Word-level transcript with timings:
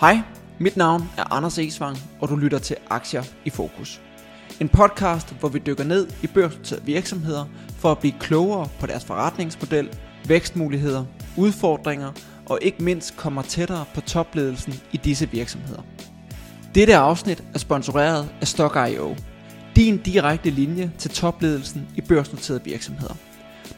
Hej, 0.00 0.18
mit 0.58 0.76
navn 0.76 1.10
er 1.16 1.32
Anders 1.32 1.58
Esvang, 1.58 1.96
og 2.20 2.28
du 2.28 2.36
lytter 2.36 2.58
til 2.58 2.76
Aktier 2.90 3.22
i 3.44 3.50
Fokus. 3.50 4.00
En 4.60 4.68
podcast, 4.68 5.34
hvor 5.40 5.48
vi 5.48 5.58
dykker 5.58 5.84
ned 5.84 6.08
i 6.22 6.26
børsnoterede 6.26 6.84
virksomheder 6.84 7.44
for 7.78 7.90
at 7.90 7.98
blive 7.98 8.14
klogere 8.20 8.68
på 8.80 8.86
deres 8.86 9.04
forretningsmodel, 9.04 9.88
vækstmuligheder, 10.28 11.04
udfordringer 11.36 12.12
og 12.46 12.58
ikke 12.62 12.84
mindst 12.84 13.16
kommer 13.16 13.42
tættere 13.42 13.84
på 13.94 14.00
topledelsen 14.00 14.74
i 14.92 14.96
disse 14.96 15.30
virksomheder. 15.30 15.82
Dette 16.74 16.96
afsnit 16.96 17.44
er 17.54 17.58
sponsoreret 17.58 18.28
af 18.40 18.48
Stock.io, 18.48 19.16
din 19.76 19.96
direkte 19.98 20.50
linje 20.50 20.92
til 20.98 21.10
topledelsen 21.10 21.88
i 21.94 22.00
børsnoterede 22.00 22.64
virksomheder. 22.64 23.14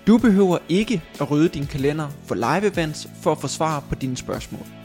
Du 0.06 0.18
behøver 0.18 0.58
ikke 0.68 1.02
at 1.20 1.30
rydde 1.30 1.48
din 1.48 1.66
kalender 1.66 2.08
for 2.24 2.34
live 2.34 2.72
events 2.72 3.08
for 3.22 3.32
at 3.32 3.38
få 3.38 3.48
svar 3.48 3.80
på 3.80 3.94
dine 3.94 4.16
spørgsmål. 4.16 4.77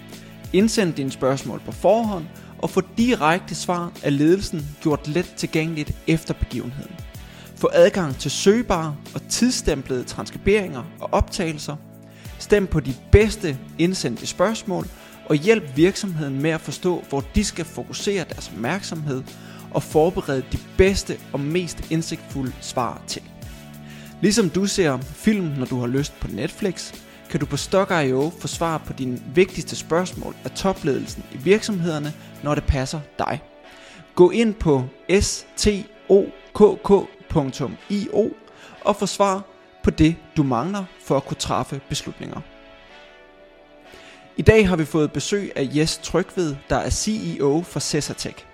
Indsend 0.53 0.93
dine 0.93 1.11
spørgsmål 1.11 1.61
på 1.65 1.71
forhånd 1.71 2.25
og 2.57 2.69
få 2.69 2.81
direkte 2.97 3.55
svar 3.55 3.91
af 4.03 4.17
ledelsen 4.17 4.65
gjort 4.81 5.07
let 5.07 5.33
tilgængeligt 5.37 5.91
efter 6.07 6.33
begivenheden. 6.33 6.95
Få 7.55 7.69
adgang 7.73 8.15
til 8.15 8.31
søgbare 8.31 8.95
og 9.15 9.21
tidsstemplede 9.29 10.03
transkriberinger 10.03 10.83
og 10.99 11.09
optagelser. 11.11 11.75
Stem 12.39 12.67
på 12.67 12.79
de 12.79 12.93
bedste 13.11 13.57
indsendte 13.77 14.27
spørgsmål 14.27 14.87
og 15.25 15.35
hjælp 15.35 15.63
virksomheden 15.75 16.41
med 16.41 16.49
at 16.49 16.61
forstå, 16.61 17.03
hvor 17.09 17.23
de 17.35 17.43
skal 17.43 17.65
fokusere 17.65 18.25
deres 18.29 18.51
opmærksomhed 18.55 19.23
og 19.71 19.83
forberede 19.83 20.43
de 20.51 20.57
bedste 20.77 21.17
og 21.33 21.39
mest 21.39 21.91
indsigtfulde 21.91 22.53
svar 22.61 23.01
til. 23.07 23.21
Ligesom 24.21 24.49
du 24.49 24.65
ser 24.65 24.97
film, 24.97 25.45
når 25.45 25.65
du 25.65 25.79
har 25.79 25.87
lyst 25.87 26.19
på 26.19 26.27
Netflix, 26.27 26.93
kan 27.33 27.39
du 27.39 27.45
på 27.45 27.57
Stock.io 27.57 28.31
få 28.39 28.47
svar 28.47 28.77
på 28.77 28.93
dine 28.93 29.21
vigtigste 29.35 29.75
spørgsmål 29.75 30.35
af 30.43 30.51
topledelsen 30.51 31.23
i 31.31 31.37
virksomhederne, 31.37 32.13
når 32.43 32.55
det 32.55 32.63
passer 32.63 32.99
dig. 33.19 33.41
Gå 34.15 34.29
ind 34.29 34.53
på 34.53 34.85
stokk.io 35.21 36.91
og 38.81 38.95
få 38.95 39.05
svar 39.05 39.41
på 39.83 39.89
det, 39.89 40.15
du 40.37 40.43
mangler 40.43 40.85
for 41.05 41.17
at 41.17 41.25
kunne 41.25 41.37
træffe 41.37 41.81
beslutninger. 41.89 42.41
I 44.37 44.41
dag 44.41 44.67
har 44.67 44.75
vi 44.75 44.85
fået 44.85 45.11
besøg 45.11 45.51
af 45.55 45.69
Jes 45.75 45.97
Trygved, 46.03 46.55
der 46.69 46.77
er 46.77 46.89
CEO 46.89 47.61
for 47.61 47.79
Cesartech. 47.79 48.45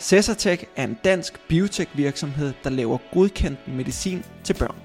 Cesartech 0.00 0.64
er 0.76 0.84
en 0.84 0.98
dansk 1.04 1.40
biotech 1.48 1.90
virksomhed, 1.96 2.52
der 2.64 2.70
laver 2.70 2.98
godkendt 3.12 3.68
medicin 3.68 4.24
til 4.44 4.54
børn. 4.54 4.83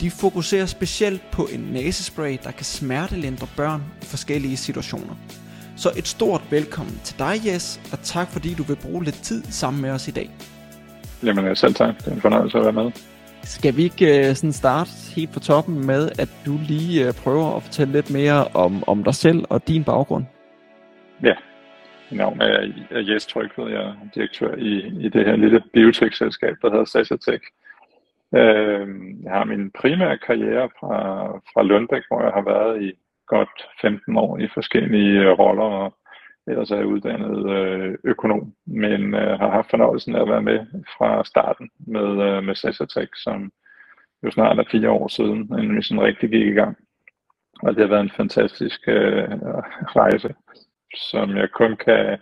De 0.00 0.10
fokuserer 0.10 0.66
specielt 0.66 1.22
på 1.32 1.42
en 1.54 1.60
næsespray, 1.60 2.36
der 2.44 2.50
kan 2.50 2.64
smertelindre 2.64 3.46
børn 3.56 3.82
i 4.02 4.04
forskellige 4.04 4.56
situationer. 4.56 5.14
Så 5.76 5.88
et 5.98 6.08
stort 6.08 6.42
velkommen 6.50 7.00
til 7.04 7.18
dig, 7.18 7.34
Jes, 7.46 7.80
og 7.92 7.98
tak 8.02 8.28
fordi 8.28 8.54
du 8.54 8.62
vil 8.62 8.76
bruge 8.82 9.04
lidt 9.04 9.22
tid 9.22 9.42
sammen 9.42 9.82
med 9.82 9.90
os 9.90 10.08
i 10.08 10.10
dag. 10.10 10.30
Jamen 11.22 11.56
selv 11.56 11.74
tak. 11.74 11.98
Det 11.98 12.06
er 12.06 12.12
en 12.12 12.20
fornøjelse 12.20 12.58
at 12.58 12.64
være 12.64 12.72
med. 12.72 12.90
Skal 13.42 13.76
vi 13.76 13.82
ikke 13.82 14.28
uh, 14.30 14.34
sådan 14.36 14.52
starte 14.52 14.90
helt 15.16 15.32
på 15.32 15.40
toppen 15.40 15.86
med, 15.86 16.10
at 16.18 16.28
du 16.46 16.58
lige 16.68 17.08
uh, 17.08 17.14
prøver 17.14 17.56
at 17.56 17.62
fortælle 17.62 17.92
lidt 17.92 18.10
mere 18.10 18.44
om, 18.54 18.84
om 18.86 19.04
dig 19.04 19.14
selv 19.14 19.44
og 19.48 19.68
din 19.68 19.84
baggrund? 19.84 20.24
Ja, 21.22 21.34
mit 22.10 22.18
navn 22.18 22.40
er 22.40 23.02
Jes 23.08 23.26
Trygved. 23.26 23.70
Jeg 23.70 23.82
er 23.82 23.94
direktør 24.14 24.54
i, 24.54 24.72
i 25.04 25.08
det 25.08 25.26
her 25.26 25.36
lille 25.36 25.62
biotech-selskab, 25.72 26.54
der 26.62 26.70
hedder 26.70 26.84
Sasatech. 26.84 27.44
Øh, 28.34 28.88
jeg 29.22 29.32
har 29.32 29.44
min 29.44 29.70
primære 29.70 30.18
karriere 30.18 30.68
fra, 30.80 30.92
fra 31.52 31.62
Lundbæk, 31.62 32.02
hvor 32.08 32.22
jeg 32.22 32.32
har 32.32 32.44
været 32.44 32.82
i 32.82 32.92
godt 33.26 33.68
15 33.80 34.16
år 34.16 34.38
i 34.38 34.48
forskellige 34.54 35.30
roller, 35.30 35.70
og 35.82 35.94
ellers 36.46 36.70
er 36.70 36.76
jeg 36.76 36.86
uddannet 36.86 37.50
øh, 37.56 37.98
økonom, 38.04 38.54
men 38.66 39.14
øh, 39.14 39.38
har 39.40 39.50
haft 39.50 39.70
fornøjelsen 39.70 40.16
af 40.16 40.22
at 40.22 40.28
være 40.28 40.42
med 40.42 40.58
fra 40.98 41.24
starten 41.24 41.70
med, 41.86 42.08
øh, 42.26 42.44
med 42.44 42.54
Sasatech, 42.54 43.12
som 43.14 43.52
jo 44.22 44.30
snart 44.30 44.58
er 44.58 44.64
fire 44.70 44.90
år 44.90 45.08
siden, 45.08 45.38
inden 45.58 45.76
vi 45.76 45.82
sådan 45.82 46.02
rigtig 46.02 46.30
gik 46.30 46.46
i 46.46 46.58
gang. 46.60 46.76
Og 47.62 47.74
det 47.74 47.80
har 47.80 47.88
været 47.88 48.00
en 48.00 48.16
fantastisk 48.16 48.80
øh, 48.88 49.28
rejse, 50.00 50.34
som 50.94 51.36
jeg 51.36 51.50
kun 51.50 51.76
kan 51.76 52.18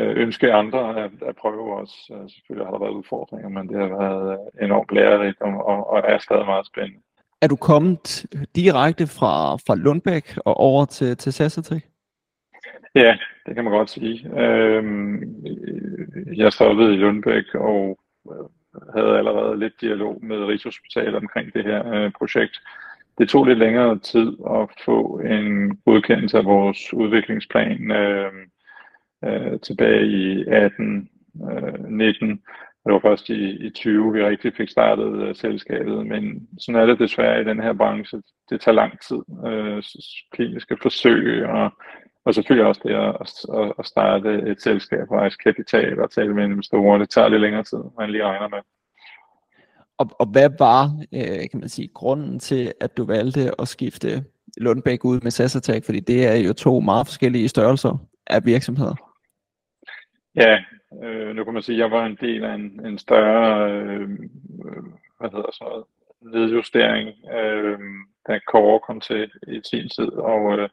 ønske 0.00 0.52
andre 0.52 1.04
at, 1.04 1.10
at 1.26 1.36
prøve 1.36 1.76
også. 1.80 1.94
Øh, 2.12 2.30
selvfølgelig 2.30 2.66
har 2.66 2.72
der 2.72 2.84
været 2.84 2.98
udfordringer, 3.00 3.48
men 3.48 3.68
det 3.68 3.78
har 3.78 3.88
været 3.88 4.32
øh, 4.32 4.64
enormt 4.64 4.92
lærerigt 4.92 5.40
og, 5.40 5.66
og, 5.66 5.90
og 5.90 6.02
er 6.04 6.18
stadig 6.18 6.46
meget 6.46 6.66
spændende. 6.66 7.00
Er 7.42 7.46
du 7.46 7.56
kommet 7.56 8.26
direkte 8.56 9.06
fra, 9.06 9.56
fra 9.56 9.74
Lundbæk 9.74 10.36
og 10.44 10.56
over 10.56 10.84
til, 10.84 11.16
til 11.16 11.32
Sassatrick? 11.32 11.86
Ja, 12.94 13.16
det 13.46 13.54
kan 13.54 13.64
man 13.64 13.72
godt 13.72 13.90
sige. 13.90 14.40
Øhm, 14.40 15.44
jeg 16.36 16.52
startede 16.52 16.94
i 16.94 16.96
Lundbæk 16.96 17.54
og 17.54 17.98
havde 18.94 19.18
allerede 19.18 19.58
lidt 19.58 19.80
dialog 19.80 20.24
med 20.24 20.36
Rigshospitalet 20.36 21.14
omkring 21.14 21.54
det 21.54 21.64
her 21.64 21.92
øh, 21.92 22.12
projekt. 22.18 22.60
Det 23.18 23.28
tog 23.28 23.44
lidt 23.44 23.58
længere 23.58 23.98
tid 23.98 24.32
at 24.50 24.68
få 24.84 25.18
en 25.18 25.76
godkendelse 25.76 26.38
af 26.38 26.44
vores 26.44 26.94
udviklingsplan. 26.94 27.90
Øh, 27.90 28.32
øh, 29.24 29.60
tilbage 29.60 30.06
i 30.06 30.44
18, 30.46 31.08
øh, 31.50 31.84
19. 31.90 32.42
Det 32.84 32.92
var 32.92 32.98
først 32.98 33.28
i, 33.28 33.66
i 33.66 33.70
20, 33.70 34.12
vi 34.12 34.24
rigtig 34.24 34.52
fik 34.56 34.68
startet 34.68 35.22
øh, 35.22 35.34
selskabet, 35.36 36.06
men 36.06 36.48
sådan 36.58 36.80
er 36.80 36.86
det 36.86 36.98
desværre 36.98 37.40
i 37.40 37.44
den 37.44 37.62
her 37.62 37.72
branche. 37.72 38.22
Det 38.50 38.60
tager 38.60 38.74
lang 38.74 38.92
tid. 39.08 39.22
Øh, 39.46 39.82
kliniske 40.32 40.76
forsøg 40.82 41.46
og, 41.46 41.70
og 42.24 42.34
selvfølgelig 42.34 42.66
også 42.66 42.80
det 42.84 42.94
at, 42.94 43.16
at, 43.60 43.72
at 43.78 43.86
starte 43.86 44.50
et 44.50 44.62
selskab, 44.62 45.10
rejse 45.10 45.36
kapital 45.44 46.00
og 46.00 46.10
tale 46.10 46.34
med 46.34 46.44
investorer. 46.44 46.98
Det 46.98 47.10
tager 47.10 47.28
lidt 47.28 47.42
længere 47.42 47.62
tid, 47.62 47.78
man 47.98 48.10
lige 48.10 48.24
regner 48.24 48.48
med. 48.48 48.58
Og, 49.98 50.10
og 50.18 50.26
hvad 50.26 50.50
var, 50.58 50.82
øh, 51.14 51.50
kan 51.50 51.60
man 51.60 51.68
sige, 51.68 51.88
grunden 51.94 52.38
til, 52.38 52.72
at 52.80 52.96
du 52.96 53.04
valgte 53.04 53.60
at 53.60 53.68
skifte 53.68 54.24
Lundbæk 54.56 55.04
ud 55.04 55.20
med 55.20 55.30
SAS 55.30 55.56
Attack? 55.56 55.84
Fordi 55.84 56.00
det 56.00 56.26
er 56.26 56.36
jo 56.36 56.52
to 56.52 56.80
meget 56.80 57.06
forskellige 57.06 57.48
størrelser 57.48 57.98
af 58.26 58.46
virksomheder. 58.46 59.11
Ja, 60.36 60.58
øh, 61.02 61.36
nu 61.36 61.44
kan 61.44 61.54
man 61.54 61.62
sige, 61.62 61.76
at 61.76 61.80
jeg 61.80 61.90
var 61.90 62.06
en 62.06 62.18
del 62.20 62.44
af 62.44 62.54
en, 62.54 62.86
en 62.86 62.98
større, 62.98 63.72
øh, 63.72 64.08
hvad 65.18 65.30
hedder 65.30 65.52
sådan 65.52 65.70
noget, 65.70 65.84
nedjustering, 66.20 67.08
øh, 67.34 67.78
da 68.28 68.38
Kåre 68.46 68.80
kom 68.80 69.00
til 69.00 69.30
i 69.48 69.60
sin 69.64 69.88
tid, 69.88 70.12
og 70.12 70.52
øh, 70.52 70.68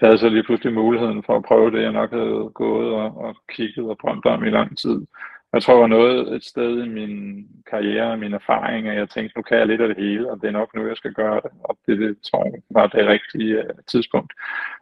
jeg 0.00 0.08
havde 0.08 0.18
så 0.18 0.28
lige 0.28 0.42
pludselig 0.42 0.74
muligheden 0.74 1.22
for 1.22 1.36
at 1.36 1.44
prøve 1.44 1.70
det, 1.70 1.82
jeg 1.82 1.92
nok 1.92 2.10
havde 2.10 2.50
gået 2.54 2.94
og, 2.94 3.16
og 3.16 3.36
kigget 3.48 3.84
og 3.90 3.96
drømt 4.02 4.26
om 4.26 4.44
i 4.44 4.50
lang 4.50 4.78
tid. 4.78 5.06
Jeg 5.54 5.62
tror, 5.62 5.74
jeg 5.74 5.80
var 5.80 5.86
noget 5.86 6.34
et 6.34 6.44
sted 6.44 6.84
i 6.84 6.88
min 6.88 7.46
karriere 7.70 8.12
og 8.12 8.18
min 8.18 8.32
erfaring, 8.32 8.88
at 8.88 8.96
jeg 8.96 9.10
tænkte, 9.10 9.38
nu 9.38 9.42
kan 9.42 9.58
jeg 9.58 9.66
lidt 9.66 9.80
af 9.80 9.88
det 9.88 9.96
hele, 9.96 10.30
og 10.30 10.40
det 10.40 10.48
er 10.48 10.52
nok 10.52 10.74
nu, 10.74 10.86
jeg 10.86 10.96
skal 10.96 11.12
gøre 11.12 11.40
det. 11.44 11.50
Og 11.64 11.78
det, 11.86 11.98
det 11.98 12.16
tror 12.30 12.44
jeg 12.44 12.62
var 12.70 12.86
det 12.86 13.06
rigtige 13.06 13.58
uh, 13.58 13.78
tidspunkt. 13.86 14.32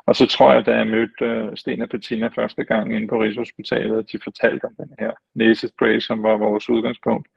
Og 0.06 0.16
så 0.16 0.26
tror 0.26 0.52
jeg, 0.52 0.66
da 0.66 0.76
jeg 0.76 0.86
mødte 0.86 1.48
uh, 1.48 1.56
Sten 1.56 1.82
og 1.82 1.88
Bettina 1.88 2.26
første 2.26 2.64
gang 2.64 2.96
inde 2.96 3.08
på 3.08 3.22
Rigshospitalet, 3.22 3.98
at 3.98 4.12
de 4.12 4.18
fortalte 4.24 4.64
om 4.64 4.74
den 4.76 4.94
her 4.98 5.12
næsespray, 5.34 6.00
som 6.00 6.22
var 6.22 6.36
vores 6.36 6.70
udgangspunkt. 6.70 7.28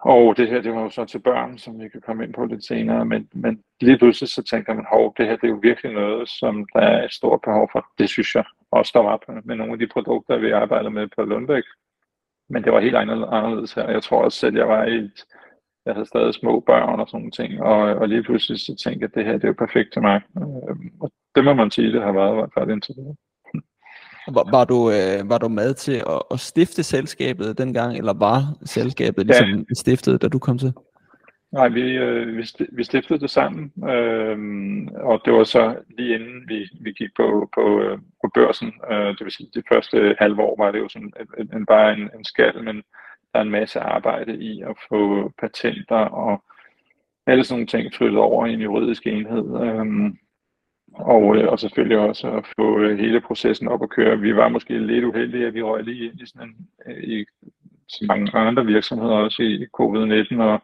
Og 0.00 0.36
det 0.36 0.48
her, 0.48 0.60
det 0.60 0.72
var 0.72 0.82
jo 0.82 0.90
så 0.90 1.04
til 1.04 1.18
børn, 1.18 1.58
som 1.58 1.80
vi 1.80 1.88
kan 1.88 2.00
komme 2.00 2.24
ind 2.24 2.34
på 2.34 2.44
lidt 2.44 2.64
senere, 2.64 3.04
men, 3.04 3.28
men 3.32 3.62
lige 3.80 3.98
pludselig 3.98 4.28
så 4.28 4.42
tænker 4.42 4.74
man, 4.74 4.86
hov, 4.90 5.14
det 5.16 5.26
her 5.26 5.36
det 5.36 5.44
er 5.44 5.48
jo 5.48 5.60
virkelig 5.62 5.92
noget, 5.92 6.28
som 6.28 6.68
der 6.72 6.80
er 6.80 7.04
et 7.04 7.12
stort 7.12 7.40
behov 7.40 7.68
for. 7.72 7.86
Det 7.98 8.08
synes 8.08 8.34
jeg 8.34 8.44
også, 8.70 8.90
der 8.94 9.02
var 9.02 9.42
med 9.44 9.56
nogle 9.56 9.72
af 9.72 9.78
de 9.78 9.86
produkter, 9.86 10.38
vi 10.38 10.50
arbejder 10.50 10.90
med 10.90 11.08
på 11.16 11.24
Lundbæk 11.24 11.64
men 12.50 12.64
det 12.64 12.72
var 12.72 12.80
helt 12.80 12.96
anderledes 12.96 13.72
her. 13.72 13.90
Jeg 13.90 14.02
tror 14.02 14.24
også 14.24 14.38
selv, 14.38 14.56
jeg 14.56 14.68
var 14.68 14.84
i 14.84 14.94
et, 14.94 15.24
jeg 15.86 15.94
havde 15.94 16.06
stadig 16.06 16.34
små 16.34 16.60
børn 16.60 17.00
og 17.00 17.08
sådan 17.08 17.20
nogle 17.20 17.30
ting, 17.30 17.62
og, 17.62 17.78
og 17.78 18.08
lige 18.08 18.22
pludselig 18.22 18.60
så 18.60 18.76
tænkte 18.84 19.02
jeg, 19.02 19.10
at 19.10 19.14
det 19.14 19.24
her 19.24 19.32
det 19.32 19.44
er 19.44 19.48
jo 19.48 19.64
perfekt 19.66 19.92
til 19.92 20.02
mig. 20.02 20.20
Øh, 20.38 20.76
og 21.00 21.10
det 21.34 21.44
må 21.44 21.54
man 21.54 21.70
sige, 21.70 21.92
det 21.92 22.02
har 22.02 22.12
været 22.12 22.32
i 22.32 22.34
hvert 22.34 22.54
fald 22.54 22.70
indtil 22.70 22.94
videre. 22.98 23.16
Var, 24.36 24.50
var, 24.50 24.64
du, 24.64 24.90
øh, 24.90 25.30
var 25.30 25.38
du 25.38 25.48
med 25.48 25.74
til 25.74 25.96
at, 26.14 26.22
at 26.30 26.40
stifte 26.40 26.82
selskabet 26.82 27.58
dengang, 27.58 27.98
eller 27.98 28.12
var 28.12 28.38
selskabet 28.64 29.26
ligesom 29.26 29.48
ja. 29.48 29.74
stiftet, 29.74 30.22
da 30.22 30.28
du 30.28 30.38
kom 30.38 30.58
til? 30.58 30.72
Nej, 31.52 31.68
vi, 31.68 31.96
øh, 31.96 32.36
vi, 32.36 32.42
vi 32.72 32.84
stiftede 32.84 33.20
det 33.20 33.30
sammen, 33.30 33.72
øh, 33.88 34.38
og 34.94 35.20
det 35.24 35.32
var 35.32 35.44
så 35.44 35.76
lige 35.98 36.14
inden 36.14 36.48
vi, 36.48 36.68
vi 36.80 36.92
gik 36.92 37.10
på, 37.16 37.50
på, 37.54 37.80
øh, 37.82 37.98
på 37.98 38.30
børsen. 38.34 38.72
Øh, 38.90 39.08
det 39.08 39.20
vil 39.20 39.32
sige, 39.32 39.50
det 39.54 39.64
første 39.72 40.16
halve 40.18 40.42
år 40.42 40.64
var 40.64 40.70
det 40.70 40.78
jo 40.78 40.88
sådan 40.88 41.12
en, 41.38 41.56
en, 41.56 41.66
bare 41.66 41.92
en, 41.92 42.10
en 42.14 42.24
skal, 42.24 42.64
men 42.64 42.76
der 43.32 43.38
er 43.38 43.40
en 43.40 43.50
masse 43.50 43.80
arbejde 43.80 44.38
i 44.44 44.62
at 44.62 44.76
få 44.88 45.32
patenter 45.38 45.96
og 45.96 46.44
alle 47.26 47.44
sådan 47.44 47.54
nogle 47.54 47.66
ting 47.66 47.94
flyttet 47.94 48.18
over 48.18 48.46
i 48.46 48.52
en 48.52 48.60
juridisk 48.60 49.06
enhed. 49.06 49.62
Øh, 49.64 49.86
og, 50.94 51.36
øh, 51.36 51.48
og 51.48 51.58
selvfølgelig 51.58 51.98
også 51.98 52.30
at 52.30 52.46
få 52.58 52.78
øh, 52.80 52.98
hele 52.98 53.20
processen 53.20 53.68
op 53.68 53.82
at 53.82 53.90
køre. 53.90 54.18
Vi 54.18 54.36
var 54.36 54.48
måske 54.48 54.78
lidt 54.78 55.04
uheldige, 55.04 55.46
at 55.46 55.54
vi 55.54 55.62
røg 55.62 55.84
lige 55.84 56.04
ind 56.04 56.20
i 56.20 56.26
sådan 56.26 56.48
en, 56.48 56.68
øh, 56.86 57.02
i 57.02 57.24
så 57.88 58.04
mange 58.08 58.38
andre 58.38 58.66
virksomheder 58.66 59.14
også 59.14 59.42
i 59.42 59.66
covid-19, 59.80 60.42
og 60.42 60.62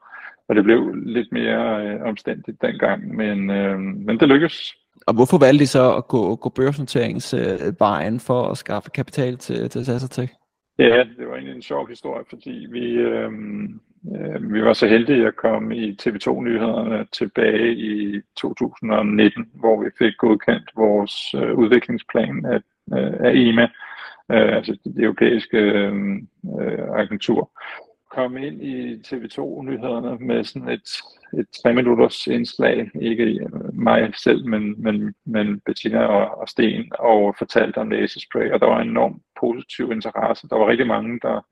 og 0.49 0.55
det 0.55 0.65
blev 0.65 0.95
lidt 0.95 1.33
mere 1.33 1.87
øh, 1.87 2.03
omstændigt 2.03 2.63
dengang, 2.63 3.17
men, 3.17 3.51
øh, 3.51 3.79
men 3.79 4.21
det 4.21 4.29
lykkedes. 4.29 4.75
og 5.07 5.15
hvorfor 5.15 5.39
valgte 5.39 5.63
de 5.63 5.67
så 5.67 5.97
at 5.97 6.09
gå, 6.09 6.37
gå 6.37 6.49
børsnoteringsvejen 6.49 8.21
for 8.21 8.43
at 8.51 8.59
skaffe 8.59 8.91
kapital 8.91 9.37
til, 9.37 9.71
til 9.71 9.85
Sasatec? 9.85 10.31
Ja, 10.79 11.05
det 11.19 11.29
var 11.29 11.35
egentlig 11.35 11.55
en 11.55 11.63
sjov 11.63 11.89
historie, 11.89 12.25
fordi 12.29 12.67
vi, 12.71 12.93
øh, 12.93 13.31
øh, 14.17 14.53
vi 14.53 14.63
var 14.63 14.73
så 14.73 14.87
heldige 14.87 15.27
at 15.27 15.37
komme 15.37 15.77
i 15.77 15.97
TV2-nyhederne 16.03 17.07
tilbage 17.13 17.75
i 17.75 18.21
2019, 18.37 19.51
hvor 19.55 19.85
vi 19.85 19.91
fik 19.99 20.17
godkendt 20.19 20.71
vores 20.77 21.35
øh, 21.35 21.55
udviklingsplan 21.55 22.45
af, 22.45 22.61
øh, 22.99 23.13
af 23.21 23.33
EMA, 23.35 23.63
øh, 24.33 24.57
altså 24.57 24.77
det 24.85 25.05
europæiske 25.05 25.59
øh, 25.59 26.19
agentur 26.97 27.51
komme 28.15 28.47
ind 28.47 28.63
i 28.63 28.95
TV2-nyhederne 28.95 30.19
med 30.19 30.45
sådan 30.45 30.69
et, 30.69 30.89
et 31.39 31.47
tre 31.63 31.75
minutters 31.75 32.27
indslag, 32.27 32.91
ikke 33.03 33.49
mig 33.73 34.15
selv, 34.17 34.47
men, 34.47 34.83
men, 34.83 35.15
men 35.27 35.61
Bettina 35.61 36.07
og, 36.07 36.39
og 36.39 36.49
Sten, 36.49 36.93
og 36.99 37.35
fortalte 37.39 37.79
om 37.79 37.87
næsespray, 37.87 38.51
og 38.51 38.61
der 38.61 38.67
var 38.67 38.81
en 38.81 38.89
enorm 38.89 39.21
positiv 39.41 39.93
interesse. 39.93 40.49
Der 40.49 40.57
var 40.57 40.69
rigtig 40.69 40.87
mange, 40.87 41.21
der 41.23 41.47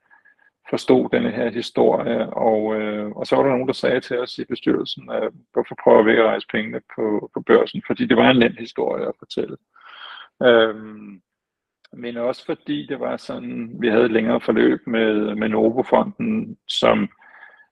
forstod 0.70 1.08
denne 1.12 1.30
her 1.30 1.50
historie, 1.50 2.30
og, 2.30 2.80
øh, 2.80 3.10
og 3.10 3.26
så 3.26 3.36
var 3.36 3.42
der 3.42 3.50
nogen, 3.50 3.66
der 3.66 3.72
sagde 3.72 4.00
til 4.00 4.18
os 4.18 4.38
i 4.38 4.44
bestyrelsen, 4.44 5.10
at 5.10 5.28
hvorfor 5.52 5.76
prøver 5.84 6.02
vi 6.02 6.10
ikke 6.10 6.22
at 6.22 6.28
rejse 6.28 6.46
pengene 6.52 6.80
på, 6.96 7.30
på 7.34 7.40
børsen, 7.40 7.82
fordi 7.86 8.06
det 8.06 8.16
var 8.16 8.30
en 8.30 8.38
nem 8.38 8.56
historie 8.58 9.06
at 9.06 9.18
fortælle. 9.18 9.56
Øhm, 10.42 11.22
men 11.92 12.16
også 12.16 12.44
fordi 12.46 12.86
det 12.86 13.00
var 13.00 13.16
sådan, 13.16 13.76
vi 13.80 13.88
havde 13.88 14.04
et 14.04 14.12
længere 14.12 14.40
forløb 14.40 14.86
med, 14.86 15.34
med 15.34 15.48
Novofonden, 15.48 16.56
som 16.68 17.08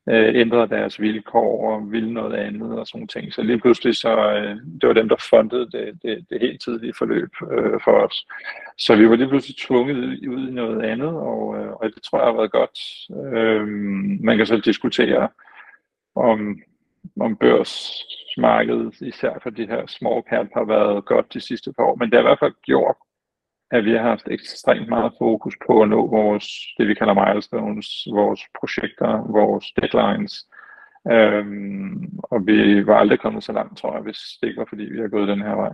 øh, 0.09 0.35
ændrede 0.35 0.69
deres 0.69 1.01
vilkår 1.01 1.73
og 1.75 1.93
ville 1.93 2.13
noget 2.13 2.35
andet 2.35 2.79
og 2.79 2.87
sådan 2.87 3.09
ting. 3.09 3.33
Så 3.33 3.43
lige 3.43 3.61
pludselig 3.61 3.97
så, 3.97 4.33
øh, 4.33 4.57
det 4.81 4.89
var 4.89 4.93
dem, 4.93 5.09
der 5.09 5.27
fundede 5.31 5.71
det, 5.71 5.99
det, 6.03 6.27
det 6.31 6.41
helt 6.41 6.63
tidlige 6.63 6.95
forløb 6.99 7.31
øh, 7.53 7.81
for 7.85 7.93
os. 7.93 8.27
Så 8.79 8.97
vi 8.97 9.09
var 9.09 9.17
lige 9.17 9.29
pludselig 9.29 9.57
tvunget 9.57 9.97
ud 10.29 10.49
i 10.49 10.53
noget 10.53 10.83
andet, 10.83 11.09
og, 11.09 11.57
øh, 11.59 11.73
og 11.73 11.91
det 11.95 12.03
tror 12.03 12.19
jeg 12.19 12.27
har 12.27 12.37
været 12.37 12.53
godt. 12.53 12.79
Øh, 13.35 13.69
man 14.25 14.37
kan 14.37 14.47
så 14.47 14.57
diskutere 14.57 15.29
om, 16.17 16.59
om 17.21 17.37
børsmarkedet, 17.37 19.01
især 19.01 19.39
for 19.43 19.51
de 19.51 19.67
her 19.67 19.87
small 19.87 20.23
cap, 20.31 20.47
har 20.55 20.65
været 20.65 21.05
godt 21.05 21.35
de 21.35 21.41
sidste 21.41 21.73
par 21.73 21.85
år, 21.85 21.97
men 21.97 22.11
det 22.11 22.15
har 22.15 22.23
i 22.23 22.29
hvert 22.29 22.39
fald 22.39 22.55
gjort, 22.67 22.97
at 23.71 23.85
vi 23.85 23.93
har 23.93 24.03
haft 24.03 24.29
ekstremt 24.31 24.89
meget 24.89 25.13
fokus 25.19 25.55
på 25.67 25.83
at 25.83 25.89
nå 25.89 26.07
vores, 26.07 26.47
det 26.79 26.89
vi 26.89 26.95
kalder 26.95 27.15
milestones, 27.15 27.89
vores 28.13 28.41
projekter, 28.61 29.33
vores 29.33 29.67
deadlines. 29.77 30.35
Øhm, 31.13 32.19
og 32.23 32.47
vi 32.47 32.87
var 32.87 32.97
aldrig 32.99 33.21
kommet 33.21 33.45
så 33.45 33.53
langt, 33.53 33.79
tror 33.79 33.95
jeg, 33.95 34.03
hvis 34.03 34.19
det 34.41 34.49
ikke 34.49 34.59
var 34.59 34.67
fordi, 34.69 34.85
vi 34.85 35.01
har 35.01 35.09
gået 35.09 35.29
den 35.29 35.43
her 35.43 35.55
vej. 35.55 35.73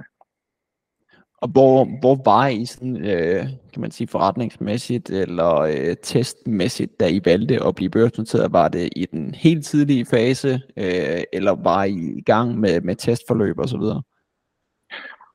Og 1.43 1.49
hvor, 1.49 2.01
hvor 2.01 2.19
var 2.25 2.47
I 2.47 2.65
sådan, 2.65 2.97
øh, 2.97 3.45
kan 3.73 3.81
man 3.81 3.91
sige, 3.91 4.09
forretningsmæssigt 4.09 5.11
eller 5.11 5.55
øh, 5.57 5.97
testmæssigt, 6.03 7.01
da 7.01 7.09
I 7.09 7.21
valgte 7.25 7.65
at 7.67 7.75
blive 7.75 7.91
børsnoteret? 7.91 8.53
Var 8.53 8.69
det 8.69 8.89
i 8.97 9.07
den 9.07 9.35
helt 9.35 9.65
tidlige 9.65 10.07
fase, 10.07 10.61
øh, 10.77 11.23
eller 11.33 11.53
var 11.63 11.85
I 11.85 12.19
i 12.19 12.23
gang 12.23 12.59
med, 12.59 12.81
med 12.81 12.97
testforløb 12.97 13.59
osv.? 13.59 13.83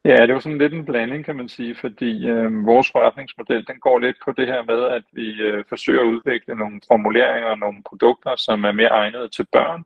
Ja, 0.06 0.26
det 0.28 0.34
var 0.34 0.40
sådan 0.40 0.58
lidt 0.58 0.74
en 0.74 0.86
blanding, 0.86 1.26
kan 1.26 1.36
man 1.36 1.50
sige, 1.50 1.76
fordi 1.76 2.28
øh, 2.28 2.66
vores 2.66 2.92
forretningsmodel, 2.92 3.68
den 3.68 3.80
går 3.80 4.00
lidt 4.00 4.18
på 4.26 4.32
det 4.32 4.48
her 4.48 4.64
med, 4.64 4.84
at 4.84 5.04
vi 5.12 5.42
øh, 5.42 5.64
forsøger 5.70 6.02
at 6.02 6.08
udvikle 6.08 6.56
nogle 6.56 6.82
formuleringer 6.88 7.50
og 7.50 7.60
nogle 7.60 7.84
produkter, 7.90 8.36
som 8.38 8.64
er 8.64 8.72
mere 8.72 8.90
egnede 8.90 9.30
til 9.30 9.46
børn, 9.52 9.84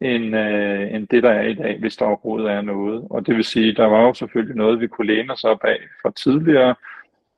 end, 0.00 0.36
øh, 0.36 0.94
end 0.94 1.08
det, 1.08 1.22
der 1.22 1.30
er 1.30 1.42
i 1.42 1.54
dag, 1.54 1.78
hvis 1.80 1.96
der 1.96 2.06
overhovedet 2.06 2.50
er 2.50 2.60
noget. 2.60 3.06
Og 3.10 3.26
det 3.26 3.36
vil 3.36 3.44
sige, 3.44 3.74
der 3.74 3.86
var 3.86 4.02
jo 4.02 4.14
selvfølgelig 4.14 4.56
noget, 4.56 4.80
vi 4.80 4.86
kunne 4.86 5.06
læne 5.06 5.32
os 5.32 5.44
op 5.44 5.64
af 5.64 5.78
fra 6.02 6.12
tidligere, 6.12 6.74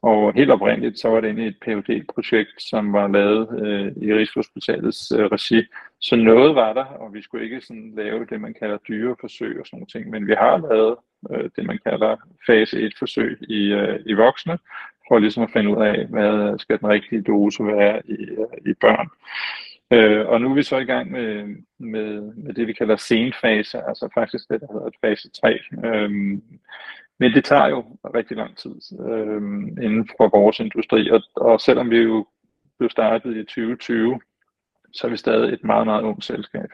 og 0.03 0.33
helt 0.35 0.51
oprindeligt, 0.51 0.99
så 0.99 1.09
var 1.09 1.21
det 1.21 1.29
egentlig 1.29 1.47
et 1.47 1.61
phd 1.65 2.07
projekt 2.15 2.63
som 2.63 2.93
var 2.93 3.09
lavet 3.09 3.63
øh, 3.63 4.09
i 4.09 4.15
Rigshospitalets 4.15 5.13
øh, 5.13 5.25
regi. 5.27 5.63
Så 6.01 6.17
noget 6.17 6.55
var 6.55 6.73
der, 6.73 6.85
og 6.85 7.15
vi 7.15 7.23
skulle 7.23 7.45
ikke 7.45 7.61
sådan 7.61 7.93
lave 7.97 8.27
det, 8.27 8.41
man 8.41 8.55
kalder 8.55 8.79
dyreforsøg 8.89 9.61
og 9.61 9.67
sådan 9.67 9.77
nogle 9.77 9.87
ting, 9.87 10.11
men 10.11 10.27
vi 10.27 10.35
har 10.39 10.57
lavet 10.57 10.97
øh, 11.31 11.51
det, 11.57 11.67
man 11.67 11.79
kalder 11.87 12.17
fase 12.47 12.87
1-forsøg 12.87 13.39
i, 13.49 13.73
øh, 13.73 14.01
i 14.07 14.13
voksne, 14.13 14.59
for 15.09 15.19
ligesom 15.19 15.43
at 15.43 15.51
finde 15.53 15.71
ud 15.71 15.83
af, 15.83 16.07
hvad 16.07 16.59
skal 16.59 16.79
den 16.81 16.89
rigtige 16.89 17.23
dose 17.23 17.67
være 17.67 18.03
i, 18.05 18.23
øh, 18.23 18.71
i 18.71 18.75
børn. 18.81 19.09
Øh, 19.91 20.29
og 20.29 20.41
nu 20.41 20.51
er 20.51 20.55
vi 20.55 20.63
så 20.63 20.77
i 20.77 20.85
gang 20.85 21.11
med, 21.11 21.57
med, 21.79 22.21
med 22.21 22.55
det, 22.55 22.67
vi 22.67 22.73
kalder 22.73 22.97
senfase, 22.97 23.79
altså 23.89 24.09
faktisk 24.15 24.49
det, 24.51 24.61
der 24.61 24.67
hedder 24.73 24.91
fase 25.01 25.31
3. 25.31 25.59
Øhm, 25.85 26.43
men 27.19 27.33
det 27.33 27.45
tager 27.45 27.69
jo 27.69 27.85
rigtig 28.15 28.37
lang 28.37 28.57
tid 28.57 28.75
øh, 29.01 29.43
inden 29.85 30.09
for 30.17 30.39
vores 30.39 30.61
industri, 30.61 31.11
og, 31.11 31.23
og 31.37 31.61
selvom 31.61 31.91
vi 31.91 31.97
jo 31.97 32.27
blev 32.79 32.91
startet 32.91 33.37
i 33.37 33.43
2020, 33.45 34.21
så 34.97 35.07
er 35.07 35.11
vi 35.11 35.17
stadig 35.17 35.53
et 35.53 35.65
meget, 35.65 35.87
meget 35.87 36.03
ungt 36.03 36.25
selskab, 36.25 36.69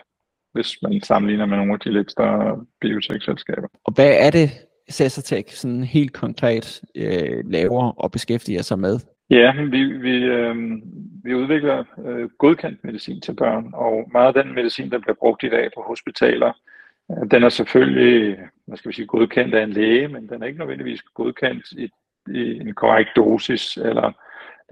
hvis 0.53 0.83
man 0.83 1.01
sammenligner 1.01 1.47
med 1.47 1.57
nogle 1.57 1.73
af 1.73 1.81
de 1.81 1.93
lidt 1.93 2.11
større 2.11 2.65
biotech-selskaber. 2.81 3.69
Og 3.85 3.93
hvad 3.95 4.15
er 4.19 4.31
det, 4.31 4.51
Cesartech 4.91 5.55
sådan 5.55 5.85
helt 5.85 6.13
konkret 6.13 6.83
øh, 6.95 7.51
laver 7.51 7.91
og 7.91 8.11
beskæftiger 8.11 8.63
sig 8.63 8.79
med? 8.79 8.99
Ja, 9.31 9.53
vi, 9.63 9.85
vi, 9.85 10.17
øh, 10.25 10.57
vi 11.25 11.35
udvikler 11.35 11.85
øh, 12.07 12.29
godkendt 12.39 12.85
medicin 12.85 13.21
til 13.21 13.35
børn, 13.35 13.71
og 13.75 14.09
meget 14.13 14.37
af 14.37 14.45
den 14.45 14.55
medicin, 14.55 14.91
der 14.91 14.99
bliver 14.99 15.15
brugt 15.15 15.43
i 15.43 15.49
dag 15.49 15.71
på 15.77 15.85
hospitaler, 15.87 16.53
den 17.31 17.43
er 17.43 17.49
selvfølgelig, 17.49 18.39
hvad 18.67 18.77
skal 18.77 18.89
vi 18.89 18.95
sige, 18.95 19.07
godkendt 19.07 19.55
af 19.55 19.63
en 19.63 19.73
læge, 19.73 20.09
men 20.09 20.29
den 20.29 20.43
er 20.43 20.47
ikke 20.47 20.59
nødvendigvis 20.59 21.03
godkendt 21.03 21.73
i, 21.73 21.91
i 22.35 22.61
en 22.61 22.75
korrekt 22.75 23.11
dosis, 23.17 23.77
eller 23.77 24.13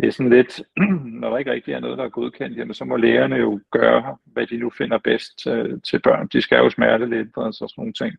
det 0.00 0.08
er 0.08 0.12
sådan 0.12 0.32
lidt, 0.32 0.62
når 1.20 1.31
der 1.31 1.38
ikke 1.38 1.52
rigtig 1.52 1.75
er 1.75 1.81
noget, 1.81 1.99
der 1.99 2.05
er 2.05 2.08
godkendt, 2.08 2.58
jamen 2.58 2.75
så 2.75 2.85
må 2.85 2.97
lægerne 2.97 3.37
jo 3.37 3.61
gøre, 3.70 4.17
hvad 4.25 4.47
de 4.47 4.56
nu 4.56 4.70
finder 4.70 4.99
bedst 4.99 5.38
til, 5.38 5.81
til 5.85 5.99
børn. 5.99 6.29
De 6.32 6.43
skal 6.43 6.58
jo 6.58 6.70
smerte 6.70 7.06
lidt 7.06 7.37
og 7.37 7.55
sådan 7.55 7.69
nogle 7.76 7.93
ting. 7.93 8.14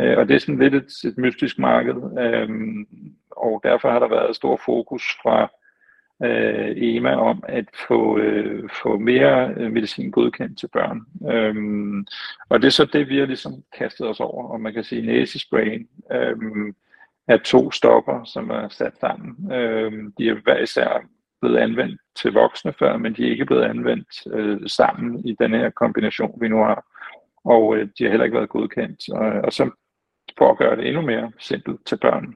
Øh, 0.00 0.18
og 0.18 0.28
det 0.28 0.34
er 0.34 0.38
sådan 0.38 0.58
lidt 0.58 0.74
et, 0.74 1.08
et 1.08 1.18
mystisk 1.18 1.58
marked, 1.58 1.94
øh, 2.18 2.48
og 3.30 3.60
derfor 3.64 3.90
har 3.90 3.98
der 3.98 4.08
været 4.08 4.36
stor 4.36 4.60
fokus 4.64 5.02
fra 5.22 5.50
øh, 6.24 6.72
EMA 6.76 7.14
om 7.14 7.44
at 7.48 7.64
få, 7.88 8.18
øh, 8.18 8.68
få 8.82 8.98
mere 8.98 9.54
øh, 9.56 9.72
medicin 9.72 10.10
godkendt 10.10 10.58
til 10.58 10.68
børn. 10.72 11.00
Øh, 11.32 11.54
og 12.48 12.60
det 12.60 12.66
er 12.66 12.70
så 12.70 12.84
det, 12.84 13.08
vi 13.08 13.18
har 13.18 13.26
ligesom 13.26 13.52
kastet 13.78 14.08
os 14.08 14.20
over, 14.20 14.48
og 14.48 14.60
man 14.60 14.72
kan 14.72 14.84
sige 14.84 15.06
næsesprayen 15.06 15.88
Øh, 16.12 16.36
er 17.28 17.36
to 17.36 17.70
stoffer, 17.70 18.24
som 18.24 18.50
er 18.50 18.68
sat 18.68 18.98
sammen. 19.00 19.52
Øhm, 19.52 20.12
de 20.18 20.28
er 20.28 20.34
hver 20.34 20.58
især 20.58 21.06
blevet 21.40 21.58
anvendt 21.58 22.00
til 22.16 22.32
voksne 22.32 22.72
før, 22.78 22.96
men 22.96 23.14
de 23.14 23.26
er 23.26 23.30
ikke 23.30 23.46
blevet 23.46 23.62
anvendt 23.62 24.08
øh, 24.32 24.60
sammen 24.68 25.28
i 25.28 25.36
den 25.40 25.54
her 25.54 25.70
kombination, 25.70 26.40
vi 26.40 26.48
nu 26.48 26.56
har. 26.56 26.84
Og 27.44 27.76
øh, 27.76 27.88
de 27.98 28.04
har 28.04 28.10
heller 28.10 28.24
ikke 28.24 28.36
været 28.36 28.48
godkendt. 28.48 29.08
Og, 29.12 29.26
og 29.26 29.52
så 29.52 29.70
for 30.38 30.50
at 30.50 30.58
gøre 30.58 30.76
det 30.76 30.86
endnu 30.86 31.02
mere 31.02 31.32
simpelt 31.38 31.86
til 31.86 31.96
børn, 31.96 32.34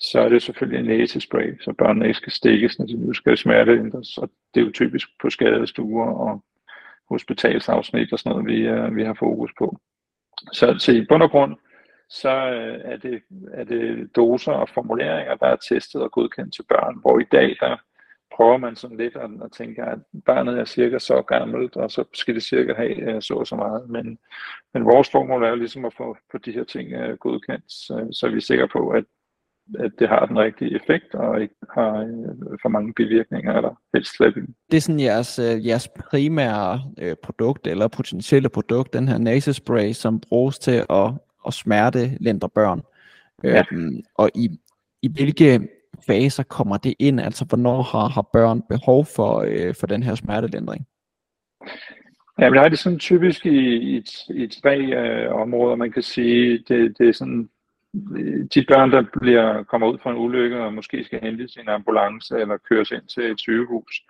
så 0.00 0.20
er 0.20 0.28
det 0.28 0.42
selvfølgelig 0.42 0.78
en 0.78 0.98
næsespray, 0.98 1.60
så 1.60 1.72
børnene 1.78 2.06
ikke 2.06 2.16
skal 2.16 2.32
stikkes, 2.32 2.78
når 2.78 2.86
de 2.86 3.06
nu 3.06 3.12
skal 3.12 3.36
smerteændres. 3.36 4.18
Og 4.18 4.30
det 4.54 4.60
er 4.60 4.64
jo 4.64 4.72
typisk 4.72 5.08
på 5.20 5.30
skadestuer 5.30 6.06
og 6.06 6.44
hospitalsafsnit 7.08 8.12
og 8.12 8.18
sådan 8.18 8.30
noget, 8.30 8.46
vi, 8.46 8.60
øh, 8.60 8.96
vi 8.96 9.04
har 9.04 9.14
fokus 9.14 9.50
på. 9.58 9.78
Så 10.52 10.78
til 10.78 11.06
bund 11.08 11.22
og 11.22 11.30
grund, 11.30 11.56
så 12.20 12.50
øh, 12.50 12.80
er, 12.84 12.96
det, 12.96 13.22
er 13.52 13.64
det 13.64 14.16
doser 14.16 14.52
og 14.52 14.68
formuleringer, 14.68 15.34
der 15.34 15.46
er 15.46 15.56
testet 15.56 16.02
og 16.02 16.12
godkendt 16.12 16.54
til 16.54 16.64
børn, 16.68 16.98
hvor 17.00 17.18
i 17.18 17.24
dag, 17.32 17.56
der 17.60 17.76
prøver 18.36 18.56
man 18.56 18.76
sådan 18.76 18.96
lidt 18.96 19.16
at, 19.16 19.30
at 19.44 19.52
tænke, 19.52 19.82
at 19.82 19.98
barnet 20.26 20.58
er 20.58 20.64
cirka 20.64 20.98
så 20.98 21.22
gammelt, 21.22 21.76
og 21.76 21.90
så 21.90 22.04
skal 22.14 22.34
det 22.34 22.42
cirka 22.42 22.74
have 22.74 22.96
øh, 22.96 23.22
så 23.22 23.34
og 23.34 23.46
så 23.46 23.56
meget. 23.56 23.90
Men, 23.90 24.18
men 24.74 24.84
vores 24.84 25.10
formål 25.10 25.44
er 25.44 25.48
jo 25.48 25.54
ligesom 25.54 25.84
at 25.84 25.94
få, 25.96 26.16
få 26.32 26.38
de 26.38 26.52
her 26.52 26.64
ting 26.64 26.92
øh, 26.92 27.16
godkendt, 27.16 27.72
så, 27.72 28.08
så 28.12 28.28
vi 28.28 28.36
er 28.36 28.40
sikre 28.40 28.68
på, 28.68 28.88
at 28.88 29.04
at 29.78 29.92
det 29.98 30.08
har 30.08 30.26
den 30.26 30.38
rigtige 30.38 30.76
effekt, 30.76 31.14
og 31.14 31.42
ikke 31.42 31.54
har 31.74 31.92
øh, 31.98 32.58
for 32.62 32.68
mange 32.68 32.92
bivirkninger, 32.94 33.54
eller 33.54 33.74
helst 33.94 34.16
slet 34.16 34.36
ikke. 34.36 34.48
Det 34.70 34.76
er 34.76 34.80
sådan 34.80 35.00
jeres, 35.00 35.38
øh, 35.38 35.66
jeres 35.66 35.88
primære 36.10 36.82
øh, 36.98 37.16
produkt, 37.22 37.66
eller 37.66 37.88
potentielle 37.88 38.48
produkt, 38.48 38.92
den 38.92 39.08
her 39.08 39.18
nasespray, 39.18 39.92
som 39.92 40.20
bruges 40.20 40.58
til 40.58 40.84
at, 40.90 41.10
at 41.46 41.54
smerte 41.54 42.16
lindre 42.20 42.48
børn. 42.48 42.82
Ja. 43.44 43.62
Øhm, 43.72 44.02
og 44.14 44.30
i, 44.34 44.50
i 45.02 45.08
hvilke 45.12 45.68
faser 46.06 46.42
kommer 46.42 46.76
det 46.76 46.94
ind? 46.98 47.20
Altså, 47.20 47.44
hvornår 47.44 47.82
har, 47.82 48.08
har 48.08 48.28
børn 48.32 48.62
behov 48.68 49.06
for, 49.16 49.44
øh, 49.48 49.74
for 49.80 49.86
den 49.86 50.02
her 50.02 50.14
smertelindring? 50.14 50.86
Ja, 52.38 52.50
men 52.50 52.58
det 52.58 52.64
er 52.64 52.68
det 52.68 52.78
sådan 52.78 52.98
typisk 52.98 53.46
i, 53.46 53.96
i, 53.96 54.04
i 54.30 54.46
tre 54.62 54.78
øh, 54.78 55.34
områder, 55.34 55.76
man 55.76 55.92
kan 55.92 56.02
sige. 56.02 56.64
Det, 56.68 56.98
det 56.98 57.08
er 57.08 57.12
sådan 57.12 57.48
de 58.54 58.64
børn, 58.68 58.90
der 58.90 59.04
bliver, 59.20 59.62
kommer 59.62 59.88
ud 59.88 59.98
fra 60.02 60.10
en 60.10 60.16
ulykke 60.16 60.60
og 60.60 60.74
måske 60.74 61.04
skal 61.04 61.20
hentes 61.20 61.56
i 61.56 61.60
en 61.60 61.68
ambulance 61.68 62.38
eller 62.38 62.56
køres 62.56 62.90
ind 62.90 63.02
til 63.02 63.30
et 63.30 63.40
sygehus, 63.40 64.02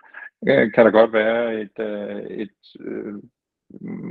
øh, 0.47 0.73
kan 0.73 0.85
der 0.85 0.91
godt 0.91 1.13
være 1.13 1.61
et, 1.61 1.79
øh, 1.79 2.21
et 2.21 2.57
øh, 2.79 3.13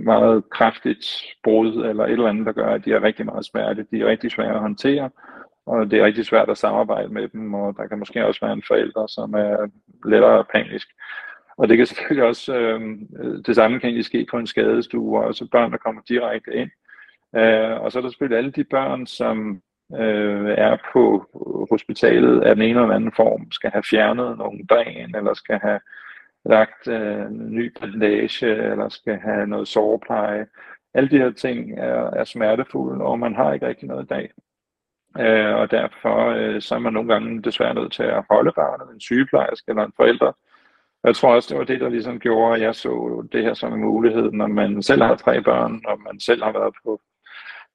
meget 0.04 0.50
kraftigt 0.50 1.06
brud 1.44 1.84
eller 1.84 2.04
et 2.04 2.10
eller 2.10 2.28
andet, 2.28 2.46
der 2.46 2.52
gør, 2.52 2.74
at 2.74 2.84
de 2.84 2.92
er 2.92 3.02
rigtig 3.02 3.26
meget 3.26 3.44
smerte. 3.44 3.86
De 3.90 4.00
er 4.00 4.06
rigtig 4.06 4.30
svære 4.30 4.54
at 4.54 4.60
håndtere, 4.60 5.10
og 5.66 5.90
det 5.90 5.98
er 5.98 6.04
rigtig 6.04 6.26
svært 6.26 6.50
at 6.50 6.58
samarbejde 6.58 7.08
med 7.08 7.28
dem, 7.28 7.54
og 7.54 7.74
der 7.76 7.86
kan 7.86 7.98
måske 7.98 8.26
også 8.26 8.40
være 8.42 8.52
en 8.52 8.62
forælder, 8.66 9.06
som 9.06 9.34
er 9.34 9.70
lettere 10.04 10.44
panisk. 10.44 10.88
Og 11.56 11.68
det 11.68 11.76
kan 11.76 11.86
selvfølgelig 11.86 12.28
også, 12.28 12.56
øh, 12.56 12.80
det 13.46 13.54
samme 13.54 13.80
kan 13.80 13.88
egentlig 13.88 14.04
ske 14.04 14.26
på 14.30 14.38
en 14.38 14.46
skadestue, 14.46 15.18
og 15.18 15.24
også 15.24 15.48
børn, 15.52 15.72
der 15.72 15.78
kommer 15.78 16.02
direkte 16.08 16.54
ind. 16.54 16.70
Øh, 17.36 17.80
og 17.80 17.92
så 17.92 17.98
er 17.98 18.02
der 18.02 18.08
selvfølgelig 18.08 18.38
alle 18.38 18.50
de 18.50 18.64
børn, 18.64 19.06
som 19.06 19.62
øh, 19.92 20.54
er 20.58 20.76
på 20.92 21.26
hospitalet 21.70 22.40
af 22.40 22.54
den 22.54 22.64
ene 22.64 22.80
eller 22.80 22.94
anden 22.94 23.12
form, 23.16 23.50
skal 23.50 23.70
have 23.70 23.82
fjernet 23.90 24.38
nogle 24.38 24.66
dræn, 24.70 25.14
eller 25.14 25.34
skal 25.34 25.58
have 25.58 25.80
lagt 26.44 26.88
øh, 26.88 27.26
en 27.26 27.54
ny 27.54 27.76
bandage, 27.80 28.46
eller 28.46 28.88
skal 28.88 29.16
have 29.18 29.46
noget 29.46 29.68
sårpleje. 29.68 30.46
Alle 30.94 31.10
de 31.10 31.18
her 31.18 31.30
ting 31.30 31.78
er, 31.78 32.10
er 32.10 32.24
smertefulde, 32.24 33.04
og 33.04 33.18
man 33.18 33.34
har 33.34 33.52
ikke 33.52 33.66
rigtig 33.66 33.88
noget 33.88 34.04
i 34.04 34.06
dag. 34.06 34.30
Øh, 35.18 35.54
og 35.54 35.70
derfor 35.70 36.28
øh, 36.28 36.62
så 36.62 36.74
er 36.74 36.78
man 36.78 36.92
nogle 36.92 37.12
gange 37.12 37.42
desværre 37.42 37.74
nødt 37.74 37.92
til 37.92 38.02
at 38.02 38.24
holde 38.30 38.52
barnet, 38.52 38.94
en 38.94 39.00
sygeplejerske 39.00 39.68
eller 39.68 39.84
en 39.84 39.92
forælder. 39.96 40.32
Jeg 41.04 41.16
tror 41.16 41.34
også, 41.34 41.48
det 41.50 41.58
var 41.58 41.64
det, 41.64 41.80
der 41.80 41.88
ligesom 41.88 42.20
gjorde, 42.20 42.54
at 42.54 42.62
jeg 42.62 42.74
så 42.74 43.26
det 43.32 43.42
her 43.42 43.54
som 43.54 43.72
en 43.72 43.80
mulighed, 43.80 44.32
når 44.32 44.46
man 44.46 44.82
selv 44.82 45.02
har 45.02 45.14
tre 45.16 45.42
børn, 45.42 45.82
og 45.86 46.00
man 46.00 46.20
selv 46.20 46.42
har 46.44 46.52
været 46.52 46.74
på 46.84 47.00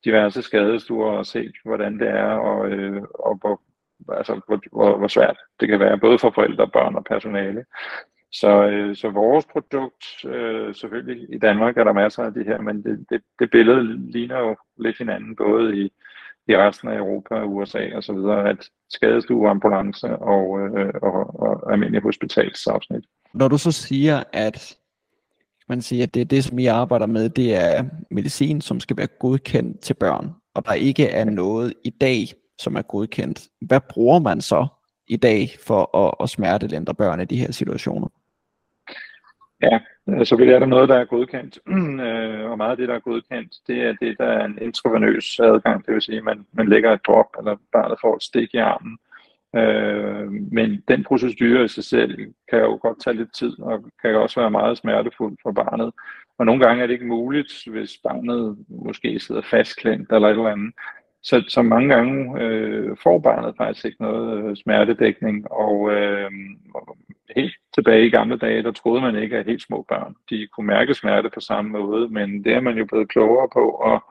diverse 0.06 0.42
skadestuer 0.42 1.12
og 1.12 1.26
set, 1.26 1.56
hvordan 1.66 2.00
det 2.00 2.08
er, 2.10 2.32
og, 2.32 2.70
øh, 2.70 3.02
og 3.14 3.36
hvor, 3.36 3.62
altså, 4.18 4.42
hvor, 4.48 4.60
hvor, 4.72 4.98
hvor 4.98 5.08
svært 5.08 5.38
det 5.60 5.68
kan 5.68 5.80
være, 5.80 6.00
både 6.00 6.20
for 6.20 6.32
forældre, 6.32 6.68
børn 6.68 6.96
og 6.96 7.04
personale. 7.04 7.66
Så, 8.32 8.68
øh, 8.68 8.96
så 8.96 9.10
vores 9.10 9.46
produkt, 9.46 10.26
øh, 10.26 10.76
selvfølgelig 10.76 11.36
i 11.36 11.38
Danmark 11.38 11.78
er 11.78 11.84
der 11.84 11.94
masser 11.94 12.24
af 12.24 12.34
de 12.34 12.44
her, 12.44 12.62
men 12.62 12.84
det, 12.84 13.06
det, 13.10 13.22
det 13.40 13.52
billede 13.52 14.12
ligner 14.12 14.40
jo 14.40 14.56
lidt 14.78 14.98
hinanden, 14.98 15.36
både 15.36 15.78
i, 15.78 15.92
i 16.48 16.58
resten 16.58 16.90
af 16.90 16.98
Europa 16.98 17.36
og 17.36 17.56
USA 17.56 17.96
og 17.96 18.04
så 18.04 18.14
videre, 18.14 18.50
at 18.50 18.70
skadestue, 18.90 19.50
ambulance 19.50 20.08
og, 20.16 20.60
øh, 20.60 20.94
og, 21.02 21.40
og 21.40 21.74
almindelig 21.74 22.02
hospitalsafsnit. 22.02 23.04
Når 23.34 23.48
du 23.48 23.58
så 23.58 23.72
siger, 23.72 24.24
at 24.34 24.78
man 25.70 25.82
siger, 25.82 26.04
at 26.04 26.14
det 26.14 26.22
er 26.22 26.26
det, 26.26 26.44
som 26.44 26.60
I 26.60 26.66
arbejder 26.66 27.06
med, 27.06 27.30
det 27.30 27.56
er 27.56 27.86
medicin, 28.12 28.62
som 28.62 28.80
skal 28.80 28.98
være 28.98 29.08
godkendt 29.08 29.80
til 29.80 29.94
børn, 29.94 30.30
og 30.54 30.66
der 30.66 30.74
ikke 30.74 31.08
er 31.08 31.26
noget 31.26 31.74
i 31.84 31.90
dag, 31.90 32.28
som 32.60 32.76
er 32.76 32.82
godkendt. 32.82 33.48
Hvad 33.62 33.80
bruger 33.90 34.20
man 34.20 34.42
så 34.42 34.68
i 35.08 35.18
dag 35.18 35.50
for 35.66 35.98
at, 35.98 36.14
at 36.24 36.30
smertelindre 36.30 36.94
børn 36.94 37.22
i 37.22 37.26
de 37.26 37.38
her 37.38 37.52
situationer? 37.52 38.08
Ja, 39.62 39.80
altså, 40.08 40.26
så 40.26 40.36
vil 40.36 40.50
er 40.50 40.60
der 40.60 40.66
noget, 40.66 40.90
der 40.90 40.96
er 40.96 41.06
godkendt, 41.06 41.60
øh, 42.06 42.52
og 42.52 42.58
meget 42.58 42.72
af 42.72 42.78
det, 42.78 42.88
der 42.88 42.96
er 42.96 43.00
godkendt, 43.00 43.54
det 43.68 43.82
er 43.82 43.94
det, 43.94 44.18
der 44.18 44.26
er 44.26 44.46
en 44.46 44.58
intravenøs 44.62 45.40
adgang, 45.40 45.86
det 45.86 45.94
vil 45.94 46.02
sige, 46.02 46.18
at 46.18 46.24
man, 46.24 46.46
man 46.54 46.70
lægger 46.70 46.94
et 46.94 47.06
drop, 47.08 47.30
eller 47.38 47.56
barnet 47.74 47.98
får 48.02 48.16
et 48.16 48.24
stik 48.24 48.54
i 48.54 48.58
armen, 48.58 48.98
Øh, 49.56 50.32
men 50.32 50.84
den 50.88 51.04
procedure 51.04 51.66
i 51.66 51.68
sig 51.68 51.84
selv 51.84 52.34
kan 52.50 52.60
jo 52.60 52.80
godt 52.82 53.04
tage 53.04 53.18
lidt 53.18 53.36
tid, 53.36 53.60
og 53.60 53.86
kan 54.02 54.16
også 54.16 54.40
være 54.40 54.52
meget 54.52 54.78
smertefuld 54.78 55.38
for 55.44 55.52
barnet. 55.52 55.92
Og 56.38 56.46
nogle 56.46 56.66
gange 56.66 56.84
er 56.84 56.88
det 56.88 56.94
ikke 56.94 57.06
muligt, 57.06 57.54
hvis 57.68 57.98
barnet 58.04 58.58
måske 58.68 59.20
sidder 59.20 59.42
fastklemt 59.42 60.12
eller 60.12 60.28
et 60.28 60.32
eller 60.32 60.48
andet. 60.48 60.74
Så, 61.24 61.44
så 61.48 61.62
mange 61.62 61.96
gange 61.96 62.42
øh, 62.42 62.98
får 63.04 63.20
barnet 63.20 63.56
faktisk 63.58 63.86
ikke 63.86 64.02
noget 64.02 64.44
øh, 64.44 64.56
smertedækning, 64.56 65.52
og 65.52 65.92
øh, 65.92 66.32
helt 67.36 67.56
tilbage 67.76 68.06
i 68.06 68.10
gamle 68.10 68.38
dage, 68.38 68.64
der 68.64 68.72
troede 68.72 69.02
man 69.02 69.16
ikke, 69.16 69.38
at 69.38 69.46
helt 69.46 69.62
små 69.62 69.86
børn 69.90 70.16
de 70.30 70.48
kunne 70.48 70.68
mærke 70.68 70.94
smerte 70.94 71.30
på 71.34 71.40
samme 71.40 71.72
måde, 71.72 72.10
men 72.10 72.44
det 72.44 72.54
er 72.54 72.62
man 72.62 72.78
jo 72.78 72.86
blevet 72.86 73.10
klogere 73.10 73.50
på, 73.54 73.70
og 73.70 74.04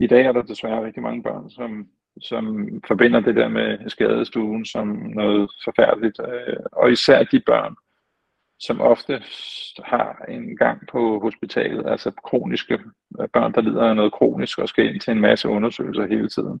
i 0.00 0.06
dag 0.06 0.26
er 0.26 0.32
der 0.32 0.42
desværre 0.42 0.84
rigtig 0.84 1.02
mange 1.02 1.22
børn, 1.22 1.50
som 1.50 1.86
som 2.20 2.68
forbinder 2.86 3.20
det 3.20 3.36
der 3.36 3.48
med 3.48 3.90
skadestuen 3.90 4.64
som 4.64 4.86
noget 5.14 5.50
forfærdeligt. 5.64 6.20
Øh, 6.28 6.56
og 6.72 6.92
især 6.92 7.22
de 7.22 7.40
børn, 7.40 7.76
som 8.66 8.80
ofte 8.80 9.22
har 9.84 10.24
en 10.28 10.56
gang 10.56 10.88
på 10.92 11.18
hospitalet, 11.18 11.86
altså 11.86 12.10
kroniske 12.10 12.74
øh, 13.20 13.28
børn, 13.32 13.52
der 13.52 13.60
lider 13.60 13.82
af 13.82 13.96
noget 13.96 14.12
kronisk 14.12 14.58
og 14.58 14.68
skal 14.68 14.86
ind 14.86 15.00
til 15.00 15.10
en 15.10 15.20
masse 15.20 15.48
undersøgelser 15.48 16.06
hele 16.06 16.28
tiden. 16.28 16.60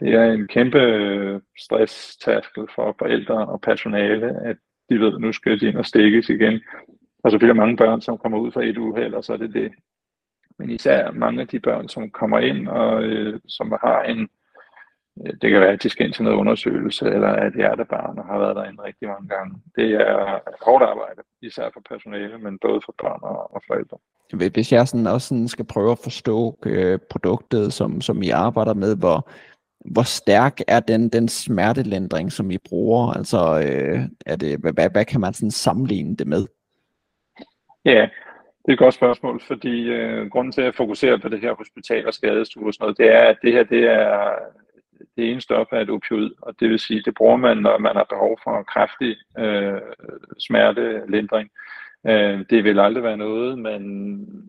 Det 0.00 0.14
er 0.14 0.32
en 0.32 0.48
kæmpe 0.48 0.78
øh, 0.78 1.40
stresstærskel 1.58 2.64
for 2.74 2.96
forældre 2.98 3.46
og 3.46 3.60
personale, 3.60 4.26
at 4.44 4.56
de 4.90 5.00
ved, 5.00 5.14
at 5.14 5.20
nu 5.20 5.32
skal 5.32 5.60
de 5.60 5.68
ind 5.68 5.76
og 5.76 5.86
stikkes 5.86 6.28
igen. 6.28 6.60
Og 7.24 7.30
så 7.30 7.38
bliver 7.38 7.54
mange 7.54 7.76
børn, 7.76 8.00
som 8.00 8.18
kommer 8.18 8.38
ud 8.38 8.52
fra 8.52 8.64
et 8.64 8.78
uheld, 8.78 9.14
og 9.14 9.24
så 9.24 9.32
er 9.32 9.36
det 9.36 9.54
det. 9.54 9.72
Men 10.58 10.70
især 10.70 11.10
mange 11.10 11.40
af 11.40 11.48
de 11.48 11.60
børn, 11.60 11.88
som 11.88 12.10
kommer 12.10 12.38
ind 12.38 12.68
og 12.68 13.02
øh, 13.02 13.40
som 13.48 13.78
har 13.82 14.02
en 14.02 14.28
det 15.24 15.50
kan 15.50 15.60
være, 15.60 15.72
at 15.72 15.82
de 15.82 15.88
skal 15.88 16.06
ind 16.06 16.14
til 16.14 16.24
noget 16.24 16.36
undersøgelse, 16.36 17.04
eller 17.06 17.28
at 17.28 17.52
hjertebarn 17.54 18.18
har 18.28 18.38
været 18.38 18.56
derinde 18.56 18.82
rigtig 18.82 19.08
mange 19.08 19.28
gange. 19.28 19.54
Det 19.76 19.90
er 19.94 20.40
hårdt 20.64 20.84
arbejde, 20.84 21.22
især 21.42 21.70
for 21.72 21.82
personale, 21.88 22.38
men 22.38 22.58
både 22.58 22.80
for 22.84 22.94
børn 23.02 23.20
og, 23.22 23.62
forældre. 23.66 23.98
Hvis 24.50 24.72
jeg 24.72 24.88
sådan 24.88 25.06
også 25.06 25.28
sådan 25.28 25.48
skal 25.48 25.64
prøve 25.64 25.90
at 25.92 25.98
forstå 26.02 26.58
øh, 26.66 26.98
produktet, 27.10 27.72
som, 27.72 28.00
som 28.00 28.22
I 28.22 28.30
arbejder 28.30 28.74
med, 28.74 28.96
hvor, 28.96 29.30
hvor 29.80 30.02
stærk 30.02 30.60
er 30.68 30.80
den, 30.80 31.08
den 31.08 31.28
smertelindring, 31.28 32.32
som 32.32 32.50
I 32.50 32.58
bruger? 32.58 33.12
Altså, 33.12 33.38
øh, 33.38 34.00
er 34.26 34.36
det, 34.36 34.58
hvad, 34.60 34.90
hvad 34.90 35.04
kan 35.04 35.20
man 35.20 35.34
sådan 35.34 35.50
sammenligne 35.50 36.16
det 36.16 36.26
med? 36.26 36.46
Ja, 37.84 38.08
det 38.62 38.68
er 38.68 38.72
et 38.72 38.78
godt 38.78 38.94
spørgsmål, 38.94 39.42
fordi 39.46 39.88
øh, 39.88 40.30
grunden 40.30 40.52
til 40.52 40.62
at 40.62 40.76
fokusere 40.76 41.18
på 41.18 41.28
det 41.28 41.40
her 41.40 41.54
hospital 41.54 42.06
og 42.06 42.14
skadestue 42.14 42.66
og 42.66 42.74
sådan 42.74 42.84
noget, 42.84 42.98
det 42.98 43.14
er, 43.14 43.22
at 43.22 43.36
det 43.42 43.52
her 43.52 43.64
det 43.64 43.84
er 43.84 44.30
det 45.16 45.30
ene 45.30 45.40
stof 45.40 45.66
er 45.72 45.80
et 45.80 45.90
opioid, 45.90 46.30
og 46.42 46.54
det 46.60 46.70
vil 46.70 46.78
sige, 46.78 47.02
det 47.02 47.14
bruger 47.14 47.36
man, 47.36 47.56
når 47.56 47.78
man 47.78 47.96
har 47.96 48.06
behov 48.10 48.38
for 48.44 48.58
en 48.58 48.64
kraftig 48.64 49.16
øh, 49.38 49.80
smertelindring. 50.38 51.50
Øh, 52.06 52.44
det 52.50 52.64
vil 52.64 52.80
aldrig 52.80 53.02
være 53.02 53.16
noget, 53.16 53.58
man 53.58 53.82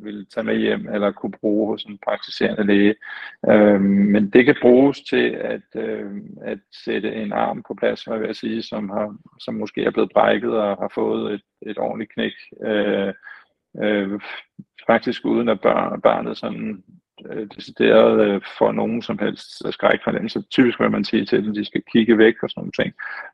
vil 0.03 0.27
tage 0.33 0.43
med 0.43 0.57
hjem 0.57 0.87
eller 0.93 1.11
kunne 1.11 1.31
bruge 1.31 1.67
hos 1.67 1.83
en 1.83 1.97
praktiserende 2.05 2.63
læge. 2.63 2.95
Øh, 3.49 3.81
men 3.81 4.29
det 4.29 4.45
kan 4.45 4.55
bruges 4.61 5.01
til 5.01 5.29
at, 5.29 5.81
øh, 5.83 6.11
at 6.41 6.59
sætte 6.85 7.13
en 7.13 7.31
arm 7.31 7.63
på 7.67 7.73
plads, 7.73 8.03
hvad 8.03 8.17
jeg 8.17 8.27
vil 8.27 8.35
sige, 8.35 8.61
som, 8.63 8.89
har, 8.89 9.15
som 9.39 9.53
måske 9.53 9.83
er 9.83 9.91
blevet 9.91 10.11
brækket 10.13 10.51
og 10.51 10.77
har 10.77 10.91
fået 10.95 11.33
et, 11.33 11.41
et 11.61 11.77
ordentligt 11.77 12.13
knæk. 12.13 12.33
Øh, 12.65 13.13
øh, 13.83 14.19
faktisk 14.87 15.25
uden 15.25 15.49
at 15.49 15.61
børn, 15.61 16.01
barnet 16.01 16.37
sådan 16.37 16.83
øh, 17.25 17.47
decideret 17.55 18.27
øh, 18.27 18.41
for 18.57 18.71
nogen 18.71 19.01
som 19.01 19.19
helst 19.19 19.73
skrækfornemmelse. 19.73 20.41
Typisk 20.41 20.79
vil 20.79 20.91
man 20.91 21.05
sige 21.05 21.25
til 21.25 21.43
dem, 21.43 21.49
at 21.49 21.55
de 21.55 21.65
skal 21.65 21.83
kigge 21.91 22.17
væk 22.17 22.43
og 22.43 22.49
sådan 22.49 22.61
nogle 22.61 22.71
ting. 22.71 22.93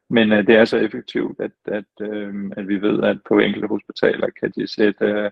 Men 0.09 0.31
øh, 0.31 0.47
det 0.47 0.55
er 0.55 0.65
så 0.65 0.77
effektivt, 0.77 1.39
at, 1.39 1.51
at, 1.65 2.07
øh, 2.11 2.33
at 2.57 2.67
vi 2.67 2.81
ved, 2.81 3.03
at 3.03 3.17
på 3.27 3.39
enkelte 3.39 3.67
hospitaler 3.67 4.27
kan 4.39 4.51
de 4.51 4.67
sætte, 4.67 5.05
øh, 5.05 5.31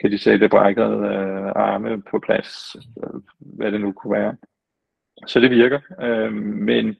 kan 0.00 0.10
de 0.10 0.18
sætte 0.18 0.48
brækkede 0.48 0.96
øh, 0.96 1.52
arme 1.56 2.02
på 2.02 2.18
plads, 2.18 2.76
øh, 3.04 3.20
hvad 3.40 3.72
det 3.72 3.80
nu 3.80 3.92
kunne 3.92 4.18
være. 4.18 4.36
Så 5.26 5.40
det 5.40 5.50
virker, 5.50 5.80
øh, 6.02 6.32
men 6.32 6.96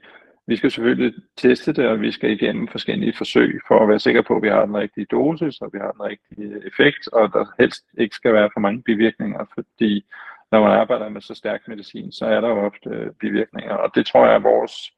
vi 0.48 0.56
skal 0.56 0.70
selvfølgelig 0.70 1.14
teste 1.36 1.72
det, 1.72 1.86
og 1.86 2.00
vi 2.00 2.10
skal 2.12 2.30
igennem 2.30 2.68
forskellige 2.68 3.14
forsøg 3.16 3.60
for 3.68 3.82
at 3.82 3.88
være 3.88 3.98
sikre 3.98 4.22
på, 4.22 4.36
at 4.36 4.42
vi 4.42 4.48
har 4.48 4.66
den 4.66 4.76
rigtige 4.76 5.06
dosis, 5.10 5.60
og 5.60 5.70
vi 5.72 5.78
har 5.78 5.92
den 5.92 6.02
rigtige 6.02 6.66
effekt, 6.66 7.08
og 7.12 7.32
der 7.32 7.44
helst 7.58 7.84
ikke 7.98 8.14
skal 8.16 8.32
være 8.32 8.50
for 8.52 8.60
mange 8.60 8.82
bivirkninger, 8.82 9.44
fordi 9.54 10.04
når 10.52 10.60
man 10.60 10.70
arbejder 10.70 11.08
med 11.08 11.20
så 11.20 11.34
stærk 11.34 11.68
medicin, 11.68 12.12
så 12.12 12.26
er 12.26 12.40
der 12.40 12.48
jo 12.48 12.66
ofte 12.66 12.90
øh, 12.90 13.12
bivirkninger, 13.20 13.74
og 13.74 13.94
det 13.94 14.06
tror 14.06 14.26
jeg 14.26 14.34
er 14.34 14.38
vores 14.38 14.92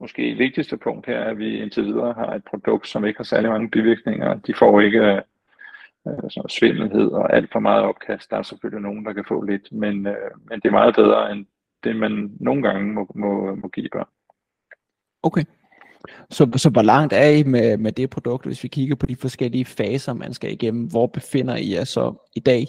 måske 0.00 0.34
vigtigste 0.34 0.76
punkt 0.76 1.06
her, 1.06 1.20
at 1.20 1.38
vi 1.38 1.62
indtil 1.62 1.84
videre 1.84 2.12
har 2.12 2.34
et 2.34 2.44
produkt, 2.44 2.88
som 2.88 3.04
ikke 3.04 3.18
har 3.18 3.24
særlig 3.24 3.50
mange 3.50 3.70
bivirkninger. 3.70 4.34
De 4.34 4.54
får 4.58 4.80
ikke 4.80 4.98
øh, 4.98 5.22
øh 6.08 6.30
sådan 6.30 6.48
svimmelhed 6.48 7.08
og 7.10 7.36
alt 7.36 7.52
for 7.52 7.60
meget 7.60 7.82
opkast. 7.82 8.30
Der 8.30 8.36
er 8.36 8.42
selvfølgelig 8.42 8.82
nogen, 8.82 9.04
der 9.04 9.12
kan 9.12 9.24
få 9.28 9.42
lidt, 9.42 9.72
men, 9.72 10.06
øh, 10.06 10.30
men 10.48 10.60
det 10.60 10.68
er 10.68 10.78
meget 10.80 10.94
bedre 10.94 11.32
end 11.32 11.46
det, 11.84 11.96
man 11.96 12.30
nogle 12.40 12.62
gange 12.62 12.92
må, 12.92 13.12
må, 13.14 13.54
må 13.54 13.68
give 13.68 13.88
børn. 13.92 14.08
Okay. 15.22 15.44
Så, 16.30 16.50
så 16.56 16.70
hvor 16.70 16.82
langt 16.82 17.12
er 17.12 17.28
I 17.28 17.42
med, 17.42 17.76
med 17.76 17.92
det 17.92 18.10
produkt, 18.10 18.46
hvis 18.46 18.62
vi 18.62 18.68
kigger 18.68 18.96
på 18.96 19.06
de 19.06 19.16
forskellige 19.16 19.64
faser, 19.64 20.12
man 20.12 20.34
skal 20.34 20.52
igennem? 20.52 20.86
Hvor 20.90 21.06
befinder 21.06 21.56
I 21.56 21.74
jer 21.74 21.84
så 21.84 22.28
i 22.36 22.40
dag? 22.40 22.66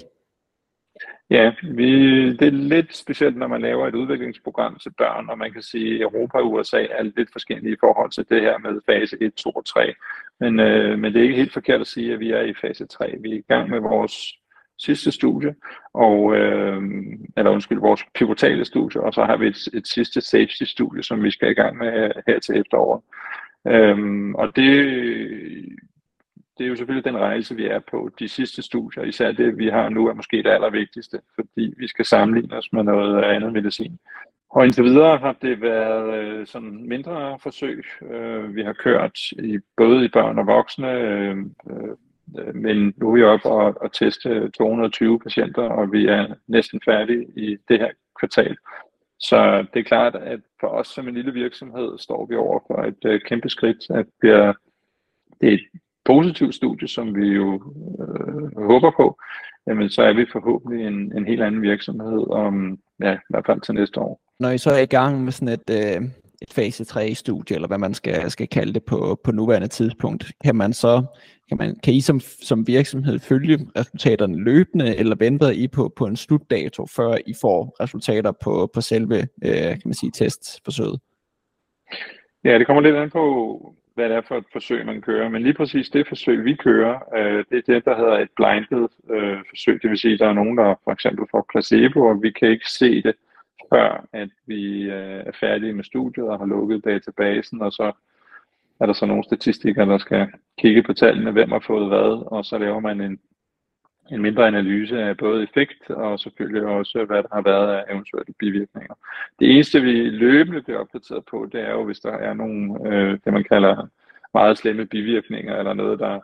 Ja, 1.29 1.53
vi, 1.63 1.89
det 2.33 2.47
er 2.47 2.51
lidt 2.51 2.95
specielt, 2.95 3.37
når 3.37 3.47
man 3.47 3.61
laver 3.61 3.87
et 3.87 3.95
udviklingsprogram 3.95 4.79
til 4.79 4.91
børn, 4.97 5.29
og 5.29 5.37
man 5.37 5.53
kan 5.53 5.61
sige, 5.61 5.95
at 5.95 6.01
Europa 6.01 6.37
og 6.37 6.51
USA 6.51 6.85
er 6.85 7.03
lidt 7.03 7.31
forskellige 7.31 7.73
i 7.73 7.77
forhold 7.79 8.11
til 8.11 8.25
det 8.29 8.41
her 8.41 8.57
med 8.57 8.81
fase 8.85 9.17
1, 9.21 9.33
2 9.33 9.49
og 9.49 9.65
3. 9.65 9.93
Men, 10.39 10.59
øh, 10.59 10.99
men 10.99 11.13
det 11.13 11.19
er 11.19 11.23
ikke 11.23 11.35
helt 11.35 11.53
forkert 11.53 11.81
at 11.81 11.87
sige, 11.87 12.13
at 12.13 12.19
vi 12.19 12.31
er 12.31 12.41
i 12.41 12.53
fase 12.61 12.85
3. 12.85 13.15
Vi 13.21 13.31
er 13.31 13.37
i 13.37 13.43
gang 13.47 13.69
med 13.69 13.79
vores 13.79 14.33
sidste 14.79 15.11
studie, 15.11 15.55
og, 15.93 16.35
øh, 16.35 16.81
eller 17.37 17.51
undskyld, 17.51 17.79
vores 17.79 18.05
pivotale 18.15 18.65
studie, 18.65 19.01
og 19.01 19.13
så 19.13 19.23
har 19.25 19.37
vi 19.37 19.47
et, 19.47 19.67
et 19.73 19.87
sidste 19.87 20.21
safety-studie, 20.21 21.03
som 21.03 21.23
vi 21.23 21.31
skal 21.31 21.51
i 21.51 21.53
gang 21.53 21.77
med 21.77 22.11
her 22.27 22.39
til 22.39 22.59
efteråret. 22.59 23.01
Øhm, 23.67 24.35
og 24.35 24.55
det 24.55 24.69
det 26.57 26.63
er 26.63 26.67
jo 26.67 26.75
selvfølgelig 26.75 27.05
den 27.05 27.17
rejse, 27.17 27.55
vi 27.55 27.65
er 27.65 27.79
på. 27.91 28.09
De 28.19 28.27
sidste 28.27 28.61
studier, 28.61 29.03
især 29.03 29.31
det, 29.31 29.57
vi 29.57 29.67
har 29.69 29.89
nu, 29.89 30.07
er 30.07 30.13
måske 30.13 30.37
det 30.37 30.47
allervigtigste, 30.47 31.19
fordi 31.35 31.73
vi 31.77 31.87
skal 31.87 32.05
sammenligne 32.05 32.57
os 32.57 32.73
med 32.73 32.83
noget 32.83 33.23
andet 33.23 33.53
medicin. 33.53 33.99
Og 34.49 34.65
indtil 34.65 34.83
videre 34.83 35.17
har 35.17 35.35
det 35.41 35.61
været 35.61 36.23
øh, 36.23 36.47
sådan 36.47 36.87
mindre 36.87 37.39
forsøg. 37.39 37.85
Øh, 38.01 38.55
vi 38.55 38.63
har 38.63 38.73
kørt 38.73 39.19
i 39.31 39.59
både 39.77 40.05
i 40.05 40.07
børn 40.07 40.39
og 40.39 40.47
voksne, 40.47 40.91
øh, 40.91 41.37
øh, 41.69 42.55
men 42.55 42.93
nu 42.97 43.09
er 43.09 43.15
vi 43.15 43.23
oppe 43.23 43.49
og, 43.49 43.81
og 43.81 43.93
teste 43.93 44.49
220 44.49 45.19
patienter, 45.19 45.63
og 45.63 45.91
vi 45.91 46.07
er 46.07 46.35
næsten 46.47 46.81
færdige 46.85 47.27
i 47.35 47.57
det 47.69 47.79
her 47.79 47.89
kvartal. 48.19 48.57
Så 49.19 49.65
det 49.73 49.79
er 49.79 49.83
klart, 49.83 50.15
at 50.15 50.39
for 50.59 50.67
os 50.67 50.87
som 50.87 51.07
en 51.07 51.13
lille 51.13 51.33
virksomhed 51.33 51.97
står 51.99 52.25
vi 52.25 52.35
over 52.35 52.59
for 52.67 52.83
et 52.83 53.05
øh, 53.05 53.21
kæmpe 53.21 53.49
skridt, 53.49 53.89
at 53.89 54.05
det 54.21 54.29
er, 54.29 54.53
det 55.41 55.59
positivt 56.05 56.55
studie, 56.55 56.87
som 56.87 57.15
vi 57.15 57.27
jo 57.27 57.53
øh, 58.01 58.65
håber 58.69 58.91
på, 58.97 59.17
jamen 59.67 59.89
så 59.89 60.01
er 60.01 60.13
vi 60.13 60.25
forhåbentlig 60.31 60.87
en, 60.87 61.17
en 61.17 61.25
helt 61.25 61.41
anden 61.41 61.61
virksomhed 61.61 62.31
om, 62.31 62.79
ja, 63.01 63.13
i 63.13 63.29
hvert 63.29 63.45
fald 63.45 63.61
til 63.61 63.73
næste 63.73 63.99
år. 63.99 64.21
Når 64.39 64.49
I 64.49 64.57
så 64.57 64.69
er 64.69 64.81
i 64.81 64.85
gang 64.85 65.23
med 65.23 65.31
sådan 65.31 65.53
et, 65.53 65.69
øh, 65.69 66.01
et 66.41 66.53
fase 66.53 66.83
3-studie, 66.83 67.55
eller 67.55 67.67
hvad 67.67 67.77
man 67.77 67.93
skal, 67.93 68.31
skal 68.31 68.47
kalde 68.47 68.73
det 68.73 68.83
på, 68.83 69.19
på 69.23 69.31
nuværende 69.31 69.67
tidspunkt, 69.67 70.31
kan 70.43 70.55
man 70.55 70.73
så 70.73 71.03
kan, 71.49 71.57
man, 71.57 71.75
kan 71.83 71.93
I 71.93 72.01
som, 72.01 72.19
som 72.19 72.67
virksomhed 72.67 73.19
følge 73.19 73.67
resultaterne 73.77 74.43
løbende, 74.43 74.95
eller 74.95 75.15
venter 75.15 75.49
I 75.49 75.67
på, 75.67 75.93
på 75.95 76.05
en 76.05 76.15
slutdato, 76.15 76.85
før 76.95 77.17
I 77.25 77.33
får 77.41 77.75
resultater 77.83 78.31
på, 78.43 78.69
på 78.73 78.81
selve 78.81 79.17
øh, 79.45 79.69
kan 79.69 79.81
man 79.85 79.93
sige, 79.93 80.11
testforsøget? 80.11 80.99
Ja, 82.43 82.59
det 82.59 82.65
kommer 82.67 82.81
lidt 82.81 82.95
an 82.95 83.09
på, 83.09 83.75
hvad 83.95 84.09
det 84.09 84.17
er 84.17 84.21
for 84.27 84.37
et 84.37 84.45
forsøg, 84.51 84.85
man 84.85 85.01
kører. 85.01 85.29
Men 85.29 85.43
lige 85.43 85.53
præcis 85.53 85.89
det 85.89 86.07
forsøg, 86.07 86.45
vi 86.45 86.55
kører, 86.55 86.99
øh, 87.17 87.45
det 87.49 87.57
er 87.57 87.73
det, 87.73 87.85
der 87.85 87.97
hedder 87.97 88.17
et 88.19 88.29
blinded 88.35 88.87
øh, 89.09 89.39
forsøg. 89.49 89.81
Det 89.81 89.89
vil 89.89 89.97
sige, 89.97 90.13
at 90.13 90.19
der 90.19 90.29
er 90.29 90.33
nogen, 90.33 90.57
der 90.57 90.75
for 90.83 90.91
eksempel 90.91 91.25
får 91.31 91.45
placebo, 91.51 91.99
og 92.01 92.21
vi 92.21 92.31
kan 92.31 92.49
ikke 92.49 92.69
se 92.69 93.01
det, 93.01 93.15
før 93.73 94.07
at 94.13 94.29
vi 94.47 94.81
øh, 94.81 95.23
er 95.25 95.31
færdige 95.39 95.73
med 95.73 95.83
studiet 95.83 96.27
og 96.27 96.39
har 96.39 96.45
lukket 96.45 96.85
databasen, 96.85 97.61
og 97.61 97.71
så 97.71 97.91
er 98.79 98.85
der 98.85 98.93
så 98.93 99.05
nogle 99.05 99.23
statistikere, 99.23 99.85
der 99.85 99.97
skal 99.97 100.27
kigge 100.57 100.83
på 100.83 100.93
tallene, 100.93 101.31
hvem 101.31 101.51
har 101.51 101.63
fået 101.67 101.87
hvad, 101.87 102.27
og 102.27 102.45
så 102.45 102.57
laver 102.57 102.79
man 102.79 103.01
en, 103.01 103.19
en 104.11 104.21
mindre 104.21 104.47
analyse 104.47 105.01
af 105.01 105.17
både 105.17 105.43
effekt 105.43 105.89
og 105.89 106.19
selvfølgelig 106.19 106.63
også, 106.63 107.05
hvad 107.07 107.23
der 107.23 107.29
har 107.33 107.41
været 107.41 107.73
af 107.75 107.83
eventuelle 107.93 108.33
bivirkninger. 108.39 108.93
Det 109.39 109.51
eneste, 109.51 109.81
vi 109.81 110.09
løbende 110.09 110.61
bliver 110.61 110.79
opdateret 110.79 111.25
på, 111.25 111.49
det 111.51 111.61
er 111.61 111.71
jo, 111.71 111.83
hvis 111.83 111.99
der 111.99 112.11
er 112.11 112.33
nogle, 112.33 112.89
øh, 112.89 113.19
det 113.25 113.33
man 113.33 113.43
kalder 113.43 113.87
meget 114.33 114.57
slemme 114.57 114.85
bivirkninger, 114.85 115.55
eller 115.55 115.73
noget, 115.73 115.99
der, 115.99 116.19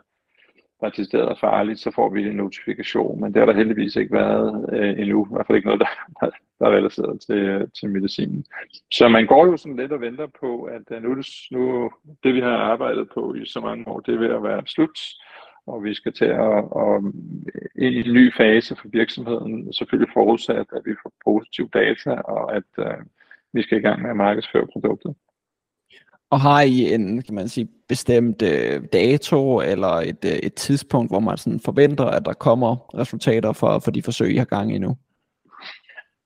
der 0.80 0.86
er 0.86 0.90
til 0.90 1.40
farligt, 1.40 1.80
så 1.80 1.90
får 1.90 2.08
vi 2.08 2.28
en 2.28 2.36
notifikation, 2.36 3.20
men 3.20 3.34
det 3.34 3.40
har 3.40 3.46
der 3.46 3.60
heldigvis 3.60 3.96
ikke 3.96 4.14
været 4.14 4.66
øh, 4.72 5.00
endnu, 5.00 5.24
i 5.24 5.28
hvert 5.32 5.46
fald 5.46 5.56
ikke 5.56 5.68
noget, 5.68 5.80
der, 5.80 5.86
der, 6.20 6.30
der 6.58 6.66
er 6.66 6.76
relateret 6.76 7.20
til, 7.20 7.38
øh, 7.38 7.68
til 7.80 7.90
medicinen. 7.90 8.44
Så 8.92 9.08
man 9.08 9.26
går 9.26 9.46
jo 9.46 9.56
sådan 9.56 9.76
lidt 9.76 9.92
og 9.92 10.00
venter 10.00 10.26
på, 10.40 10.62
at 10.62 10.82
øh, 10.90 11.02
nu, 11.02 11.14
det, 11.14 11.26
nu 11.50 11.90
det, 12.22 12.34
vi 12.34 12.40
har 12.40 12.56
arbejdet 12.56 13.08
på 13.14 13.34
i 13.34 13.46
så 13.46 13.60
mange 13.60 13.88
år, 13.88 14.00
det 14.00 14.14
er 14.14 14.18
ved 14.18 14.30
at 14.30 14.42
være 14.42 14.62
slut, 14.66 14.98
og 15.66 15.84
vi 15.84 15.94
skal 15.94 16.12
til 16.12 16.24
at, 16.24 16.58
at 16.82 17.02
ind 17.76 17.94
i 17.94 18.08
en 18.08 18.14
ny 18.14 18.34
fase 18.36 18.76
for 18.76 18.88
virksomheden, 18.88 19.72
selvfølgelig 19.72 20.12
forudsat, 20.14 20.66
at 20.72 20.82
vi 20.84 20.94
får 21.02 21.12
positiv 21.24 21.70
data, 21.74 22.10
og 22.10 22.56
at 22.56 22.70
uh, 22.78 23.06
vi 23.52 23.62
skal 23.62 23.78
i 23.78 23.80
gang 23.80 24.02
med 24.02 24.10
at 24.10 24.16
markedsføre 24.16 24.66
produktet. 24.72 25.14
Og 26.30 26.40
har 26.40 26.62
I 26.62 26.94
en, 26.94 27.22
kan 27.22 27.34
man 27.34 27.48
sige, 27.48 27.68
bestemt 27.88 28.42
uh, 28.42 28.84
dato 28.92 29.60
eller 29.60 29.88
et, 29.88 30.24
uh, 30.24 30.30
et 30.30 30.54
tidspunkt, 30.54 31.10
hvor 31.10 31.20
man 31.20 31.36
sådan 31.36 31.60
forventer, 31.60 32.04
at 32.04 32.24
der 32.24 32.32
kommer 32.32 32.98
resultater 32.98 33.52
for, 33.52 33.78
for 33.78 33.90
de 33.90 34.02
forsøg, 34.02 34.34
I 34.34 34.36
har 34.36 34.44
gang 34.44 34.74
i 34.74 34.78
nu? 34.78 34.96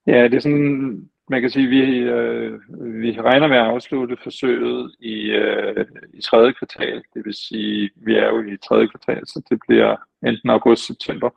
Ja, 0.06 0.24
det 0.24 0.34
er 0.34 0.40
sådan 0.40 1.08
man 1.30 1.40
kan 1.40 1.50
sige, 1.50 1.64
at 1.64 1.70
vi, 1.70 1.98
øh, 1.98 2.60
vi 2.78 3.20
regner 3.20 3.46
med 3.46 3.56
at 3.56 3.64
afslutte 3.64 4.16
forsøget 4.22 4.94
i, 5.00 5.30
øh, 5.30 5.86
i 6.14 6.20
tredje 6.20 6.52
kvartal. 6.52 7.02
Det 7.14 7.24
vil 7.24 7.34
sige, 7.34 7.90
vi 7.96 8.16
er 8.16 8.28
jo 8.28 8.42
i 8.42 8.56
tredje 8.56 8.86
kvartal, 8.86 9.26
så 9.26 9.42
det 9.50 9.58
bliver 9.68 9.96
enten 10.26 10.50
august-september. 10.50 11.30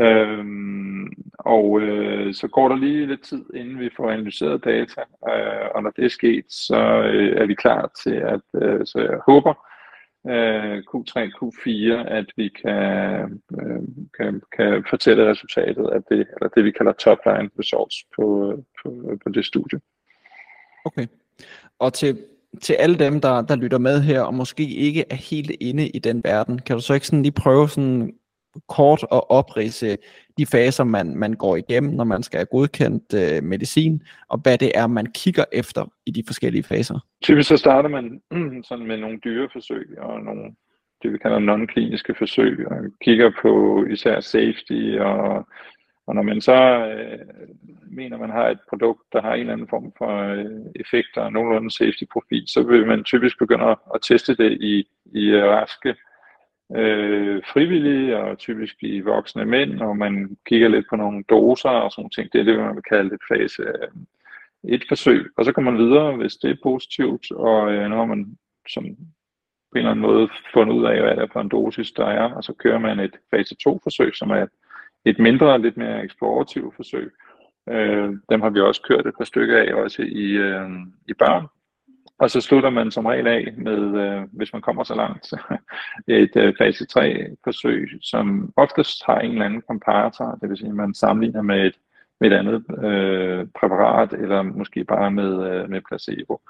Øhm, 0.00 1.12
og 1.38 1.80
øh, 1.80 2.34
så 2.34 2.48
går 2.48 2.68
der 2.68 2.76
lige 2.76 3.06
lidt 3.06 3.22
tid, 3.22 3.44
inden 3.54 3.80
vi 3.80 3.90
får 3.96 4.10
analyseret 4.10 4.64
data, 4.64 5.00
øh, 5.00 5.68
og 5.74 5.82
når 5.82 5.90
det 5.90 6.04
er 6.04 6.08
sket, 6.08 6.44
så 6.48 6.76
øh, 7.14 7.42
er 7.42 7.46
vi 7.46 7.54
klar 7.54 7.90
til 8.02 8.14
at, 8.14 8.62
øh, 8.62 8.80
så 8.86 8.98
jeg 8.98 9.18
håber, 9.26 9.54
øh, 10.28 10.78
Q3, 10.78 11.12
Q4, 11.38 11.92
at 12.18 12.26
vi 12.36 12.48
kan, 12.48 13.40
øh, 13.60 13.82
kan, 14.18 14.42
kan 14.56 14.84
fortælle 14.90 15.30
resultatet 15.30 15.86
af 15.92 16.02
det, 16.02 16.26
eller 16.34 16.48
det 16.56 16.64
vi 16.64 16.70
kalder 16.70 16.92
top 16.92 17.18
line 17.26 17.50
results 17.58 17.96
på, 18.16 18.54
på, 18.82 19.18
på 19.24 19.32
det 19.34 19.44
studie. 19.46 19.80
Okay. 20.84 21.06
Og 21.78 21.92
til, 21.92 22.18
til 22.60 22.72
alle 22.72 22.98
dem, 22.98 23.20
der, 23.20 23.42
der 23.42 23.56
lytter 23.56 23.78
med 23.78 24.02
her, 24.02 24.20
og 24.20 24.34
måske 24.34 24.68
ikke 24.68 25.04
er 25.10 25.14
helt 25.14 25.50
inde 25.60 25.88
i 25.88 25.98
den 25.98 26.24
verden, 26.24 26.58
kan 26.58 26.76
du 26.76 26.82
så 26.82 26.94
ikke 26.94 27.06
sådan 27.06 27.22
lige 27.22 27.32
prøve 27.32 27.68
sådan 27.68 28.14
kort 28.68 29.02
at 29.02 29.22
oprise 29.28 29.96
de 30.38 30.46
faser, 30.46 30.84
man, 30.84 31.16
man 31.16 31.32
går 31.32 31.56
igennem, 31.56 31.92
når 31.92 32.04
man 32.04 32.22
skal 32.22 32.38
have 32.38 32.46
godkendt 32.46 33.14
øh, 33.14 33.42
medicin, 33.42 34.02
og 34.28 34.38
hvad 34.38 34.58
det 34.58 34.72
er, 34.74 34.86
man 34.86 35.06
kigger 35.06 35.44
efter 35.52 35.92
i 36.06 36.10
de 36.10 36.22
forskellige 36.26 36.62
faser? 36.62 36.98
Typisk 37.22 37.48
så 37.48 37.56
starter 37.56 37.88
man 37.88 38.22
sådan 38.68 38.86
med 38.86 38.96
nogle 38.96 39.18
dyreforsøg 39.24 39.98
og 39.98 40.20
nogle 40.20 40.52
det 41.02 41.12
vi 41.12 41.18
kalder 41.18 41.38
non-kliniske 41.38 42.14
forsøg, 42.18 42.66
og 42.70 42.76
kigger 43.04 43.30
på 43.42 43.84
især 43.90 44.20
safety, 44.20 44.98
og, 44.98 45.46
og 46.06 46.14
når 46.14 46.22
man 46.22 46.40
så 46.40 46.86
øh, 46.86 47.18
mener, 47.90 48.18
man 48.18 48.30
har 48.30 48.48
et 48.48 48.58
produkt, 48.68 49.00
der 49.12 49.22
har 49.22 49.34
en 49.34 49.40
eller 49.40 49.52
anden 49.52 49.68
form 49.68 49.92
for 49.98 50.18
øh, 50.18 50.60
effekt 50.76 51.16
og 51.16 51.32
nogenlunde 51.32 51.70
safety-profil, 51.70 52.44
så 52.46 52.62
vil 52.62 52.86
man 52.86 53.04
typisk 53.04 53.38
begynde 53.38 53.64
at 53.94 54.02
teste 54.02 54.36
det 54.36 54.52
i, 54.52 54.88
i 55.14 55.36
raske 55.36 55.94
øh, 56.76 57.42
frivillige 57.52 58.18
og 58.18 58.38
typisk 58.38 58.76
i 58.80 59.00
voksne 59.00 59.44
mænd, 59.44 59.80
og 59.80 59.96
man 59.96 60.36
kigger 60.46 60.68
lidt 60.68 60.86
på 60.90 60.96
nogle 60.96 61.24
doser 61.28 61.68
og 61.68 61.92
sådan 61.92 62.10
ting. 62.10 62.32
Det 62.32 62.40
er 62.40 62.44
det, 62.44 62.58
man 62.58 62.74
vil 62.74 62.82
kalde 62.82 63.14
et 63.14 63.20
fase 63.28 63.62
øh, 63.62 63.88
et 64.64 64.84
forsøg. 64.88 65.26
Og 65.36 65.44
så 65.44 65.52
kommer 65.52 65.70
man 65.70 65.80
videre, 65.80 66.16
hvis 66.16 66.34
det 66.36 66.50
er 66.50 66.56
positivt, 66.62 67.30
og 67.30 67.72
øh, 67.72 67.90
nu 67.90 67.96
har 67.96 68.04
man 68.04 68.36
som 68.68 68.84
på 69.72 69.78
en 69.78 69.78
eller 69.78 69.90
anden 69.90 70.02
måde 70.02 70.28
fundet 70.54 70.74
ud 70.74 70.84
af, 70.84 71.00
hvad 71.00 71.10
det 71.10 71.22
er 71.22 71.32
for 71.32 71.40
en 71.40 71.48
dosis, 71.48 71.92
der 71.92 72.06
er, 72.06 72.32
og 72.32 72.44
så 72.44 72.52
kører 72.52 72.78
man 72.78 73.00
et 73.00 73.16
fase 73.30 73.56
2-forsøg, 73.68 74.16
som 74.16 74.30
er 74.30 74.42
et, 74.42 74.50
et 75.04 75.18
mindre, 75.18 75.62
lidt 75.62 75.76
mere 75.76 76.04
eksplorativt 76.04 76.76
forsøg. 76.76 77.12
Øh, 77.68 78.10
dem 78.30 78.40
har 78.40 78.50
vi 78.50 78.60
også 78.60 78.82
kørt 78.82 79.06
et 79.06 79.14
par 79.18 79.24
stykker 79.24 79.58
af, 79.58 79.74
også 79.74 80.02
i, 80.02 80.24
øh, 80.24 80.70
i 81.08 81.14
børn, 81.14 81.46
og 82.22 82.30
så 82.30 82.40
slutter 82.40 82.70
man 82.70 82.90
som 82.90 83.06
regel 83.06 83.26
af 83.26 83.52
med, 83.56 84.00
øh, 84.04 84.22
hvis 84.32 84.52
man 84.52 84.62
kommer 84.62 84.84
så 84.84 84.94
langt, 84.94 85.32
et 86.22 86.36
øh, 86.36 86.54
fase 86.58 86.86
3-forsøg, 86.92 87.88
som 88.02 88.52
oftest 88.56 89.02
har 89.06 89.18
en 89.18 89.32
eller 89.32 89.44
anden 89.44 89.62
komparator, 89.68 90.38
det 90.40 90.48
vil 90.48 90.56
sige, 90.56 90.68
at 90.68 90.74
man 90.74 90.94
sammenligner 90.94 91.42
med 91.42 91.66
et, 91.66 91.74
med 92.20 92.30
et 92.30 92.36
andet 92.36 92.84
øh, 92.84 93.46
præparat, 93.60 94.12
eller 94.12 94.42
måske 94.42 94.84
bare 94.84 95.10
med, 95.10 95.32
øh, 95.50 95.70
med 95.70 95.80
placebo. 95.88 96.40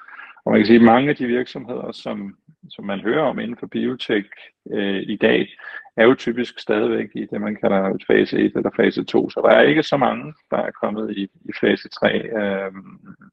Og 0.44 0.52
man 0.52 0.60
kan 0.60 0.66
sige, 0.66 0.78
at 0.78 0.84
mange 0.84 1.10
af 1.10 1.16
de 1.16 1.26
virksomheder, 1.26 1.92
som, 1.92 2.36
som 2.70 2.84
man 2.84 3.00
hører 3.00 3.22
om 3.22 3.38
inden 3.38 3.56
for 3.56 3.66
biotech 3.66 4.28
øh, 4.72 5.02
i 5.02 5.16
dag, 5.16 5.48
er 5.96 6.04
jo 6.04 6.14
typisk 6.14 6.58
stadigvæk 6.58 7.08
i 7.14 7.26
det, 7.26 7.40
man 7.40 7.56
kalder 7.56 7.94
et 7.94 8.04
fase 8.06 8.38
1 8.38 8.56
eller 8.56 8.70
fase 8.76 9.04
2. 9.04 9.30
Så 9.30 9.40
der 9.40 9.50
er 9.50 9.62
ikke 9.62 9.82
så 9.82 9.96
mange, 9.96 10.34
der 10.50 10.56
er 10.56 10.70
kommet 10.82 11.16
i, 11.16 11.22
i 11.22 11.52
fase 11.60 11.88
3 11.88 12.18
øh, 12.18 12.72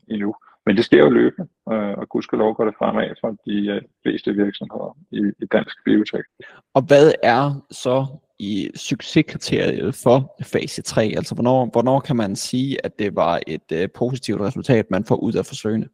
endnu. 0.08 0.36
Men 0.70 0.78
det 0.78 0.86
sker 0.86 1.00
jo 1.00 1.10
løbende, 1.10 1.50
øh, 1.72 1.94
og 1.98 2.10
gudskelov 2.10 2.56
går 2.56 2.66
det 2.66 2.76
fremad 2.78 3.10
for 3.22 3.30
de 3.46 3.68
øh, 3.68 3.82
fleste 4.04 4.34
virksomheder 4.34 4.98
i, 5.12 5.22
i 5.44 5.46
dansk 5.52 5.78
biotek. 5.86 6.26
Og 6.74 6.82
hvad 6.82 7.12
er 7.24 7.66
så 7.72 8.06
i 8.40 8.70
succeskriteriet 8.76 9.96
for 10.04 10.36
fase 10.54 10.82
3? 10.82 11.04
Altså 11.18 11.36
hvornår, 11.36 11.70
hvornår 11.72 12.00
kan 12.00 12.16
man 12.16 12.36
sige, 12.36 12.86
at 12.86 13.00
det 13.00 13.16
var 13.16 13.40
et 13.48 13.72
øh, 13.74 13.90
positivt 13.96 14.42
resultat, 14.42 14.92
man 14.92 15.06
får 15.08 15.16
ud 15.16 15.34
af 15.34 15.46
forsøgene? 15.46 15.88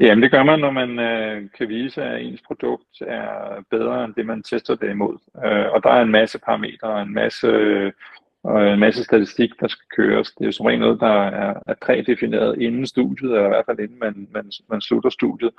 Jamen 0.00 0.22
det 0.22 0.30
gør 0.30 0.42
man, 0.42 0.58
når 0.58 0.70
man 0.70 0.98
øh, 0.98 1.50
kan 1.58 1.68
vise, 1.68 2.02
at 2.02 2.22
ens 2.22 2.42
produkt 2.46 3.00
er 3.00 3.64
bedre 3.70 4.04
end 4.04 4.14
det, 4.14 4.26
man 4.26 4.42
tester 4.42 4.74
det 4.74 4.90
imod. 4.90 5.18
Øh, 5.44 5.66
og 5.72 5.82
der 5.82 5.90
er 5.90 6.02
en 6.02 6.12
masse 6.12 6.38
parametre, 6.38 7.02
en 7.02 7.14
masse 7.14 7.48
og 8.44 8.72
en 8.72 8.78
masse 8.78 9.04
statistik, 9.04 9.50
der 9.60 9.68
skal 9.68 9.86
køres. 9.96 10.32
Det 10.32 10.40
er 10.40 10.46
jo 10.46 10.52
som 10.52 10.66
regel 10.66 10.80
noget, 10.80 11.00
der 11.00 11.22
er, 11.22 11.54
er 11.66 11.74
prædefineret 11.82 12.62
inden 12.62 12.86
studiet, 12.86 13.30
eller 13.30 13.44
i 13.44 13.48
hvert 13.48 13.66
fald 13.66 13.78
inden 13.78 13.98
man, 13.98 14.28
man, 14.30 14.50
man 14.70 14.80
slutter 14.80 15.10
studiet. 15.10 15.50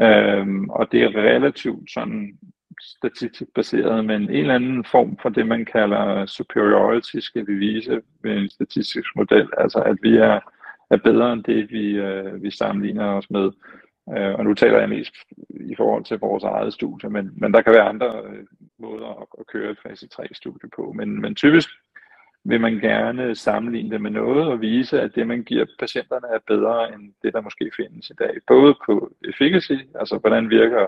Øhm, 0.00 0.70
og 0.70 0.92
det 0.92 1.02
er 1.02 1.16
relativt 1.16 1.90
sådan 1.90 2.38
statistisk 2.80 3.50
baseret, 3.54 4.04
men 4.04 4.22
en 4.22 4.30
eller 4.30 4.54
anden 4.54 4.84
form 4.84 5.18
for 5.22 5.28
det, 5.28 5.46
man 5.46 5.64
kalder 5.64 6.26
superiority, 6.26 7.16
skal 7.18 7.46
vi 7.46 7.54
vise 7.54 8.02
ved 8.22 8.32
en 8.36 8.48
statistisk 8.48 9.08
model. 9.16 9.48
Altså 9.58 9.78
at 9.78 9.96
vi 10.02 10.16
er, 10.16 10.40
er 10.90 10.96
bedre 10.96 11.32
end 11.32 11.44
det, 11.44 11.70
vi, 11.70 11.86
øh, 11.90 12.42
vi 12.42 12.50
sammenligner 12.50 13.04
os 13.04 13.30
med. 13.30 13.50
Øh, 14.16 14.34
og 14.34 14.44
nu 14.44 14.54
taler 14.54 14.78
jeg 14.78 14.88
mest 14.88 15.14
i 15.50 15.74
forhold 15.76 16.04
til 16.04 16.18
vores 16.18 16.44
eget 16.44 16.72
studie, 16.72 17.10
men, 17.10 17.30
men 17.36 17.54
der 17.54 17.62
kan 17.62 17.72
være 17.72 17.88
andre 17.88 18.22
øh, 18.26 18.44
måder 18.78 19.20
at, 19.20 19.26
at 19.40 19.46
køre 19.46 19.70
et 19.70 19.78
fase 19.82 20.08
3-studie 20.14 20.70
på. 20.76 20.92
Men, 20.96 21.20
men 21.20 21.34
typisk 21.34 21.68
vil 22.44 22.60
man 22.60 22.74
gerne 22.74 23.34
sammenligne 23.34 23.90
det 23.90 24.00
med 24.00 24.10
noget 24.10 24.46
og 24.46 24.60
vise, 24.60 25.00
at 25.00 25.14
det, 25.14 25.26
man 25.26 25.42
giver 25.42 25.66
patienterne, 25.78 26.26
er 26.34 26.38
bedre 26.46 26.94
end 26.94 27.12
det, 27.22 27.32
der 27.32 27.40
måske 27.40 27.70
findes 27.76 28.10
i 28.10 28.14
dag. 28.18 28.34
Både 28.46 28.74
på 28.86 29.10
efficacy, 29.28 29.78
altså 30.00 30.18
hvordan 30.18 30.50
virker 30.50 30.86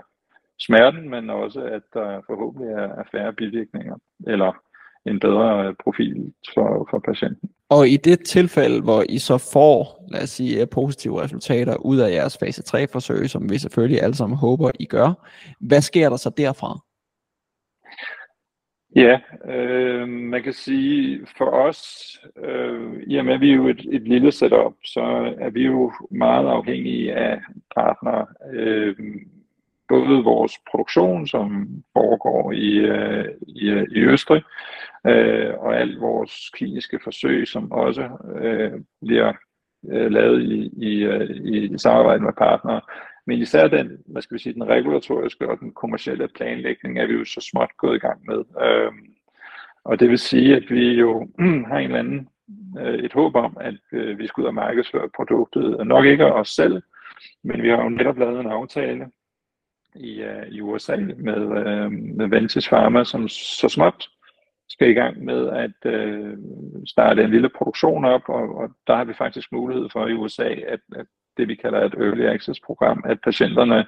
smerten, 0.59 1.09
men 1.09 1.29
også, 1.29 1.61
at 1.61 1.81
der 1.93 2.21
forhåbentlig 2.27 2.71
er 2.73 3.03
færre 3.11 3.33
bivirkninger, 3.33 3.95
eller 4.27 4.51
en 5.05 5.19
bedre 5.19 5.75
profil 5.83 6.33
for, 6.53 6.87
for 6.89 6.99
patienten. 6.99 7.49
Og 7.69 7.87
i 7.87 7.97
det 7.97 8.19
tilfælde, 8.25 8.81
hvor 8.81 9.03
I 9.09 9.17
så 9.17 9.37
får, 9.53 10.05
lad 10.11 10.23
os 10.23 10.29
sige, 10.29 10.65
positive 10.65 11.21
resultater 11.21 11.75
ud 11.75 11.97
af 11.97 12.11
jeres 12.11 12.37
fase 12.37 12.63
3-forsøg, 12.67 13.29
som 13.29 13.49
vi 13.49 13.57
selvfølgelig 13.57 14.01
alle 14.01 14.15
sammen 14.15 14.37
håber, 14.37 14.71
I 14.79 14.85
gør, 14.85 15.27
hvad 15.59 15.81
sker 15.81 16.09
der 16.09 16.17
så 16.17 16.29
derfra? 16.29 16.79
Ja, 18.97 19.19
øh, 19.45 20.07
man 20.07 20.43
kan 20.43 20.53
sige 20.53 21.27
for 21.37 21.45
os, 21.45 21.79
øh, 22.37 23.03
i 23.07 23.17
og 23.17 23.25
med 23.25 23.33
at 23.33 23.41
vi 23.41 23.51
er 23.51 23.55
jo 23.55 23.67
et, 23.67 23.85
et 23.91 24.01
lille 24.01 24.31
setup, 24.31 24.73
så 24.83 25.33
er 25.37 25.49
vi 25.49 25.65
jo 25.65 25.93
meget 26.11 26.47
afhængige 26.47 27.15
af 27.15 27.39
partnere. 27.75 28.25
Øh, 28.53 28.95
både 29.87 30.23
vores 30.23 30.53
produktion, 30.71 31.27
som 31.27 31.67
foregår 31.93 32.51
i, 32.51 32.77
øh, 32.77 33.25
i, 33.47 33.69
i 33.69 33.99
Østrig, 33.99 34.43
øh, 35.07 35.53
og 35.57 35.79
alt 35.79 36.01
vores 36.01 36.49
kliniske 36.53 36.99
forsøg, 37.03 37.47
som 37.47 37.71
også 37.71 38.09
øh, 38.41 38.71
bliver 39.01 39.33
øh, 39.91 40.11
lavet 40.11 40.41
i, 40.43 40.71
i, 40.77 41.07
i, 41.43 41.73
i 41.73 41.77
samarbejde 41.77 42.23
med 42.23 42.33
partnere. 42.37 42.81
Men 43.27 43.39
især 43.39 43.67
den, 43.67 43.97
hvad 44.05 44.21
skal 44.21 44.35
vi 44.35 44.39
sige, 44.39 44.53
den 44.53 44.67
regulatoriske 44.67 45.49
og 45.49 45.59
den 45.59 45.73
kommercielle 45.73 46.27
planlægning 46.27 46.99
er 46.99 47.07
vi 47.07 47.13
jo 47.13 47.25
så 47.25 47.41
småt 47.51 47.77
gået 47.77 47.95
i 47.95 47.99
gang 47.99 48.21
med. 48.27 48.43
Øh, 48.65 48.91
og 49.83 49.99
det 49.99 50.09
vil 50.09 50.19
sige, 50.19 50.55
at 50.55 50.63
vi 50.69 50.93
jo 50.93 51.27
har 51.69 51.77
en 51.77 51.83
eller 51.83 51.99
anden, 51.99 52.29
øh, 52.79 52.93
et 52.93 53.13
håb 53.13 53.35
om, 53.35 53.57
at 53.59 53.79
øh, 53.91 54.19
vi 54.19 54.27
skal 54.27 54.41
ud 54.41 54.47
og 54.47 54.53
markedsføre 54.53 55.09
produktet. 55.15 55.87
Nok 55.87 56.05
ikke 56.05 56.33
os 56.33 56.49
selv, 56.49 56.81
men 57.43 57.61
vi 57.61 57.69
har 57.69 57.83
jo 57.83 57.89
netop 57.89 58.17
lavet 58.17 58.39
en 58.39 58.51
aftale 58.51 59.07
i, 59.95 60.21
øh, 60.21 60.47
i 60.47 60.61
USA 60.61 60.95
med, 61.17 61.41
øh, 61.57 61.91
med 61.91 62.27
Ventis 62.27 62.69
Pharma, 62.69 63.03
som 63.03 63.27
så 63.27 63.69
småt 63.69 64.09
skal 64.69 64.89
i 64.89 64.93
gang 64.93 65.23
med 65.23 65.49
at 65.49 65.91
øh, 65.93 66.37
starte 66.85 67.23
en 67.23 67.31
lille 67.31 67.49
produktion 67.49 68.05
op, 68.05 68.21
og, 68.29 68.55
og 68.55 68.69
der 68.87 68.95
har 68.95 69.03
vi 69.03 69.13
faktisk 69.13 69.51
mulighed 69.51 69.89
for 69.89 70.07
i 70.07 70.13
USA, 70.13 70.49
at, 70.49 70.79
at 70.95 71.05
det 71.37 71.47
vi 71.47 71.55
kalder 71.55 71.85
et 71.85 71.93
Early 71.93 72.25
Access 72.25 72.59
program, 72.59 73.03
at 73.05 73.21
patienterne 73.21 73.85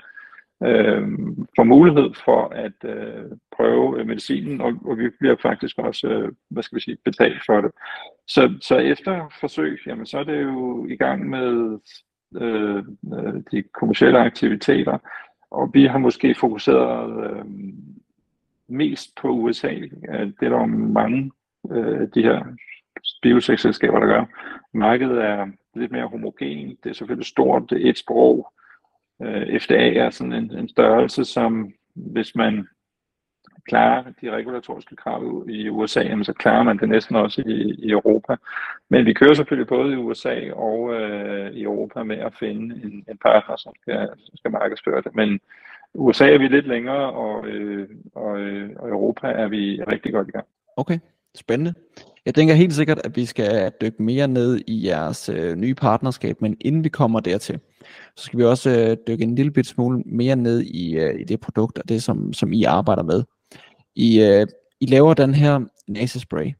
øh, 0.63 1.07
får 1.55 1.63
mulighed 1.63 2.09
for 2.25 2.47
at 2.47 2.77
øh, 2.83 3.25
prøve 3.55 3.99
øh, 3.99 4.07
medicinen, 4.07 4.61
og, 4.61 4.73
og 4.85 4.97
vi 4.97 5.09
bliver 5.19 5.35
faktisk 5.41 5.77
også, 5.77 6.07
øh, 6.07 6.31
hvad 6.49 6.63
skal 6.63 6.75
vi 6.75 6.81
sige, 6.81 6.97
betalt 7.05 7.41
for 7.45 7.61
det. 7.61 7.71
Så, 8.27 8.53
så 8.61 8.77
efter 8.77 9.33
forsøg, 9.39 9.79
jamen, 9.87 10.05
så 10.05 10.17
er 10.19 10.23
det 10.23 10.43
jo 10.43 10.85
i 10.85 10.95
gang 10.95 11.29
med 11.29 11.79
øh, 12.35 12.83
øh 13.13 13.33
de 13.51 13.63
kommersielle 13.79 14.19
aktiviteter, 14.19 14.97
og 15.51 15.71
vi 15.73 15.85
har 15.85 15.97
måske 15.97 16.35
fokuseret 16.35 17.31
øh, 17.31 17.45
mest 18.67 19.15
på 19.21 19.27
USA. 19.29 19.73
Øh, 20.09 20.27
det 20.39 20.43
er 20.45 20.49
der 20.49 20.65
mange 20.65 21.31
øh, 21.71 22.07
de 22.15 22.23
her 22.23 22.43
biotech-selskaber, 23.21 23.99
der 23.99 24.07
gør. 24.07 24.25
Markedet 24.73 25.23
er 25.23 25.47
lidt 25.75 25.91
mere 25.91 26.07
homogen. 26.07 26.77
Det 26.83 26.89
er 26.89 26.93
selvfølgelig 26.93 27.27
stort. 27.27 27.69
Det 27.69 27.85
er 27.85 27.89
et 27.89 27.97
sprog. 27.97 28.53
Øh, 29.21 29.61
FDA 29.61 29.93
er 29.93 30.09
sådan 30.09 30.33
en, 30.33 30.57
en 30.57 30.69
størrelse, 30.69 31.25
som 31.25 31.73
hvis 31.95 32.35
man 32.35 32.67
klarer 33.67 34.03
de 34.21 34.31
regulatoriske 34.31 34.95
krav 34.95 35.45
i 35.49 35.69
USA, 35.69 36.01
jamen, 36.01 36.25
så 36.25 36.33
klarer 36.33 36.63
man 36.63 36.77
det 36.77 36.89
næsten 36.89 37.15
også 37.15 37.41
i, 37.45 37.75
i 37.87 37.89
Europa. 37.89 38.35
Men 38.89 39.05
vi 39.05 39.13
kører 39.13 39.33
selvfølgelig 39.33 39.67
både 39.67 39.93
i 39.93 39.95
USA 39.95 40.51
og 40.53 40.93
øh, 40.93 41.51
i 41.51 41.63
Europa 41.63 42.03
med 42.03 42.17
at 42.17 42.33
finde 42.39 42.75
en, 42.75 43.05
en 43.09 43.17
partner, 43.17 43.55
som 43.57 43.73
skal, 43.81 44.09
som 44.17 44.37
skal 44.37 44.51
markedsføre 44.51 45.01
det. 45.01 45.15
Men 45.15 45.39
USA 45.93 46.33
er 46.33 46.37
vi 46.37 46.47
lidt 46.47 46.67
længere, 46.67 47.13
og, 47.13 47.47
øh, 47.47 47.89
og, 48.15 48.39
øh, 48.39 48.69
og 48.75 48.89
Europa 48.89 49.27
er 49.27 49.47
vi 49.47 49.83
rigtig 49.91 50.13
godt 50.13 50.27
i 50.27 50.31
gang. 50.31 50.45
Okay, 50.77 50.99
spændende. 51.35 51.73
Jeg 52.29 52.35
tænker 52.35 52.53
helt 52.53 52.73
sikkert, 52.73 53.01
at 53.03 53.15
vi 53.15 53.25
skal 53.25 53.71
dykke 53.81 54.03
mere 54.03 54.27
ned 54.27 54.61
i 54.67 54.87
jeres 54.87 55.29
øh, 55.29 55.55
nye 55.55 55.75
partnerskab, 55.75 56.41
men 56.41 56.57
inden 56.61 56.83
vi 56.83 56.89
kommer 56.89 57.19
dertil, 57.19 57.59
så 58.15 58.23
skal 58.23 58.39
vi 58.39 58.43
også 58.43 58.69
øh, 58.69 58.97
dykke 59.07 59.23
en 59.23 59.35
lille 59.35 59.51
bit 59.51 59.67
smule 59.67 60.03
mere 60.05 60.35
ned 60.35 60.61
i, 60.61 60.97
øh, 60.97 61.21
i 61.21 61.23
det 61.23 61.39
produkt 61.39 61.77
og 61.77 61.89
det, 61.89 62.03
som, 62.03 62.33
som 62.33 62.53
I 62.53 62.63
arbejder 62.63 63.03
med. 63.03 63.23
I, 63.95 64.21
øh, 64.21 64.47
I 64.79 64.85
laver 64.85 65.13
den 65.13 65.33
her 65.33 65.59
nasespray, 65.87 66.53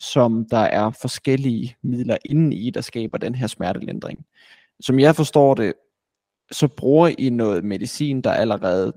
som 0.00 0.46
der 0.50 0.58
er 0.58 0.90
forskellige 1.00 1.76
midler 1.82 2.16
inden 2.24 2.52
i, 2.52 2.70
der 2.70 2.80
skaber 2.80 3.18
den 3.18 3.34
her 3.34 3.46
smertelindring. 3.46 4.24
Som 4.80 4.98
jeg 5.00 5.16
forstår 5.16 5.54
det, 5.54 5.72
så 6.52 6.68
bruger 6.68 7.10
I 7.18 7.30
noget 7.30 7.64
medicin, 7.64 8.20
der 8.20 8.32
allerede 8.32 8.92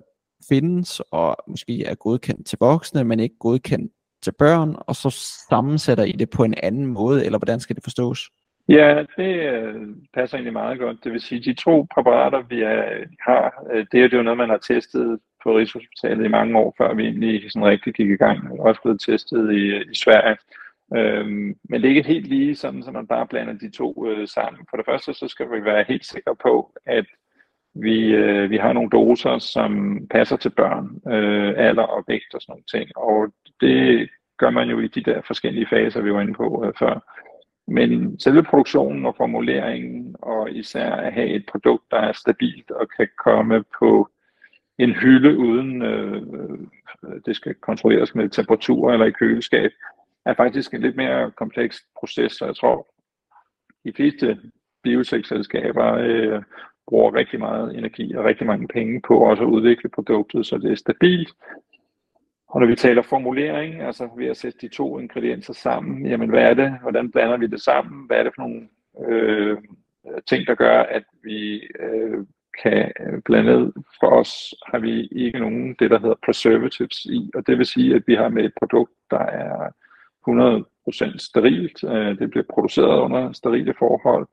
findes, 0.50 1.02
og 1.12 1.38
måske 1.48 1.86
er 1.86 1.96
godkendt 1.96 2.48
til 2.48 2.58
voksne, 2.62 3.04
men 3.04 3.20
ikke 3.20 3.36
godkendt 3.40 3.92
til 4.24 4.34
børn, 4.40 4.76
og 4.78 4.96
så 4.96 5.10
sammensætter 5.50 6.04
I 6.04 6.12
det 6.12 6.30
på 6.30 6.44
en 6.44 6.56
anden 6.64 6.86
måde, 6.86 7.26
eller 7.26 7.38
hvordan 7.38 7.60
skal 7.60 7.76
det 7.76 7.84
forstås? 7.84 8.20
Ja, 8.70 9.06
det 9.18 9.36
øh, 9.54 9.76
passer 10.14 10.38
egentlig 10.38 10.54
meget 10.54 10.80
godt. 10.80 11.04
Det 11.04 11.12
vil 11.12 11.22
sige, 11.22 11.44
de 11.44 11.54
to 11.54 11.88
præparater, 11.94 12.42
vi 12.50 12.62
er, 12.62 12.84
har, 13.22 13.64
øh, 13.74 13.86
det 13.92 14.04
er 14.14 14.18
jo 14.18 14.24
noget, 14.24 14.38
man 14.38 14.50
har 14.50 14.58
testet 14.58 15.20
på 15.44 15.58
Rigshospitalet 15.58 16.26
i 16.26 16.36
mange 16.38 16.60
år, 16.60 16.76
før 16.78 16.94
vi 16.94 17.04
egentlig 17.04 17.52
sådan 17.52 17.68
rigtig 17.68 17.94
gik 17.94 18.10
i 18.10 18.16
gang. 18.16 18.52
Det 18.52 18.60
er 18.60 18.64
også 18.64 18.82
blevet 18.82 19.02
testet 19.02 19.54
i, 19.54 19.64
øh, 19.66 19.86
i 19.92 19.96
Sverige. 19.96 20.38
Øhm, 20.96 21.56
men 21.70 21.82
det 21.82 21.86
er 21.86 21.96
ikke 21.96 22.14
helt 22.14 22.28
lige 22.28 22.56
sådan, 22.56 22.84
at 22.88 22.94
man 22.94 23.08
bare 23.08 23.28
blander 23.28 23.54
de 23.54 23.72
to 23.72 24.08
øh, 24.08 24.28
sammen. 24.28 24.62
For 24.70 24.78
det 24.78 24.86
første, 24.86 25.14
så 25.14 25.28
skal 25.28 25.52
vi 25.52 25.66
være 25.66 25.86
helt 25.88 26.06
sikre 26.06 26.36
på, 26.36 26.72
at 26.86 27.06
vi, 27.76 28.00
øh, 28.06 28.50
vi 28.50 28.58
har 28.58 28.74
nogle 28.74 28.90
doser, 28.90 29.38
som 29.38 30.00
passer 30.12 30.38
til 30.38 30.50
børn, 30.50 31.14
øh, 31.14 31.54
alder 31.58 31.84
og 31.84 32.04
vægt 32.08 32.34
og 32.34 32.42
sådan 32.42 32.52
nogle 32.54 32.72
ting. 32.74 32.98
Og 32.98 33.34
det 33.64 34.10
gør 34.38 34.50
man 34.50 34.70
jo 34.70 34.80
i 34.80 34.88
de 34.88 35.04
der 35.04 35.22
forskellige 35.22 35.68
faser, 35.70 36.02
vi 36.02 36.14
var 36.14 36.22
inde 36.22 36.34
på 36.34 36.66
øh, 36.66 36.74
før. 36.80 37.20
Men 37.68 38.20
selve 38.20 38.44
produktionen 38.44 39.06
og 39.06 39.16
formuleringen, 39.18 40.16
og 40.22 40.52
især 40.52 40.92
at 40.92 41.14
have 41.14 41.28
et 41.28 41.46
produkt, 41.52 41.84
der 41.92 41.98
er 41.98 42.14
stabilt 42.14 42.72
og 42.72 42.90
kan 42.98 43.08
komme 43.24 43.64
på 43.80 44.10
en 44.78 44.92
hylde 44.92 45.38
uden 45.38 45.82
øh, 45.82 46.22
det 47.26 47.36
skal 47.36 47.56
kontrolleres 47.56 48.16
med 48.16 48.30
temperatur 48.30 48.92
eller 48.92 49.06
i 49.06 49.12
køleskab, 49.12 49.72
er 50.26 50.34
faktisk 50.34 50.74
en 50.74 50.82
lidt 50.82 50.96
mere 50.96 51.32
kompleks 51.32 51.86
proces, 52.00 52.32
så 52.32 52.46
jeg 52.46 52.56
tror, 52.56 52.88
de 53.86 53.94
fleste 53.96 54.40
biotekselskaber 54.84 55.94
øh, 55.94 56.44
bruger 56.88 57.16
rigtig 57.16 57.40
meget 57.40 57.78
energi 57.78 58.14
og 58.14 58.26
rigtig 58.26 58.48
mange 58.48 58.68
penge 58.68 59.02
på 59.08 59.18
også 59.18 59.44
at 59.44 59.50
udvikle 59.50 59.90
produktet, 59.90 60.46
så 60.46 60.58
det 60.58 60.72
er 60.72 60.76
stabilt. 60.76 61.30
Og 62.54 62.60
når 62.60 62.68
vi 62.68 62.76
taler 62.76 63.02
formulering, 63.02 63.82
altså 63.82 64.10
ved 64.18 64.28
at 64.28 64.38
sætte 64.38 64.58
de 64.62 64.68
to 64.68 65.00
ingredienser 65.00 65.54
sammen, 65.54 66.06
jamen 66.06 66.30
hvad 66.30 66.44
er 66.44 66.54
det, 66.54 66.80
hvordan 66.82 67.12
blander 67.12 67.38
vi 67.38 67.48
det 67.48 67.62
sammen, 67.62 68.08
hvad 68.08 68.18
er 68.18 68.24
det 68.24 68.32
for 68.36 68.42
nogle 68.42 68.68
øh, 69.08 69.58
ting, 70.30 70.48
der 70.48 70.56
gør, 70.56 70.80
at 70.84 71.04
vi 71.24 71.56
øh, 71.80 72.26
kan 72.64 72.92
øh, 73.00 73.22
blande. 73.26 73.74
For 74.00 74.08
os 74.08 74.54
har 74.68 74.80
vi 74.80 75.08
ikke 75.12 75.40
nogen 75.40 75.76
det, 75.80 75.92
der 75.92 76.00
hedder 76.00 76.16
preservatives 76.26 77.06
i, 77.06 77.32
og 77.36 77.48
det 77.48 77.58
vil 77.58 77.66
sige, 77.66 77.96
at 77.96 78.04
vi 78.08 78.16
har 78.16 78.30
med 78.30 78.44
et 78.46 78.54
produkt, 78.60 78.92
der 79.12 79.26
er 79.26 79.70
100% 80.30 81.18
sterilt. 81.18 81.84
Øh, 81.84 82.20
det 82.20 82.30
bliver 82.30 82.46
produceret 82.54 83.00
under 83.00 83.32
sterile 83.32 83.74
forhold, 83.80 84.28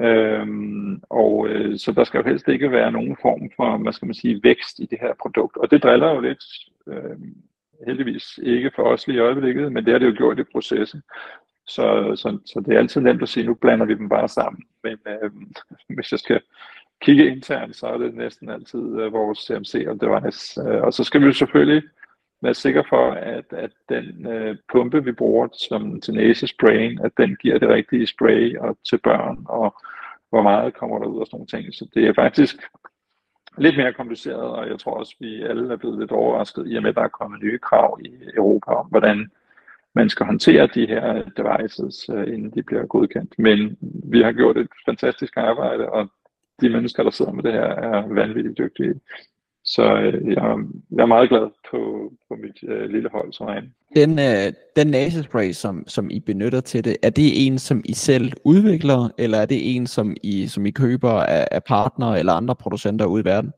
Øhm, 0.00 1.02
og 1.10 1.48
øh, 1.48 1.78
så 1.78 1.92
der 1.92 2.04
skal 2.04 2.18
jo 2.18 2.28
helst 2.28 2.48
ikke 2.48 2.72
være 2.72 2.92
nogen 2.92 3.16
form 3.22 3.50
for, 3.56 3.76
hvad 3.76 3.92
skal 3.92 4.06
man 4.06 4.14
sige, 4.14 4.40
vækst 4.42 4.78
i 4.78 4.86
det 4.86 4.98
her 5.00 5.14
produkt. 5.22 5.56
Og 5.56 5.70
det 5.70 5.82
driller 5.82 6.10
jo 6.14 6.20
lidt, 6.20 6.44
øh, 6.86 7.18
heldigvis 7.86 8.38
ikke 8.42 8.70
for 8.76 8.82
os 8.82 9.06
lige 9.06 9.16
i 9.16 9.20
øjeblikket, 9.20 9.72
men 9.72 9.84
det 9.84 9.92
har 9.92 9.98
det 9.98 10.06
jo 10.06 10.14
gjort 10.16 10.38
i 10.38 10.44
processen. 10.52 11.02
Så, 11.66 12.12
så, 12.16 12.38
så 12.46 12.62
det 12.66 12.74
er 12.74 12.78
altid 12.78 13.00
nemt 13.00 13.22
at 13.22 13.28
sige, 13.28 13.46
nu 13.46 13.54
blander 13.54 13.86
vi 13.86 13.94
dem 13.94 14.08
bare 14.08 14.28
sammen. 14.28 14.62
Men 14.82 14.98
øh, 15.06 15.30
hvis 15.96 16.12
jeg 16.12 16.18
skal 16.18 16.40
kigge 17.02 17.26
internt, 17.26 17.76
så 17.76 17.86
er 17.86 17.98
det 17.98 18.14
næsten 18.14 18.48
altid 18.48 19.00
øh, 19.00 19.12
vores 19.12 19.38
CMC 19.38 19.84
og 19.88 20.00
device. 20.00 20.60
Øh, 20.60 20.82
og 20.82 20.94
så 20.94 21.04
skal 21.04 21.20
vi 21.20 21.26
jo 21.26 21.32
selvfølgelig 21.32 21.82
være 22.42 22.54
sikre 22.54 22.84
for, 22.88 23.10
at, 23.10 23.44
at 23.50 23.70
den 23.88 24.26
øh, 24.26 24.56
pumpe, 24.72 25.04
vi 25.04 25.12
bruger 25.12 25.48
som 25.68 26.00
til 26.00 26.14
næsesprayen, 26.14 27.00
at 27.04 27.12
den 27.16 27.36
giver 27.36 27.58
det 27.58 27.68
rigtige 27.68 28.06
spray 28.06 28.58
og 28.58 28.78
til 28.90 28.98
børn, 29.04 29.46
og 29.48 29.74
hvor 30.30 30.42
meget 30.42 30.74
kommer 30.74 30.98
der 30.98 31.06
ud 31.06 31.20
og 31.20 31.26
sådan 31.26 31.36
nogle 31.36 31.46
ting. 31.46 31.74
Så 31.74 31.88
det 31.94 32.06
er 32.06 32.14
faktisk 32.14 32.56
lidt 33.58 33.76
mere 33.76 33.92
kompliceret, 33.92 34.42
og 34.42 34.68
jeg 34.68 34.78
tror 34.78 34.94
også, 34.94 35.14
vi 35.20 35.42
alle 35.42 35.72
er 35.72 35.76
blevet 35.76 35.98
lidt 35.98 36.10
overrasket 36.10 36.64
i 36.66 36.76
og 36.76 36.82
med, 36.82 36.90
at 36.90 36.96
der 36.96 37.02
er 37.02 37.08
kommet 37.08 37.42
nye 37.42 37.58
krav 37.58 37.98
i 38.04 38.12
Europa 38.36 38.70
om, 38.72 38.86
hvordan 38.86 39.30
man 39.94 40.10
skal 40.10 40.26
håndtere 40.26 40.66
de 40.74 40.86
her 40.86 41.22
devices, 41.36 42.10
øh, 42.14 42.34
inden 42.34 42.50
de 42.50 42.62
bliver 42.62 42.86
godkendt. 42.86 43.38
Men 43.38 43.78
vi 44.04 44.22
har 44.22 44.32
gjort 44.32 44.56
et 44.56 44.68
fantastisk 44.86 45.36
arbejde, 45.36 45.88
og 45.88 46.10
de 46.60 46.68
mennesker, 46.68 47.02
der 47.02 47.10
sidder 47.10 47.32
med 47.32 47.42
det 47.42 47.52
her, 47.52 47.64
er 47.64 48.06
vanvittigt 48.06 48.58
dygtige. 48.58 48.94
Så 49.74 49.82
øh, 49.82 50.28
jeg, 50.28 50.56
jeg 50.90 51.02
er 51.02 51.06
meget 51.06 51.28
glad 51.28 51.46
på, 51.70 52.12
på 52.28 52.34
mit 52.42 52.58
øh, 52.68 52.90
lille 52.90 53.08
hold 53.12 53.32
som 53.32 53.46
er 53.48 53.60
Den, 53.96 54.18
øh, 54.18 54.52
den 54.76 54.86
nasespray, 54.86 55.50
som, 55.52 55.84
som 55.86 56.10
I 56.10 56.20
benytter 56.20 56.60
til 56.60 56.84
det, 56.84 56.96
er 57.02 57.10
det 57.10 57.46
en, 57.46 57.58
som 57.58 57.82
I 57.84 57.94
selv 57.94 58.32
udvikler, 58.44 59.08
eller 59.18 59.38
er 59.38 59.46
det 59.46 59.76
en, 59.76 59.86
som 59.86 60.16
I, 60.22 60.46
som 60.46 60.66
I 60.66 60.70
køber 60.70 61.10
af, 61.10 61.48
af 61.50 61.64
partnere 61.64 62.18
eller 62.18 62.32
andre 62.32 62.54
producenter 62.54 63.06
ude 63.06 63.22
i 63.22 63.24
verden? 63.24 63.52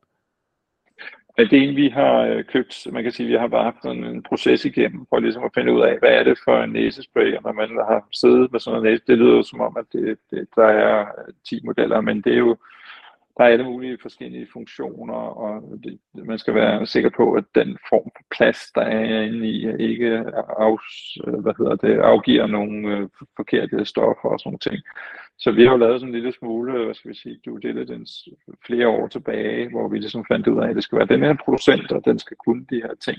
Det 1.38 1.52
er 1.52 1.68
en, 1.68 1.76
vi 1.76 1.88
har 1.88 2.20
øh, 2.20 2.44
købt, 2.44 2.86
man 2.92 3.02
kan 3.02 3.12
sige, 3.12 3.28
vi 3.28 3.34
har 3.34 3.48
bare 3.48 3.64
haft 3.64 3.84
en, 3.84 4.04
en 4.04 4.22
proces 4.22 4.64
igennem, 4.64 5.06
for 5.08 5.18
ligesom 5.18 5.44
at 5.44 5.50
finde 5.54 5.72
ud 5.72 5.80
af, 5.80 5.98
hvad 5.98 6.10
er 6.10 6.24
det 6.24 6.38
for 6.44 6.62
en 6.62 6.70
næsespray, 6.70 7.36
og 7.36 7.42
når 7.44 7.52
man 7.52 7.68
har 7.68 8.08
siddet 8.12 8.52
med 8.52 8.60
sådan 8.60 8.78
en 8.78 8.84
næse, 8.84 9.02
det 9.06 9.18
lyder 9.18 9.42
som 9.42 9.60
om, 9.60 9.76
at 9.78 9.84
det, 9.92 10.18
det, 10.30 10.48
der 10.56 10.66
er 10.66 11.06
10 11.48 11.60
modeller, 11.64 12.00
men 12.00 12.20
det 12.20 12.32
er 12.32 12.38
jo, 12.38 12.56
der 13.40 13.46
er 13.46 13.52
alle 13.52 13.64
mulige 13.64 13.98
forskellige 14.02 14.48
funktioner, 14.52 15.14
og 15.14 15.78
det, 15.84 15.98
man 16.14 16.38
skal 16.38 16.54
være 16.54 16.86
sikker 16.86 17.10
på, 17.16 17.32
at 17.32 17.44
den 17.54 17.78
form 17.88 18.10
for 18.16 18.24
plads, 18.36 18.58
der 18.74 18.80
er 18.80 19.22
inde 19.22 19.48
i, 19.48 19.56
ikke 19.88 20.06
af, 20.06 20.76
hvad 21.42 21.54
hedder 21.58 21.76
det, 21.76 21.98
afgiver 21.98 22.46
nogle 22.46 22.96
øh, 22.96 23.08
forkerte 23.36 23.84
stoffer 23.84 24.28
og 24.28 24.40
sådan 24.40 24.48
nogle 24.48 24.58
ting. 24.58 24.76
Så 25.38 25.52
vi 25.52 25.64
har 25.64 25.70
jo 25.70 25.76
lavet 25.76 26.00
sådan 26.00 26.14
en 26.14 26.20
lille 26.20 26.32
smule, 26.32 26.84
hvad 26.84 26.94
skal 26.94 27.10
vi 27.10 27.16
sige, 27.16 27.40
due 27.44 27.60
diligence 27.60 28.30
flere 28.66 28.88
år 28.88 29.08
tilbage, 29.08 29.70
hvor 29.70 29.88
vi 29.88 29.98
ligesom 29.98 30.24
fandt 30.28 30.46
ud 30.46 30.62
af, 30.62 30.68
at 30.68 30.76
det 30.76 30.84
skal 30.84 30.98
være 30.98 31.14
den 31.14 31.22
her 31.22 31.34
producent, 31.44 31.92
og 31.92 32.04
den 32.04 32.18
skal 32.18 32.36
kunne 32.46 32.64
de 32.70 32.82
her 32.84 32.94
ting. 32.94 33.18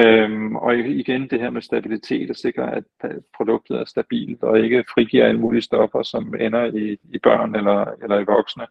Øhm, 0.00 0.56
og 0.56 0.78
igen 0.78 1.28
det 1.30 1.40
her 1.40 1.50
med 1.50 1.62
stabilitet 1.62 2.30
og 2.30 2.36
sikre, 2.36 2.74
at 2.76 2.84
produktet 3.36 3.80
er 3.80 3.84
stabilt 3.84 4.42
og 4.42 4.60
ikke 4.60 4.84
frigiver 4.94 5.26
alle 5.26 5.40
mulige 5.40 5.62
stoffer, 5.62 6.02
som 6.02 6.34
ender 6.40 6.64
i, 6.64 6.98
i 7.14 7.18
børn 7.18 7.54
eller, 7.54 7.84
eller 8.02 8.18
i 8.18 8.24
voksne 8.24 8.66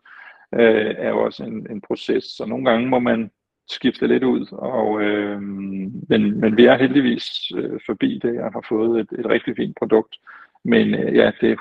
øh, 0.54 0.96
er 0.98 1.10
jo 1.10 1.24
også 1.24 1.44
en, 1.44 1.68
en 1.72 1.82
proces. 1.82 2.24
Så 2.24 2.46
nogle 2.46 2.66
gange 2.66 2.88
må 2.88 3.00
man 3.00 3.32
skifte 3.70 4.08
lidt 4.08 4.24
ud, 4.24 4.46
og, 4.52 5.02
øh, 5.02 5.42
men, 6.10 6.40
men 6.40 6.58
vi 6.58 6.66
er 6.66 6.78
heldigvis 6.78 7.52
øh, 7.56 7.80
forbi 7.86 8.20
det. 8.24 8.36
Jeg 8.36 8.50
har 8.54 8.66
fået 8.70 9.00
et, 9.00 9.20
et 9.20 9.26
rigtig 9.26 9.56
fint 9.56 9.78
produkt, 9.80 10.16
men 10.64 10.94
øh, 10.94 11.16
ja, 11.16 11.32
det 11.42 11.52
er 11.52 11.56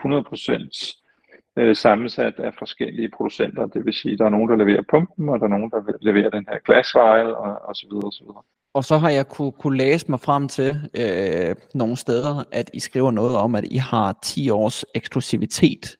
100% 1.56 1.56
øh, 1.56 1.76
sammensat 1.76 2.34
af 2.38 2.52
forskellige 2.58 3.10
producenter. 3.16 3.66
Det 3.66 3.84
vil 3.86 3.94
sige, 3.94 4.12
at 4.12 4.18
der 4.18 4.24
er 4.24 4.28
nogen, 4.28 4.50
der 4.50 4.56
leverer 4.56 4.82
pumpen, 4.90 5.28
og 5.28 5.38
der 5.38 5.44
er 5.44 5.50
nogen, 5.50 5.70
der 5.70 5.82
leverer 6.00 6.30
den 6.30 6.46
her 6.48 6.58
glasvejl, 6.58 7.26
og, 7.26 7.58
og 7.68 7.76
så 7.76 7.86
videre, 7.90 8.06
og 8.06 8.12
så 8.12 8.24
videre. 8.24 8.42
Og 8.74 8.84
så 8.84 8.98
har 8.98 9.10
jeg 9.10 9.28
kunne, 9.28 9.52
kunne 9.52 9.78
læse 9.78 10.10
mig 10.10 10.20
frem 10.20 10.48
til 10.48 10.70
øh, 10.94 11.56
nogle 11.74 11.96
steder, 11.96 12.44
at 12.52 12.70
I 12.74 12.80
skriver 12.80 13.10
noget 13.10 13.36
om, 13.36 13.54
at 13.54 13.64
I 13.70 13.76
har 13.76 14.18
10 14.22 14.50
års 14.50 14.84
eksklusivitet 14.94 15.96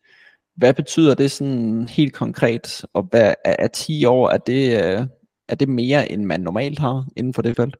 hvad 0.60 0.74
betyder 0.74 1.14
det 1.14 1.30
sådan 1.30 1.88
helt 1.88 2.14
konkret, 2.14 2.84
og 2.94 3.02
hvad 3.10 3.34
er 3.44 3.68
10 3.68 4.04
år, 4.04 4.28
er 4.28 4.38
det, 4.38 4.64
øh, 4.84 5.06
er 5.48 5.54
det 5.54 5.68
mere, 5.68 6.12
end 6.12 6.24
man 6.24 6.40
normalt 6.40 6.78
har 6.78 7.04
inden 7.16 7.34
for 7.34 7.42
det 7.42 7.56
felt? 7.56 7.76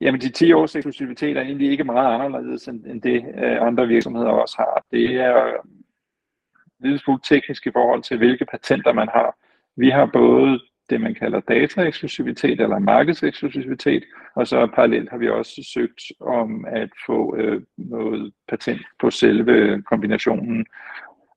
Jamen 0.00 0.20
de 0.20 0.28
10 0.28 0.52
års 0.52 0.76
eksklusivitet 0.76 1.36
er 1.36 1.40
egentlig 1.42 1.70
ikke 1.70 1.84
meget 1.84 2.14
anderledes 2.14 2.68
end 2.68 2.86
end 2.86 3.02
det 3.02 3.24
øh, 3.44 3.66
andre 3.66 3.86
virksomheder 3.86 4.28
også 4.28 4.54
har. 4.58 4.84
Det 4.90 5.14
er 5.14 5.46
øh, 5.46 5.52
lidt 6.80 7.02
smule 7.02 7.20
teknisk 7.28 7.66
i 7.66 7.70
forhold 7.72 8.02
til, 8.02 8.18
hvilke 8.18 8.46
patenter 8.50 8.92
man 8.92 9.08
har. 9.08 9.36
Vi 9.76 9.90
har 9.90 10.10
både 10.12 10.60
det, 10.90 11.00
man 11.00 11.14
kalder 11.14 11.40
dataeksklusivitet 11.40 12.60
eller 12.60 12.78
markedseksklusivitet, 12.78 14.04
og 14.34 14.46
så 14.46 14.66
parallelt 14.74 15.10
har 15.10 15.18
vi 15.18 15.28
også 15.28 15.70
søgt 15.74 16.02
om 16.20 16.64
at 16.68 16.90
få 17.06 17.36
øh, 17.36 17.62
noget 17.76 18.32
patent 18.48 18.80
på 19.00 19.10
selve 19.10 19.82
kombinationen. 19.82 20.66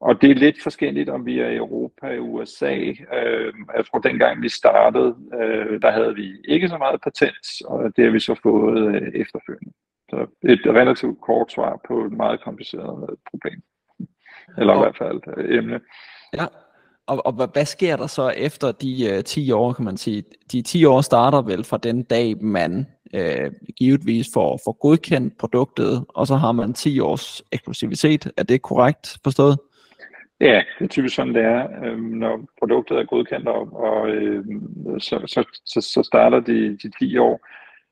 Og 0.08 0.22
det 0.22 0.32
er 0.32 0.36
lidt 0.36 0.64
forskelligt, 0.64 1.10
om 1.10 1.26
vi 1.26 1.40
er 1.40 1.50
i 1.50 1.56
Europa 1.56 2.08
eller 2.08 2.22
USA. 2.22 2.74
Øh, 3.18 3.54
jeg 3.78 3.86
tror, 3.86 4.00
dengang 4.00 4.42
vi 4.42 4.50
startede, 4.50 5.16
øh, 5.42 5.82
der 5.82 5.92
havde 5.92 6.16
vi 6.16 6.28
ikke 6.48 6.70
så 6.70 6.78
meget 6.78 7.02
patent, 7.02 7.46
og 7.66 7.92
det 7.96 8.04
har 8.06 8.12
vi 8.12 8.20
så 8.20 8.36
fået 8.44 8.96
øh, 8.96 9.08
efterfølgende. 9.22 9.74
Så 10.10 10.18
et 10.44 10.62
relativt 10.66 11.22
kort 11.22 11.52
svar 11.52 11.80
på 11.88 12.06
et 12.06 12.12
meget 12.12 12.44
kompliceret 12.44 13.10
problem. 13.32 13.62
Eller 14.58 14.74
og, 14.74 14.80
i 14.80 14.84
hvert 14.84 14.98
fald 14.98 15.20
øh, 15.38 15.58
emne. 15.58 15.80
Ja, 16.34 16.46
og, 17.08 17.26
og 17.26 17.50
hvad 17.54 17.66
sker 17.66 17.96
der 17.96 18.08
så 18.08 18.30
efter 18.30 18.72
de 18.72 19.10
øh, 19.12 19.24
10 19.24 19.52
år, 19.52 19.74
kan 19.74 19.86
man 19.86 19.98
sige? 19.98 20.24
De 20.52 20.62
10 20.62 20.86
år 20.86 21.02
starter 21.02 21.42
vel 21.42 21.64
fra 21.64 21.78
den 21.78 22.04
dag, 22.04 22.44
man 22.44 22.88
øh, 23.16 23.52
givetvis 23.78 24.28
får, 24.34 24.60
får 24.66 24.78
godkendt 24.82 25.38
produktet, 25.38 26.06
og 26.10 26.28
så 26.28 26.36
har 26.36 26.52
man 26.52 26.74
10 26.74 27.00
års 27.00 27.44
eksklusivitet. 27.52 28.32
Er 28.38 28.44
det 28.44 28.62
korrekt 28.62 29.18
forstået? 29.24 29.58
Ja, 30.40 30.64
det 30.80 30.86
er 30.86 30.90
typisk 30.90 31.16
sådan, 31.16 31.36
det 31.36 31.44
er, 31.44 31.86
Øhm, 31.86 32.00
når 32.00 32.46
produktet 32.60 32.98
er 32.98 33.04
godkendt, 33.04 33.48
og, 33.48 33.74
og 33.74 34.10
øh, 34.10 34.46
så, 35.00 35.24
så, 35.26 35.60
så, 35.66 35.82
så 35.82 36.04
starter 36.04 36.40
de, 36.40 36.78
de 36.78 36.92
10 37.00 37.18
år. 37.18 37.48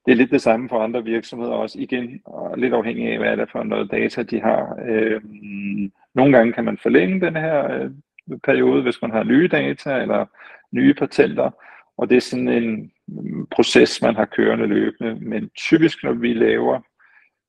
Det 0.06 0.12
er 0.12 0.15
lidt 0.15 0.32
det 0.32 0.41
samme 0.41 0.69
for 0.69 0.80
andre 0.80 1.04
virksomheder 1.04 1.54
også, 1.54 1.80
igen, 1.80 2.21
og 2.25 2.58
lidt 2.58 2.73
afhængig 2.73 3.08
af, 3.08 3.17
hvad 3.17 3.32
det 3.32 3.39
er 3.39 3.51
for 3.51 3.63
noget 3.63 3.91
data, 3.91 4.23
de 4.23 4.41
har. 4.41 4.80
Øhm, 4.86 5.91
nogle 6.15 6.38
gange 6.38 6.54
kan 6.54 6.65
man 6.65 6.77
forlænge 6.77 7.21
den 7.21 7.36
her 7.36 7.73
øh, 7.73 7.91
periode, 8.43 8.82
hvis 8.82 9.01
man 9.01 9.12
har 9.12 9.23
nye 9.23 9.47
data 9.47 10.01
eller 10.01 10.25
nye 10.71 10.93
patenter, 10.93 11.51
og 11.97 12.10
det 12.10 12.17
er 12.17 12.21
sådan 12.21 12.49
en 12.49 12.91
mm, 13.08 13.47
proces, 13.47 14.01
man 14.01 14.15
har 14.15 14.25
kørende 14.25 14.65
løbende. 14.65 15.15
Men 15.15 15.49
typisk, 15.49 16.04
når 16.04 16.13
vi 16.13 16.34
laver 16.34 16.80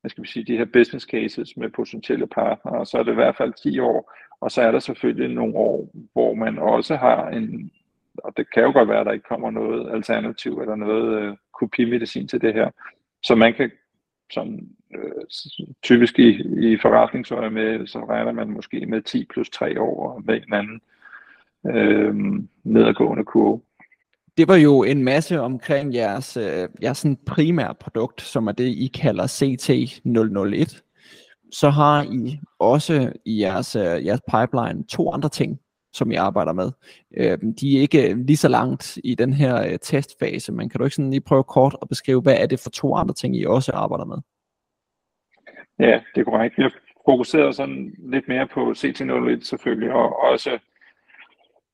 hvad 0.03 0.11
skal 0.11 0.25
vi 0.25 0.29
sige, 0.29 0.45
de 0.45 0.57
her 0.57 0.65
business 0.65 1.07
cases 1.07 1.57
med 1.57 1.71
potentielle 1.71 2.27
partnere, 2.27 2.87
så 2.87 2.99
er 2.99 3.03
det 3.03 3.13
i 3.13 3.15
hvert 3.15 3.37
fald 3.37 3.53
10 3.63 3.79
år, 3.79 4.13
og 4.41 4.51
så 4.51 4.63
er 4.63 4.71
der 4.71 4.79
selvfølgelig 4.79 5.35
nogle 5.35 5.55
år, 5.55 5.91
hvor 6.13 6.35
man 6.35 6.59
også 6.59 6.97
har 6.97 7.29
en, 7.29 7.71
og 8.15 8.33
det 8.37 8.53
kan 8.55 8.63
jo 8.63 8.73
godt 8.73 8.89
være, 8.89 9.01
at 9.01 9.07
der 9.07 9.13
ikke 9.13 9.29
kommer 9.29 9.51
noget 9.51 9.95
alternativ 9.95 10.59
eller 10.61 10.77
noget 10.77 11.23
øh, 11.23 11.37
kopimedicin 11.59 12.29
til 12.29 12.41
det 12.41 12.55
her. 12.55 12.71
Så 13.23 13.35
man 13.35 13.55
kan 13.55 13.71
sådan, 14.33 14.69
øh, 14.95 15.25
typisk 15.83 16.19
i, 16.19 16.31
i 16.73 16.79
forretningsøje 16.83 17.51
med, 17.51 17.87
så 17.87 18.05
regner 18.05 18.33
man 18.33 18.51
måske 18.51 18.87
med 18.87 19.03
10 19.03 19.27
plus 19.31 19.51
3 19.51 19.81
år 19.81 20.23
med 20.25 20.43
en 20.47 20.53
anden 20.53 20.81
øh, 21.67 22.15
nedadgående 22.65 23.25
kurve. 23.25 23.61
Det 24.37 24.49
var 24.49 24.57
jo 24.57 24.83
en 24.83 25.05
masse 25.05 25.41
omkring 25.41 25.95
jeres, 25.95 26.37
øh, 26.37 26.69
jeres 26.83 26.99
sådan 26.99 27.19
primære 27.27 27.75
produkt, 27.81 28.23
som 28.23 28.47
er 28.47 28.53
det, 28.53 28.65
I 28.65 28.91
kalder 28.95 29.27
CT001 29.27 30.83
så 31.53 31.71
har 31.71 32.03
I 32.03 32.41
også 32.59 33.13
i 33.25 33.41
jeres, 33.41 33.77
øh, 33.77 34.07
jeres 34.07 34.21
pipeline 34.31 34.85
to 34.87 35.13
andre 35.13 35.29
ting, 35.29 35.61
som 35.93 36.11
I 36.11 36.15
arbejder 36.15 36.53
med. 36.53 36.73
Øh, 37.17 37.39
de 37.61 37.77
er 37.77 37.81
ikke 37.81 38.15
lige 38.15 38.37
så 38.37 38.49
langt 38.49 38.99
i 39.05 39.15
den 39.15 39.33
her 39.33 39.67
øh, 39.67 39.79
testfase, 39.83 40.53
men 40.53 40.69
kan 40.69 40.79
du 40.79 40.85
ikke 40.85 40.97
sådan 40.97 41.11
lige 41.11 41.21
prøve 41.21 41.45
kort 41.45 41.77
at 41.83 41.89
beskrive, 41.89 42.21
hvad 42.21 42.37
er 42.39 42.47
det 42.47 42.61
for 42.61 42.71
to 42.71 42.95
andre 42.95 43.15
ting, 43.15 43.37
I 43.37 43.45
også 43.45 43.73
arbejder 43.73 44.05
med? 44.05 44.17
Ja, 45.79 46.01
det 46.15 46.21
er 46.21 46.25
korrekt. 46.25 46.59
Vi 46.59 46.63
har 46.63 46.73
fokuseret 47.11 47.55
sådan 47.55 47.95
lidt 47.99 48.29
mere 48.29 48.49
på 48.55 48.71
CT01 48.71 49.45
selvfølgelig, 49.45 49.93
og 49.93 50.23
også 50.23 50.59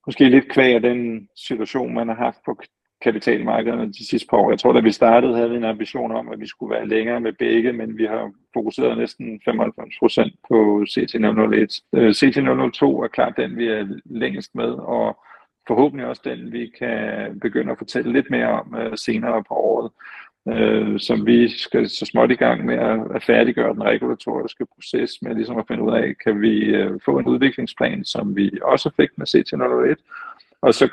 måske 0.08 0.28
lidt 0.28 0.52
kvæg 0.52 0.74
af 0.74 0.82
den 0.82 1.28
situation, 1.36 1.94
man 1.94 2.08
har 2.08 2.14
haft 2.14 2.38
på 2.46 2.60
kapitalmarkederne 3.00 3.92
de 3.92 4.08
sidste 4.08 4.28
par 4.30 4.36
år. 4.36 4.50
Jeg 4.50 4.58
tror, 4.58 4.72
da 4.72 4.80
vi 4.80 4.92
startede, 4.92 5.36
havde 5.36 5.50
vi 5.50 5.56
en 5.56 5.64
ambition 5.64 6.12
om, 6.12 6.28
at 6.28 6.40
vi 6.40 6.46
skulle 6.46 6.74
være 6.74 6.88
længere 6.88 7.20
med 7.20 7.32
begge, 7.32 7.72
men 7.72 7.98
vi 7.98 8.04
har 8.04 8.32
fokuseret 8.54 8.98
næsten 8.98 9.40
95 9.44 9.94
procent 9.98 10.32
på 10.48 10.84
CT001. 10.92 11.80
Øh, 11.92 12.10
CT002 12.10 12.84
er 13.04 13.08
klart 13.12 13.36
den, 13.36 13.56
vi 13.56 13.66
er 13.68 13.86
længst 14.04 14.54
med, 14.54 14.70
og 14.70 15.18
forhåbentlig 15.66 16.06
også 16.06 16.22
den, 16.24 16.52
vi 16.52 16.72
kan 16.78 17.38
begynde 17.40 17.72
at 17.72 17.78
fortælle 17.78 18.12
lidt 18.12 18.30
mere 18.30 18.48
om 18.48 18.74
øh, 18.74 18.96
senere 18.96 19.44
på 19.48 19.54
året 19.54 19.90
øh, 20.52 21.00
som 21.00 21.26
vi 21.26 21.48
skal 21.48 21.88
så 21.88 22.06
småt 22.06 22.30
i 22.30 22.34
gang 22.34 22.64
med 22.64 22.74
at, 22.74 23.00
at 23.14 23.24
færdiggøre 23.24 23.74
den 23.74 23.82
regulatoriske 23.82 24.66
proces 24.74 25.22
med 25.22 25.34
ligesom 25.34 25.58
at 25.58 25.64
finde 25.68 25.82
ud 25.82 25.92
af, 25.92 26.14
kan 26.24 26.40
vi 26.40 26.64
øh, 26.64 27.00
få 27.04 27.18
en 27.18 27.26
udviklingsplan, 27.26 28.04
som 28.04 28.36
vi 28.36 28.50
også 28.62 28.90
fik 28.96 29.08
med 29.16 29.26
CT001, 29.26 29.94
og 30.62 30.74
så 30.74 30.88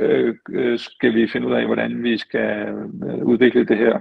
øh, 0.00 0.34
øh, 0.50 0.78
skal 0.78 1.14
vi 1.14 1.28
finde 1.28 1.46
ud 1.48 1.54
af, 1.54 1.66
hvordan 1.66 2.02
vi 2.02 2.18
skal 2.18 2.68
øh, 3.04 3.24
udvikle 3.24 3.66
det 3.66 3.76
her. 3.76 4.00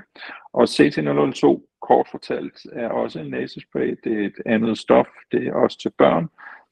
Og 0.54 0.64
CT002, 0.64 1.78
kort 1.82 2.08
fortalt, 2.12 2.60
er 2.72 2.90
også 2.90 3.20
en 3.20 3.30
nasespray. 3.30 3.96
Det 4.04 4.22
er 4.22 4.26
et 4.26 4.42
andet 4.46 4.78
stof. 4.78 5.08
Det 5.32 5.48
er 5.48 5.54
også 5.54 5.80
til 5.80 5.92
børn. 5.98 6.28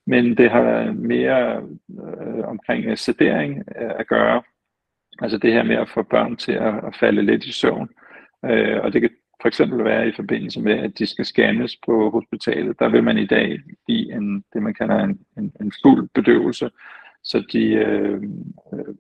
Men 0.08 0.38
det 0.38 0.52
har 0.52 0.92
mere 0.92 1.56
øh, 1.90 2.44
omkring 2.44 2.98
sedering 3.00 3.64
øh, 3.82 3.92
at 4.00 4.08
gøre. 4.08 4.44
Altså 5.22 5.38
det 5.38 5.54
her 5.54 5.64
med 5.64 5.76
at 5.76 5.90
få 5.90 6.04
børn 6.04 6.38
til 6.38 6.52
at, 6.52 6.74
at 6.88 6.96
falde 7.00 7.22
lidt 7.22 7.46
i 7.46 7.52
søvn. 7.52 7.90
Øh, 8.46 8.84
og 8.84 8.94
det 8.94 9.02
kan 9.02 9.10
for 9.42 9.48
eksempel 9.48 9.84
være 9.84 10.08
i 10.08 10.12
forbindelse 10.16 10.62
med, 10.62 10.74
at 10.74 11.00
de 11.00 11.06
skal 11.06 11.26
scannes 11.26 11.78
på 11.86 12.10
hospitalet. 12.10 12.80
Der 12.80 12.90
vil 12.90 13.04
man 13.04 13.18
i 13.18 13.26
dag 13.26 13.60
give 13.88 14.14
en, 14.14 14.44
det, 14.54 14.64
man 14.64 14.74
kalder 14.74 15.04
en, 15.04 15.20
en, 15.38 15.54
en 15.62 15.72
fuld 15.84 16.10
bedøvelse, 16.14 16.70
så 17.24 17.44
de 17.54 17.66
øh, 17.74 18.24
øh 18.74 18.96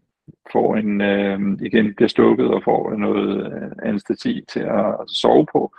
får 0.51 0.75
en, 0.75 1.01
øh, 1.01 1.39
igen 1.61 1.93
bliver 1.95 2.07
stukket 2.07 2.47
og 2.47 2.63
får 2.63 2.95
noget 2.95 3.53
øh, 3.53 3.71
anestesi 3.83 4.41
til 4.49 4.59
at 4.59 4.95
sove 5.07 5.45
på. 5.51 5.75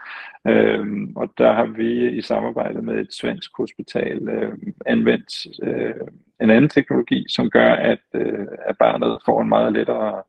Øh, 0.47 0.87
og 1.17 1.33
der 1.39 1.53
har 1.53 1.67
vi 1.67 2.19
i 2.19 2.23
samarbejde 2.23 2.83
med 2.83 2.95
et 2.95 3.15
svensk 3.15 3.51
hospital 3.57 4.29
øh, 4.29 4.53
anvendt 4.87 5.47
øh, 5.63 6.07
en 6.41 6.51
anden 6.51 6.71
teknologi, 6.71 7.25
som 7.29 7.51
gør, 7.51 7.73
at, 7.73 8.05
øh, 8.15 8.47
at 8.67 8.79
barnet 8.79 9.19
får 9.27 9.43
en 9.43 9.49
meget 9.49 9.73
lettere 9.73 10.23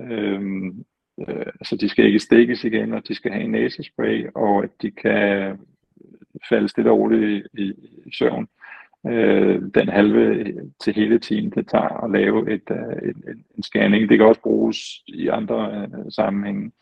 øh, 0.00 0.40
øh, 1.28 1.46
altså 1.46 1.76
de 1.76 1.88
skal 1.88 2.04
ikke 2.04 2.18
stikkes 2.18 2.64
igen, 2.64 2.94
og 2.94 3.08
de 3.08 3.14
skal 3.14 3.32
have 3.32 3.44
en 3.44 3.50
næsespray, 3.50 4.26
og 4.34 4.64
at 4.64 4.70
de 4.82 4.90
kan 4.90 5.58
falde 6.48 6.68
stille 6.68 6.90
og 6.90 6.98
roligt 6.98 7.46
i, 7.54 7.62
i, 7.62 7.72
søvn 8.12 8.48
øh, 9.06 9.62
den 9.74 9.88
halve 9.88 10.54
til 10.80 10.94
hele 10.94 11.18
time, 11.18 11.50
det 11.50 11.68
tager 11.68 12.04
at 12.04 12.10
lave 12.10 12.54
et, 12.54 12.70
uh, 12.70 13.08
en, 13.08 13.22
en, 13.28 13.44
en 13.56 13.62
scanning. 13.62 14.08
Det 14.08 14.18
kan 14.18 14.26
også 14.26 14.40
bruges 14.40 14.76
i 15.06 15.28
andre 15.28 15.88
uh, 15.98 16.04
sammenhænge. 16.10 16.72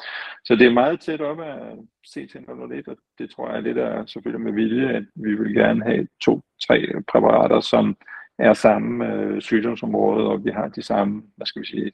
Så 0.44 0.54
det 0.54 0.66
er 0.66 0.70
meget 0.70 1.00
tæt 1.00 1.20
op 1.20 1.40
af 1.40 1.76
CT001, 2.08 2.82
og 2.86 2.96
det 3.18 3.30
tror 3.30 3.48
jeg 3.48 3.56
er 3.56 3.60
lidt 3.60 3.78
er 3.78 4.06
selvfølgelig 4.06 4.44
med 4.44 4.52
vilje, 4.52 4.88
at 4.88 5.04
vi 5.14 5.34
vil 5.34 5.54
gerne 5.54 5.84
have 5.84 6.08
to-tre 6.24 7.02
præparater, 7.12 7.60
som 7.60 7.96
er 8.38 8.52
samme 8.52 9.12
øh, 9.12 9.40
sygdomsområde, 9.40 10.26
og 10.26 10.44
vi 10.44 10.50
har 10.50 10.68
de 10.68 10.82
samme, 10.82 11.22
hvad 11.36 11.46
skal 11.46 11.62
vi 11.62 11.66
sige, 11.66 11.92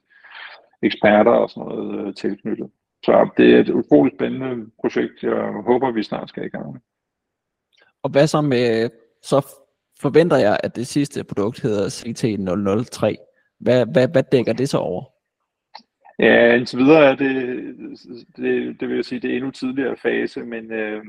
eksperter 0.82 1.30
og 1.30 1.50
sådan 1.50 1.68
noget 1.68 2.06
uh, 2.06 2.14
tilknyttet. 2.14 2.70
Så 3.04 3.28
det 3.37 3.54
er 3.54 3.60
et 3.60 3.68
utroligt 3.68 4.16
spændende 4.16 4.70
projekt, 4.80 5.22
jeg 5.22 5.62
håber, 5.66 5.90
vi 5.90 6.02
snart 6.02 6.28
skal 6.28 6.44
i 6.44 6.48
gang 6.48 6.72
med. 6.72 6.80
Og 8.02 8.10
hvad 8.10 8.26
så 8.26 8.40
med 8.40 8.90
så 9.22 9.46
forventer 10.00 10.37
jeg, 10.37 10.60
at 10.64 10.76
det 10.76 10.87
sidste 10.87 11.24
produkt 11.24 11.62
hedder 11.62 11.87
CT003. 11.87 13.04
Hvad, 13.60 13.87
hvad, 13.92 14.08
hvad 14.08 14.22
dækker 14.32 14.52
det 14.52 14.68
så 14.68 14.78
over? 14.78 15.04
Ja, 16.18 16.54
indtil 16.54 16.78
videre 16.78 17.04
er 17.04 17.16
det, 17.16 17.34
det, 18.37 18.80
det 18.80 18.88
vil 18.88 18.96
jeg 18.96 19.04
sige, 19.04 19.20
det 19.20 19.30
er 19.30 19.37
endnu 19.37 19.50
tidligere 19.50 19.96
fase, 19.96 20.40
men, 20.40 20.72
øh, 20.72 21.04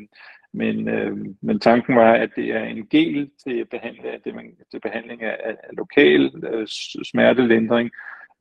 men, 0.54 0.88
øh, 0.90 1.18
men 1.42 1.60
tanken 1.60 1.96
var, 1.96 2.14
at 2.14 2.30
det 2.36 2.52
er 2.52 2.64
en 2.64 2.88
gel 2.88 3.30
til, 3.44 3.66
behandling, 3.66 4.24
det, 4.24 4.36
man, 4.36 4.56
til 4.72 4.80
behandling 4.80 5.24
af, 5.24 5.38
af 5.44 5.56
lokal 5.78 6.32
øh, 6.54 6.68
smertelindring, 7.04 7.92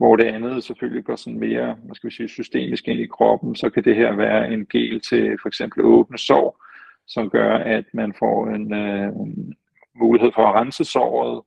hvor 0.05 0.17
det 0.17 0.25
andet 0.25 0.65
selvfølgelig 0.65 1.05
går 1.05 1.17
sådan 1.17 1.39
mere 1.39 1.77
hvad 1.85 1.95
skal 1.95 2.11
vi 2.11 2.15
sige, 2.15 2.29
systemisk 2.29 2.89
ind 2.89 3.01
i 3.01 3.07
kroppen, 3.07 3.57
så 3.57 3.71
kan 3.71 3.85
det 3.85 3.97
her 3.97 4.17
være 4.17 4.53
en 4.53 4.67
gel 4.67 5.01
til 5.01 5.39
for 5.43 5.49
eksempel 5.49 5.85
åbne 5.85 6.19
sår, 6.19 6.65
som 7.07 7.31
gør, 7.31 7.55
at 7.55 7.85
man 7.95 8.15
får 8.19 8.47
en, 8.47 8.75
øh, 8.75 9.13
mulighed 9.95 10.31
for 10.35 10.47
at 10.47 10.55
rense 10.55 10.85
såret 10.85 11.43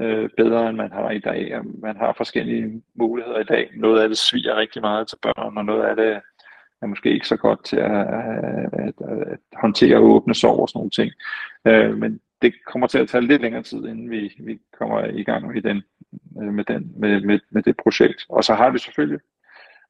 øh, 0.00 0.30
bedre, 0.36 0.68
end 0.68 0.76
man 0.76 0.92
har 0.92 1.10
i 1.10 1.18
dag. 1.18 1.60
Man 1.82 1.96
har 1.96 2.14
forskellige 2.16 2.82
muligheder 2.94 3.40
i 3.40 3.44
dag. 3.44 3.70
Noget 3.76 4.00
af 4.00 4.08
det 4.08 4.18
sviger 4.18 4.56
rigtig 4.56 4.82
meget 4.82 5.08
til 5.08 5.18
børn, 5.22 5.56
og 5.58 5.64
noget 5.64 5.84
af 5.84 5.96
det 5.96 6.20
er 6.82 6.86
måske 6.86 7.12
ikke 7.12 7.28
så 7.28 7.36
godt 7.36 7.64
til 7.64 7.76
at, 7.76 8.00
at, 8.00 8.72
at, 8.72 8.94
at 9.08 9.38
håndtere 9.56 9.98
åbne 9.98 10.34
sår 10.34 10.60
og 10.60 10.68
sådan 10.68 10.78
nogle 10.78 10.90
ting. 10.90 11.12
Øh, 11.66 11.98
men 11.98 12.20
det 12.42 12.54
kommer 12.66 12.86
til 12.86 12.98
at 12.98 13.08
tage 13.08 13.26
lidt 13.26 13.42
længere 13.42 13.62
tid, 13.62 13.78
inden 13.78 14.10
vi, 14.10 14.32
vi 14.40 14.58
kommer 14.78 15.04
i 15.04 15.22
gang 15.22 15.46
med, 15.46 15.62
den, 15.62 15.82
med, 16.52 16.64
den, 16.64 16.92
med, 17.00 17.20
med, 17.20 17.40
med 17.50 17.62
det 17.62 17.76
projekt. 17.82 18.26
Og 18.28 18.44
så 18.44 18.54
har 18.54 18.70
vi 18.70 18.78
selvfølgelig 18.78 19.20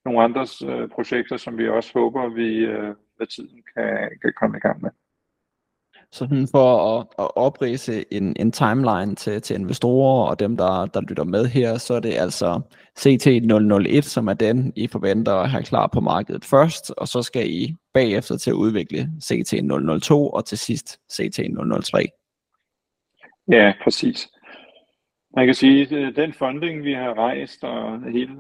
nogle 0.04 0.22
andre 0.22 0.46
øh, 0.66 0.88
projekter, 0.88 1.37
som 1.37 1.59
vi 1.59 1.68
også 1.68 1.90
håber, 1.94 2.28
vi 2.28 2.57
øh, 2.57 2.94
med 3.18 3.26
tiden 3.26 3.62
kan, 3.74 4.11
kan 4.22 4.33
komme 4.40 4.57
i 4.57 4.61
gang 4.61 4.83
med. 4.83 4.90
Sådan 6.12 6.48
for 6.50 6.98
at, 6.98 7.07
at 7.18 7.37
oprise 7.37 8.04
en, 8.12 8.37
en 8.38 8.52
timeline 8.52 9.14
til, 9.14 9.42
til 9.42 9.57
investorer 9.57 10.28
og 10.28 10.38
dem, 10.38 10.57
der, 10.57 10.87
der 10.87 11.00
lytter 11.00 11.24
med 11.24 11.46
her, 11.46 11.78
så 11.78 11.94
er 11.94 12.00
det 12.00 12.14
altså 12.14 12.61
CT001, 12.98 14.00
som 14.00 14.28
er 14.28 14.35
den, 14.35 14.72
I 14.76 14.87
forventer 14.87 15.35
at 15.35 15.50
have 15.50 15.62
klar 15.62 15.87
på 15.87 16.00
markedet 16.00 16.44
først, 16.44 16.90
og 16.90 17.09
så 17.09 17.22
skal 17.22 17.50
I 17.50 17.74
bagefter 17.94 18.37
til 18.37 18.50
at 18.50 18.54
udvikle 18.54 19.11
CT002 19.24 20.12
og 20.12 20.44
til 20.44 20.59
sidst 20.59 21.00
CT003. 21.12 22.04
Ja, 23.52 23.72
præcis. 23.85 24.28
Man 25.37 25.47
kan 25.47 25.55
sige, 25.55 25.97
at 25.97 26.17
den 26.17 26.33
funding, 26.33 26.85
vi 26.85 26.93
har 26.93 27.19
rejst, 27.19 27.64
og 27.64 28.03
hele 28.12 28.37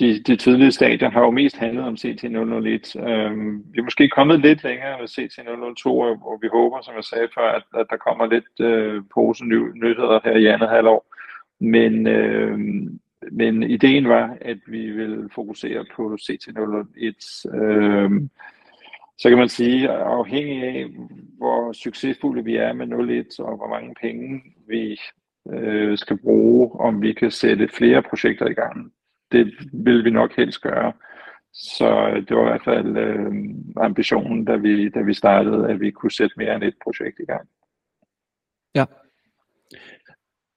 de, 0.00 0.22
de 0.22 0.36
tidlige 0.36 0.72
stadier 0.72 1.10
har 1.10 1.20
jo 1.20 1.30
mest 1.30 1.56
handlet 1.56 1.84
om 1.84 1.94
CT001. 1.94 3.08
Øhm, 3.08 3.64
vi 3.72 3.78
er 3.78 3.82
måske 3.82 4.08
kommet 4.08 4.40
lidt 4.40 4.64
længere 4.64 4.98
med 4.98 5.08
CT002, 5.08 5.86
og 6.26 6.38
vi 6.42 6.48
håber, 6.52 6.80
som 6.82 6.94
jeg 6.94 7.04
sagde 7.04 7.28
før, 7.34 7.50
at, 7.52 7.62
at 7.80 7.86
der 7.90 7.96
kommer 7.96 8.26
lidt 8.26 8.60
øh, 8.60 9.02
pose 9.14 9.44
nyheder 9.44 10.20
her 10.24 10.36
i 10.36 10.46
andet 10.46 10.68
halvår. 10.68 11.06
Men, 11.60 12.06
øh, 12.06 12.58
men 13.32 13.62
ideen 13.62 14.08
var, 14.08 14.36
at 14.40 14.58
vi 14.66 14.90
vil 14.90 15.28
fokusere 15.34 15.84
på 15.96 16.16
CT001. 16.20 17.56
Øh, 17.56 18.10
så 19.18 19.28
kan 19.28 19.38
man 19.38 19.48
sige, 19.48 19.88
afhængig 19.90 20.62
af, 20.62 20.86
hvor 21.38 21.72
succesfulde 21.72 22.44
vi 22.44 22.56
er 22.56 22.72
med 22.72 22.86
01, 22.86 23.26
og 23.38 23.56
hvor 23.56 23.68
mange 23.68 23.94
penge 24.00 24.42
vi 24.68 25.00
øh, 25.52 25.98
skal 25.98 26.18
bruge, 26.18 26.80
om 26.80 27.02
vi 27.02 27.12
kan 27.12 27.30
sætte 27.30 27.68
flere 27.68 28.02
projekter 28.02 28.46
i 28.46 28.54
gang 28.54 28.92
det 29.32 29.54
vil 29.72 30.04
vi 30.04 30.10
nok 30.10 30.36
helst 30.36 30.60
gøre. 30.60 30.92
Så 31.52 32.22
det 32.28 32.36
var 32.36 32.42
i 32.42 32.50
hvert 32.50 32.64
fald 32.64 32.96
øh, 32.96 33.32
ambitionen, 33.76 34.44
da 34.44 34.56
vi, 34.56 34.88
da 34.88 35.00
vi 35.00 35.14
startede, 35.14 35.68
at 35.68 35.80
vi 35.80 35.90
kunne 35.90 36.12
sætte 36.12 36.34
mere 36.36 36.54
end 36.54 36.64
et 36.64 36.74
projekt 36.84 37.20
i 37.20 37.24
gang. 37.24 37.48
Ja. 38.74 38.84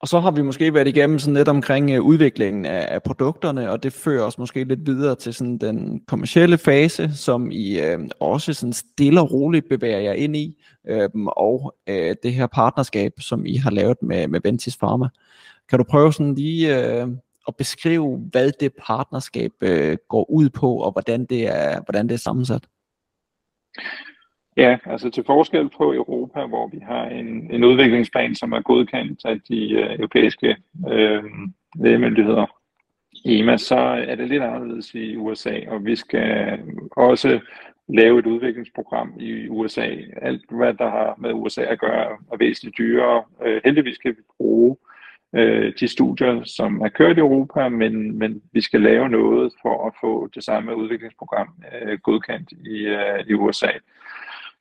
Og 0.04 0.08
så 0.08 0.20
har 0.20 0.30
vi 0.30 0.42
måske 0.42 0.74
været 0.74 0.88
igennem 0.88 1.18
sådan 1.18 1.34
lidt 1.34 1.48
omkring 1.48 1.90
øh, 1.90 2.02
udviklingen 2.02 2.66
af, 2.66 2.94
af 2.94 3.02
produkterne, 3.02 3.70
og 3.70 3.82
det 3.82 3.92
fører 3.92 4.24
os 4.24 4.38
måske 4.38 4.64
lidt 4.64 4.86
videre 4.86 5.14
til 5.16 5.34
sådan 5.34 5.58
den 5.58 6.00
kommercielle 6.06 6.58
fase, 6.58 7.16
som 7.16 7.50
I 7.50 7.80
øh, 7.80 7.98
også 8.20 8.54
sådan 8.54 8.72
stille 8.72 9.20
og 9.20 9.32
roligt 9.32 9.68
bevæger 9.68 9.98
jer 9.98 10.12
ind 10.12 10.36
i, 10.36 10.62
øh, 10.88 11.10
og 11.26 11.74
øh, 11.86 12.16
det 12.22 12.34
her 12.34 12.46
partnerskab, 12.46 13.12
som 13.20 13.46
I 13.46 13.56
har 13.56 13.70
lavet 13.70 14.02
med, 14.02 14.28
med 14.28 14.40
Ventis 14.44 14.76
Pharma. 14.76 15.08
Kan 15.68 15.78
du 15.78 15.84
prøve 15.84 16.12
sådan 16.12 16.34
lige 16.34 16.78
øh, 16.78 17.08
at 17.48 17.56
beskrive, 17.56 18.28
hvad 18.30 18.52
det 18.60 18.72
partnerskab 18.86 19.52
øh, 19.60 19.96
går 20.08 20.30
ud 20.30 20.50
på, 20.50 20.76
og 20.76 20.92
hvordan 20.92 21.24
det 21.26 21.46
er, 21.46 21.80
hvordan 21.84 22.08
det 22.08 22.14
er 22.14 22.18
sammensat? 22.18 22.64
Ja, 24.56 24.78
altså 24.84 25.10
til 25.10 25.24
forskel 25.24 25.68
på 25.68 25.94
Europa, 25.94 26.46
hvor 26.46 26.68
vi 26.68 26.78
har 26.78 27.04
en, 27.04 27.50
en 27.54 27.64
udviklingsplan, 27.64 28.34
som 28.34 28.52
er 28.52 28.60
godkendt 28.60 29.24
af 29.24 29.40
de 29.40 29.70
øh, 29.70 29.94
europæiske 29.94 30.56
øh, 30.90 31.22
lægemyndigheder, 31.74 32.46
EMA, 33.24 33.56
så 33.56 33.76
er 33.78 34.14
det 34.14 34.28
lidt 34.28 34.42
anderledes 34.42 34.94
i 34.94 35.16
USA, 35.16 35.60
og 35.68 35.84
vi 35.84 35.96
skal 35.96 36.58
også 36.96 37.40
lave 37.88 38.18
et 38.18 38.26
udviklingsprogram 38.26 39.12
i 39.20 39.48
USA. 39.48 39.88
Alt, 40.22 40.44
hvad 40.50 40.74
der 40.74 40.90
har 40.90 41.14
med 41.18 41.32
USA 41.32 41.62
at 41.62 41.78
gøre, 41.78 42.16
er 42.32 42.36
væsentligt 42.36 42.78
dyrere. 42.78 43.22
Øh, 43.44 43.60
heldigvis 43.64 43.98
kan 43.98 44.10
vi 44.10 44.22
bruge 44.36 44.76
øh, 45.34 45.72
de 45.80 45.88
studier, 45.88 46.44
som 46.44 46.80
er 46.80 46.88
kørt 46.88 47.16
i 47.16 47.20
Europa, 47.20 47.68
men, 47.68 48.18
men 48.18 48.42
vi 48.52 48.60
skal 48.60 48.80
lave 48.80 49.08
noget 49.08 49.52
for 49.62 49.86
at 49.86 49.94
få 50.00 50.28
det 50.34 50.44
samme 50.44 50.76
udviklingsprogram 50.76 51.48
øh, 51.82 51.98
godkendt 51.98 52.52
i, 52.52 52.78
øh, 52.78 53.24
i 53.26 53.34
USA. 53.34 53.70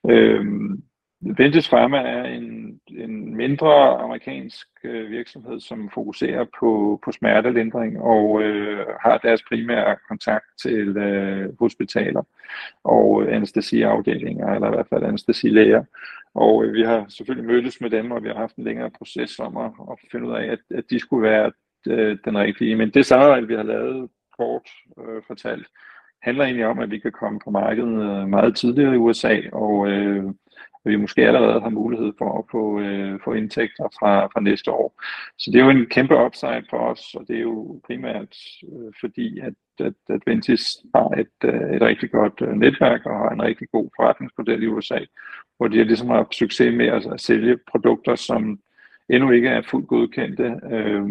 Øhm, 0.10 0.84
Ventes 1.38 1.70
Pharma 1.70 1.98
er 1.98 2.24
en, 2.24 2.80
en 2.88 3.36
mindre 3.36 3.98
amerikansk 3.98 4.68
øh, 4.84 5.10
virksomhed, 5.10 5.60
som 5.60 5.90
fokuserer 5.94 6.46
på, 6.60 7.00
på 7.06 7.12
smertelindring 7.12 8.02
og 8.02 8.42
øh, 8.42 8.86
har 9.02 9.18
deres 9.18 9.44
primære 9.44 9.96
kontakt 10.08 10.46
til 10.62 10.98
øh, 10.98 11.60
hospitaler 11.60 12.24
og 12.84 13.34
anestesiafdelinger, 13.34 14.48
eller 14.48 14.68
i 14.68 14.76
hvert 14.76 14.88
fald 14.90 15.04
anestesilæger. 15.04 15.84
Og 16.34 16.66
øh, 16.66 16.74
vi 16.74 16.82
har 16.82 17.06
selvfølgelig 17.10 17.48
mødtes 17.48 17.82
med 17.82 17.90
dem, 17.90 18.12
og 18.12 18.24
vi 18.24 18.28
har 18.28 18.36
haft 18.36 18.56
en 18.56 18.64
længere 18.64 18.90
proces 18.90 19.40
om 19.40 19.58
at, 19.58 19.72
at 19.92 19.98
finde 20.12 20.28
ud 20.28 20.34
af, 20.34 20.46
at, 20.46 20.60
at 20.78 20.84
de 20.90 21.00
skulle 21.00 21.30
være 21.30 21.52
øh, 21.88 22.18
den 22.26 22.38
rigtige. 22.38 22.76
Men 22.76 22.90
det 22.90 23.06
samarbejde, 23.06 23.48
vi 23.48 23.56
har 23.56 23.64
lavet 23.64 24.10
kort 24.38 24.70
øh, 25.00 25.22
fortalt, 25.28 25.68
handler 26.24 26.44
egentlig 26.44 26.66
om, 26.66 26.80
at 26.80 26.92
vi 26.92 27.00
kan 27.00 27.12
komme 27.12 27.40
på 27.46 27.52
markedet 27.52 28.22
øh, 28.22 28.28
meget 28.28 28.56
tidligere 28.56 28.94
i 28.94 28.98
USA, 28.98 29.40
og 29.52 29.88
øh, 29.88 30.34
vi 30.86 30.96
måske 30.96 31.28
allerede 31.28 31.62
har 31.62 31.70
mulighed 31.70 32.12
for 32.18 32.40
at 32.40 32.46
få, 32.52 32.80
øh, 32.80 33.20
få 33.24 33.34
indtægter 33.34 33.84
fra, 34.00 34.26
fra 34.26 34.42
næste 34.42 34.72
år. 34.72 35.02
Så 35.38 35.52
det 35.52 35.60
er 35.60 35.66
jo 35.66 35.70
en 35.70 35.86
kæmpe 35.86 36.26
upside 36.26 36.66
for 36.70 36.78
os, 36.78 37.16
og 37.16 37.26
det 37.28 37.36
er 37.36 37.42
jo 37.42 37.82
primært 37.88 38.36
øh, 38.64 38.94
fordi, 39.00 39.40
at, 39.40 39.54
at, 39.80 39.94
at 40.10 40.22
Ventis 40.26 40.78
har 40.96 41.10
et, 41.10 41.38
øh, 41.44 41.76
et 41.76 41.82
rigtig 41.82 42.12
godt 42.12 42.42
øh, 42.42 42.54
netværk 42.54 43.06
og 43.06 43.18
har 43.18 43.30
en 43.30 43.44
rigtig 43.44 43.68
god 43.72 43.90
forretningsmodel 43.96 44.64
i 44.64 44.68
USA, 44.68 45.00
hvor 45.58 45.68
de 45.68 45.84
ligesom 45.84 46.10
har 46.10 46.28
succes 46.32 46.74
med 46.74 46.88
at, 46.88 47.06
at 47.14 47.22
sælge 47.22 47.58
produkter, 47.72 48.16
som 48.16 48.60
endnu 49.10 49.32
ikke 49.32 49.50
er 49.50 49.62
fuldt 49.62 49.88
godkendte. 49.88 50.60
Øh, 50.72 51.04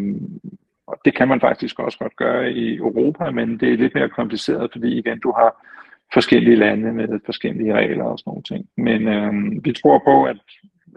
og 0.92 0.98
det 1.04 1.16
kan 1.16 1.28
man 1.28 1.40
faktisk 1.40 1.78
også 1.78 1.98
godt 1.98 2.16
gøre 2.16 2.52
i 2.52 2.76
Europa, 2.76 3.30
men 3.30 3.60
det 3.60 3.72
er 3.72 3.76
lidt 3.76 3.94
mere 3.94 4.08
kompliceret, 4.08 4.72
fordi 4.72 4.98
igen, 4.98 5.20
du 5.20 5.32
har 5.32 5.66
forskellige 6.12 6.56
lande 6.56 6.92
med 6.92 7.20
forskellige 7.24 7.74
regler 7.74 8.04
og 8.04 8.18
sådan 8.18 8.30
nogle 8.30 8.42
ting. 8.42 8.68
Men 8.76 9.08
øh, 9.08 9.64
vi 9.64 9.72
tror 9.72 9.98
på, 10.06 10.24
at, 10.24 10.36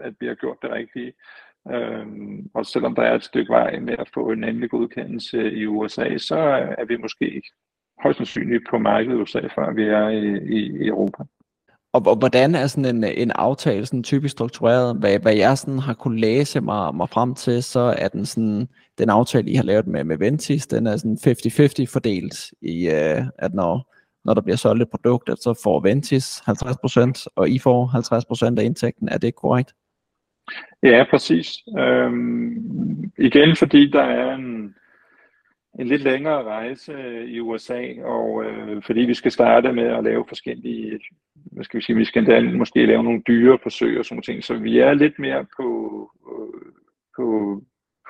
at 0.00 0.14
vi 0.20 0.26
har 0.26 0.34
gjort 0.34 0.56
det 0.62 0.70
rigtige. 0.70 1.12
Øh, 1.72 2.06
og 2.54 2.66
selvom 2.66 2.94
der 2.94 3.02
er 3.02 3.14
et 3.14 3.24
stykke 3.24 3.52
vej 3.52 3.78
med 3.78 3.96
at 3.98 4.10
få 4.14 4.30
en 4.30 4.44
endelig 4.44 4.70
godkendelse 4.70 5.52
i 5.52 5.66
USA, 5.66 6.18
så 6.18 6.38
er 6.78 6.84
vi 6.84 6.96
måske 6.96 7.42
højst 8.02 8.16
sandsynligt 8.16 8.64
på 8.70 8.78
markedet 8.78 9.18
i 9.18 9.20
USA, 9.20 9.40
før 9.54 9.72
vi 9.72 9.82
er 9.82 10.08
i, 10.08 10.26
i, 10.58 10.84
i 10.84 10.86
Europa. 10.86 11.22
Og, 11.92 12.02
og 12.06 12.16
hvordan 12.16 12.54
er 12.54 12.66
sådan 12.66 12.96
en, 12.96 13.04
en 13.04 13.30
aftale 13.30 13.86
sådan 13.86 14.02
typisk 14.02 14.32
struktureret? 14.32 14.96
Hvad, 14.96 15.18
hvad 15.18 15.34
jeg 15.34 15.58
sådan 15.58 15.78
har 15.78 15.94
kunne 15.94 16.20
læse 16.20 16.60
mig, 16.60 16.94
mig 16.94 17.08
frem 17.08 17.34
til, 17.34 17.62
så 17.62 17.94
er 17.98 18.08
den 18.08 18.26
sådan, 18.26 18.68
den 18.98 19.10
aftale, 19.10 19.50
I 19.50 19.54
har 19.54 19.64
lavet 19.64 19.86
med, 19.86 20.04
med 20.04 20.18
Ventis, 20.18 20.66
den 20.66 20.86
er 20.86 20.96
sådan 20.96 21.18
50-50 21.26 21.92
fordelt 21.92 22.34
i, 22.62 22.86
øh, 22.86 23.22
at 23.38 23.54
når, 23.54 23.94
når 24.24 24.34
der 24.34 24.40
bliver 24.40 24.56
solgt 24.56 24.82
et 24.82 24.90
produkt, 24.90 25.28
at 25.28 25.38
så 25.38 25.60
får 25.62 25.80
Ventis 25.80 26.42
50%, 26.48 27.26
og 27.36 27.48
I 27.48 27.58
får 27.58 27.90
50% 28.54 28.60
af 28.60 28.64
indtægten. 28.64 29.08
Er 29.08 29.18
det 29.18 29.34
korrekt? 29.34 29.72
Ja, 30.82 31.04
præcis. 31.10 31.58
Øhm, 31.78 33.12
igen 33.18 33.56
fordi 33.56 33.90
der 33.90 34.02
er 34.02 34.34
en, 34.34 34.74
en 35.78 35.86
lidt 35.86 36.02
længere 36.02 36.42
rejse 36.42 36.92
øh, 36.92 37.24
i 37.24 37.40
USA, 37.40 38.02
og 38.04 38.44
øh, 38.44 38.82
fordi 38.82 39.00
vi 39.00 39.14
skal 39.14 39.32
starte 39.32 39.72
med 39.72 39.84
at 39.84 40.04
lave 40.04 40.24
forskellige, 40.28 41.00
hvad 41.34 41.64
skal 41.64 41.78
vi 41.78 41.84
sige, 41.84 41.96
vi 41.96 42.04
skal 42.04 42.22
endda 42.22 42.56
måske 42.56 42.86
lave 42.86 43.04
nogle 43.04 43.22
dyre 43.26 43.58
forsøg 43.62 43.98
og 43.98 44.04
sådan 44.04 44.22
ting, 44.22 44.44
så 44.44 44.54
vi 44.54 44.78
er 44.78 44.94
lidt 44.94 45.18
mere 45.18 45.46
på, 45.56 45.68
øh, 46.32 46.72
på, 47.16 47.60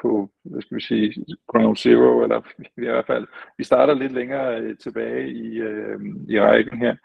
på, 0.03 0.31
hvad 0.45 0.63
skal 0.63 0.77
vi 0.77 0.83
sige, 0.83 1.25
ground 1.47 1.77
zero, 1.77 2.23
eller 2.23 2.41
i 2.83 2.85
hvert 2.85 3.07
fald, 3.07 3.27
vi 3.59 3.65
starter 3.65 3.95
lidt 3.95 4.13
længere 4.13 4.61
øh, 4.61 4.77
tilbage 4.79 5.29
i, 5.31 5.59
øh, 5.59 6.01
i 6.29 6.41
rækken 6.41 6.79
her. 6.79 6.97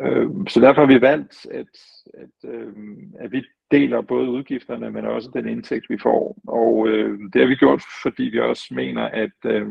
Øh, 0.00 0.28
så 0.48 0.60
derfor 0.60 0.80
har 0.80 0.92
vi 0.92 1.00
valgt, 1.00 1.46
at, 1.50 1.72
at, 2.14 2.50
øh, 2.50 2.72
at 3.18 3.32
vi 3.32 3.44
deler 3.72 4.00
både 4.00 4.30
udgifterne, 4.30 4.90
men 4.90 5.04
også 5.04 5.30
den 5.34 5.48
indtægt, 5.48 5.90
vi 5.90 5.98
får. 6.02 6.36
Og 6.48 6.88
øh, 6.88 7.18
det 7.32 7.40
har 7.40 7.48
vi 7.48 7.54
gjort, 7.54 7.82
fordi 8.02 8.22
vi 8.22 8.40
også 8.40 8.64
mener, 8.70 9.02
at, 9.02 9.38
øh, 9.46 9.66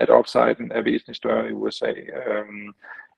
at 0.00 0.10
upsiden 0.10 0.72
er 0.72 0.82
væsentligt 0.82 1.16
større 1.16 1.48
i 1.48 1.52
USA. 1.52 1.90
Øh, 1.90 2.72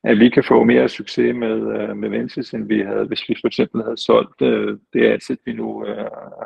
at 0.05 0.19
vi 0.19 0.29
kan 0.29 0.45
få 0.45 0.65
mere 0.65 0.89
succes 0.89 1.35
med, 1.35 1.81
øh, 1.81 1.97
med 1.97 2.09
Ventis, 2.09 2.51
end 2.55 2.69
vi 2.69 2.81
havde, 2.81 3.05
hvis 3.05 3.29
vi 3.29 3.35
for 3.41 3.47
eksempel 3.47 3.83
havde 3.83 3.97
solgt 3.97 4.43
øh, 4.43 4.79
det 4.93 5.07
asset, 5.07 5.39
vi 5.45 5.53
nu 5.53 5.87
øh, 5.87 5.97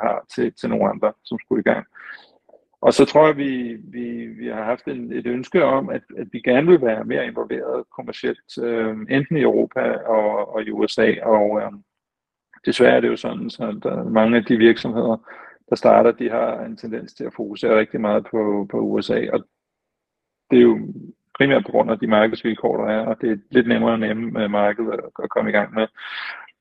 har 0.01 0.25
til, 0.35 0.53
til 0.53 0.69
nogle 0.69 0.89
andre, 0.89 1.13
som 1.23 1.39
skulle 1.39 1.59
i 1.59 1.69
gang. 1.71 1.85
Og 2.81 2.93
så 2.93 3.05
tror 3.05 3.27
jeg, 3.27 3.37
vi, 3.37 3.77
vi, 3.83 4.25
vi 4.25 4.47
har 4.47 4.63
haft 4.63 4.85
en, 4.85 5.13
et 5.13 5.27
ønske 5.27 5.63
om, 5.63 5.89
at, 5.89 6.01
at 6.17 6.27
vi 6.31 6.39
gerne 6.39 6.67
vil 6.67 6.81
være 6.81 7.05
mere 7.05 7.27
involveret 7.27 7.83
kommercielt, 7.95 8.57
øh, 8.63 8.97
enten 9.09 9.37
i 9.37 9.41
Europa 9.41 9.81
og, 9.91 10.55
og 10.55 10.63
i 10.63 10.71
USA. 10.71 11.13
Og 11.23 11.61
øh, 11.61 11.71
desværre 12.65 12.95
er 12.95 12.99
det 12.99 13.07
jo 13.07 13.15
sådan, 13.15 13.49
så 13.49 13.79
der 13.83 14.03
mange 14.03 14.37
af 14.37 14.45
de 14.45 14.57
virksomheder, 14.57 15.17
der 15.69 15.75
starter, 15.75 16.11
de 16.11 16.29
har 16.29 16.65
en 16.65 16.77
tendens 16.77 17.13
til 17.13 17.23
at 17.23 17.33
fokusere 17.35 17.79
rigtig 17.79 18.01
meget 18.01 18.23
på, 18.31 18.67
på 18.71 18.79
USA. 18.79 19.27
Og 19.33 19.39
det 20.51 20.57
er 20.57 20.61
jo 20.61 20.79
primært 21.37 21.65
på 21.65 21.71
grund 21.71 21.91
af 21.91 21.99
de 21.99 22.07
markedsvilkår, 22.07 22.85
der 22.85 22.93
er, 22.93 23.05
og 23.05 23.21
det 23.21 23.31
er 23.31 23.37
lidt 23.51 23.67
nemmere 23.67 23.93
at 23.93 23.99
nemme 23.99 24.43
øh, 24.43 24.51
markedet 24.51 24.99
at 25.23 25.29
komme 25.29 25.49
i 25.49 25.53
gang 25.53 25.73
med. 25.73 25.87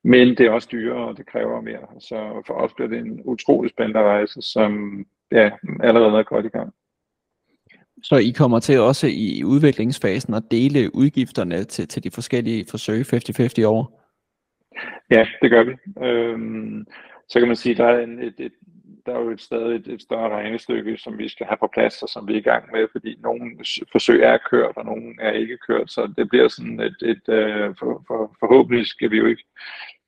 Men 0.04 0.28
det 0.28 0.40
er 0.40 0.50
også 0.50 0.68
dyrere, 0.72 1.08
og 1.08 1.16
det 1.16 1.26
kræver 1.26 1.60
mere. 1.60 2.00
Så 2.00 2.42
for 2.46 2.54
os 2.54 2.72
bliver 2.72 2.88
det 2.88 2.98
en 2.98 3.20
utrolig 3.24 3.70
spændende 3.70 4.02
rejse, 4.02 4.42
som 4.42 5.04
ja, 5.32 5.50
allerede 5.80 6.18
er 6.18 6.22
godt 6.22 6.46
i 6.46 6.48
gang. 6.48 6.74
Så 8.02 8.16
I 8.16 8.30
kommer 8.30 8.58
til 8.58 8.80
også 8.80 9.06
i 9.06 9.44
udviklingsfasen 9.44 10.34
at 10.34 10.42
dele 10.50 10.94
udgifterne 10.94 11.64
til, 11.64 11.88
til 11.88 12.04
de 12.04 12.10
forskellige 12.10 12.64
forsøg 12.70 13.00
50-50 13.00 13.66
år? 13.66 14.03
Ja, 15.10 15.26
det 15.42 15.50
gør 15.50 15.62
vi. 15.62 15.74
Øhm, 16.06 16.86
så 17.28 17.38
kan 17.38 17.48
man 17.48 17.56
sige, 17.56 17.74
der 17.74 17.84
er, 17.84 18.04
en, 18.04 18.18
et, 18.18 18.34
et, 18.38 18.52
der 19.06 19.14
er 19.14 19.20
jo 19.20 19.30
et 19.30 19.40
stadig 19.40 19.76
et, 19.76 19.88
et 19.88 20.02
større 20.02 20.28
regnestykke, 20.28 20.96
som 20.96 21.18
vi 21.18 21.28
skal 21.28 21.46
have 21.46 21.56
på 21.60 21.70
plads, 21.74 22.02
og 22.02 22.08
som 22.08 22.28
vi 22.28 22.32
er 22.32 22.38
i 22.38 22.40
gang 22.50 22.72
med, 22.72 22.88
fordi 22.92 23.16
nogle 23.20 23.56
forsøg 23.92 24.22
er 24.22 24.38
kørt, 24.50 24.76
og 24.76 24.84
nogle 24.84 25.14
er 25.20 25.32
ikke 25.32 25.58
kørt, 25.68 25.90
så 25.90 26.12
det 26.16 26.28
bliver 26.28 26.48
sådan 26.48 26.80
et, 26.80 26.96
et 27.02 27.28
øh, 27.28 27.74
for, 27.78 28.04
for, 28.06 28.36
forhåbentlig 28.40 28.86
skal 28.86 29.10
vi 29.10 29.16
jo 29.16 29.26
ikke 29.26 29.44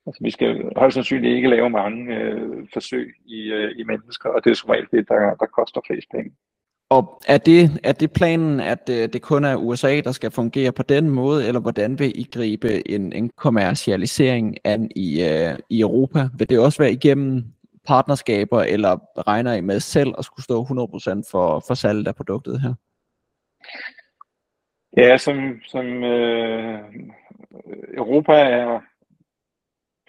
Altså, 0.07 0.23
vi 0.23 0.31
skal 0.31 0.71
højst 0.77 0.93
sandsynligt 0.93 1.35
ikke 1.35 1.49
lave 1.49 1.69
mange 1.69 2.15
øh, 2.15 2.67
forsøg 2.73 3.15
i, 3.25 3.51
øh, 3.51 3.71
i 3.79 3.83
mennesker, 3.83 4.29
og 4.29 4.43
det 4.43 4.51
er 4.51 4.55
som 4.55 4.69
regel 4.69 4.87
det, 4.91 5.07
der, 5.09 5.35
der 5.35 5.45
koster 5.45 5.81
flest 5.87 6.07
penge. 6.11 6.31
Og 6.89 7.21
er 7.27 7.37
det, 7.37 7.79
er 7.83 7.91
det 7.91 8.11
planen, 8.11 8.59
at 8.59 8.89
øh, 8.89 9.13
det 9.13 9.21
kun 9.21 9.43
er 9.43 9.55
USA, 9.55 10.01
der 10.01 10.11
skal 10.11 10.31
fungere 10.31 10.71
på 10.71 10.83
den 10.83 11.09
måde, 11.09 11.47
eller 11.47 11.59
hvordan 11.59 11.99
vil 11.99 12.19
I 12.19 12.29
gribe 12.33 12.89
en, 12.89 13.13
en 13.13 13.29
kommercialisering 13.29 14.57
an 14.63 14.91
i, 14.95 15.23
øh, 15.23 15.59
i 15.69 15.81
Europa? 15.81 16.29
Vil 16.37 16.49
det 16.49 16.59
også 16.59 16.83
være 16.83 16.91
igennem 16.91 17.43
partnerskaber, 17.87 18.61
eller 18.61 19.21
regner 19.27 19.53
I 19.53 19.61
med 19.61 19.79
selv 19.79 20.13
at 20.17 20.25
skulle 20.25 20.43
stå 20.43 20.63
100% 20.63 21.31
for, 21.31 21.63
for 21.67 21.73
salget 21.73 22.07
af 22.07 22.15
produktet 22.15 22.61
her? 22.61 22.73
Ja, 24.97 25.17
som, 25.17 25.59
som 25.65 26.03
øh, 26.03 26.79
Europa 27.97 28.33
er 28.33 28.81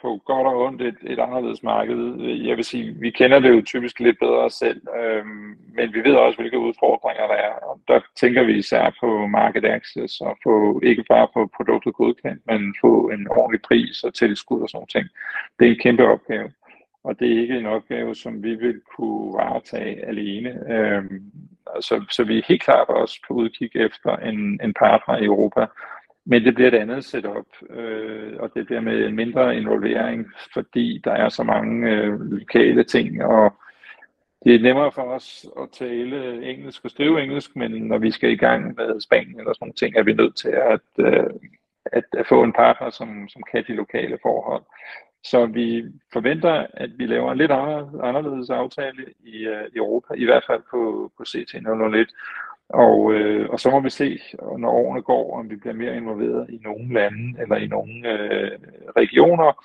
på 0.03 0.21
godt 0.25 0.47
og 0.47 0.65
ondt 0.65 0.83
et, 0.83 0.97
et 1.03 1.19
anderledes 1.19 1.63
marked. 1.63 2.21
Jeg 2.21 2.57
vil 2.57 2.65
sige, 2.65 2.95
vi 3.01 3.11
kender 3.11 3.39
det 3.39 3.51
jo 3.51 3.63
typisk 3.63 4.01
lidt 4.01 4.19
bedre 4.19 4.51
selv, 4.51 4.83
øhm, 5.01 5.57
men 5.77 5.95
vi 5.95 6.01
ved 6.05 6.15
også, 6.15 6.39
hvilke 6.39 6.59
udfordringer 6.59 7.27
der 7.27 7.35
er. 7.35 7.53
Og 7.53 7.81
der 7.89 8.01
tænker 8.17 8.43
vi 8.43 8.59
især 8.59 8.97
på 9.01 9.27
market 9.27 9.65
access 9.65 10.21
og 10.21 10.39
få 10.43 10.81
ikke 10.81 11.05
bare 11.09 11.29
på 11.35 11.51
produktet 11.57 11.95
godkendt, 11.95 12.43
men 12.47 12.75
få 12.81 13.09
en 13.09 13.29
ordentlig 13.31 13.63
pris 13.63 14.05
og 14.05 14.15
tilskud 14.15 14.63
og 14.63 14.69
sådan 14.69 14.87
ting. 14.87 15.09
Det 15.59 15.67
er 15.67 15.71
en 15.71 15.83
kæmpe 15.83 16.09
opgave, 16.09 16.51
og 17.05 17.19
det 17.19 17.33
er 17.33 17.41
ikke 17.41 17.59
en 17.59 17.67
opgave, 17.67 18.15
som 18.15 18.43
vi 18.43 18.55
vil 18.55 18.81
kunne 18.97 19.33
varetage 19.33 20.07
alene. 20.07 20.51
Øhm, 20.75 21.23
så, 21.81 22.05
så 22.11 22.25
vi 22.25 22.39
er 22.39 22.43
helt 22.49 22.63
klart 22.63 22.89
også 22.89 23.21
på 23.29 23.35
udkig 23.35 23.71
efter 23.75 24.17
en, 24.17 24.61
en 24.63 24.75
partner 24.75 25.17
i 25.17 25.25
Europa, 25.25 25.67
men 26.31 26.45
det 26.45 26.55
bliver 26.55 26.69
et 26.69 26.75
andet 26.75 27.05
setup, 27.05 27.47
øh, 27.71 28.37
og 28.39 28.51
det 28.55 28.67
bliver 28.67 28.81
med 28.81 29.11
mindre 29.11 29.57
involvering, 29.57 30.27
fordi 30.53 31.01
der 31.05 31.13
er 31.13 31.29
så 31.29 31.43
mange 31.43 31.91
øh, 31.91 32.21
lokale 32.21 32.85
ting, 32.85 33.25
og 33.25 33.53
det 34.45 34.55
er 34.55 34.61
nemmere 34.61 34.93
for 34.93 35.03
os 35.03 35.47
at 35.63 35.69
tale 35.73 36.51
engelsk 36.51 36.85
og 36.85 36.91
skrive 36.91 37.23
engelsk, 37.23 37.57
men 37.57 37.71
når 37.71 37.99
vi 37.99 38.11
skal 38.11 38.31
i 38.31 38.37
gang 38.37 38.75
med 38.77 39.01
Spanien 39.01 39.39
eller 39.41 39.53
sådan 39.53 39.65
nogle 39.65 39.75
ting, 39.75 39.97
er 39.97 40.03
vi 40.03 40.13
nødt 40.13 40.37
til 40.37 40.49
at, 40.49 41.07
øh, 41.07 41.31
at, 41.85 42.05
at 42.13 42.27
få 42.27 42.43
en 42.43 42.53
partner, 42.53 42.91
som, 42.91 43.29
som 43.29 43.43
kan 43.53 43.65
de 43.69 43.73
lokale 43.73 44.19
forhold. 44.23 44.63
Så 45.25 45.47
vi 45.47 45.85
forventer, 46.13 46.67
at 46.75 46.91
vi 46.99 47.07
laver 47.07 47.33
en 47.33 47.39
lidt 47.39 47.51
anderledes 47.51 48.51
aftale 48.51 49.05
i, 49.25 49.37
øh, 49.47 49.65
i 49.75 49.77
Europa, 49.77 50.15
i 50.15 50.25
hvert 50.25 50.45
fald 50.47 50.63
på, 50.71 51.13
på 51.17 51.23
CT001, 51.29 52.09
og, 52.69 53.15
øh, 53.15 53.49
og 53.51 53.61
så 53.61 53.71
må 53.71 53.81
vi 53.81 53.91
se, 53.91 54.19
når 54.59 54.71
årene 54.71 55.03
går, 55.03 55.39
om 55.39 55.51
vi 55.51 55.57
bliver 55.57 55.75
mere 55.75 55.97
involveret 55.97 56.51
i 56.51 56.61
nogle 56.65 56.95
lande 56.95 57.43
eller 57.43 57.57
i 57.57 57.67
nogle 57.67 58.13
øh, 58.13 58.51
regioner. 58.97 59.65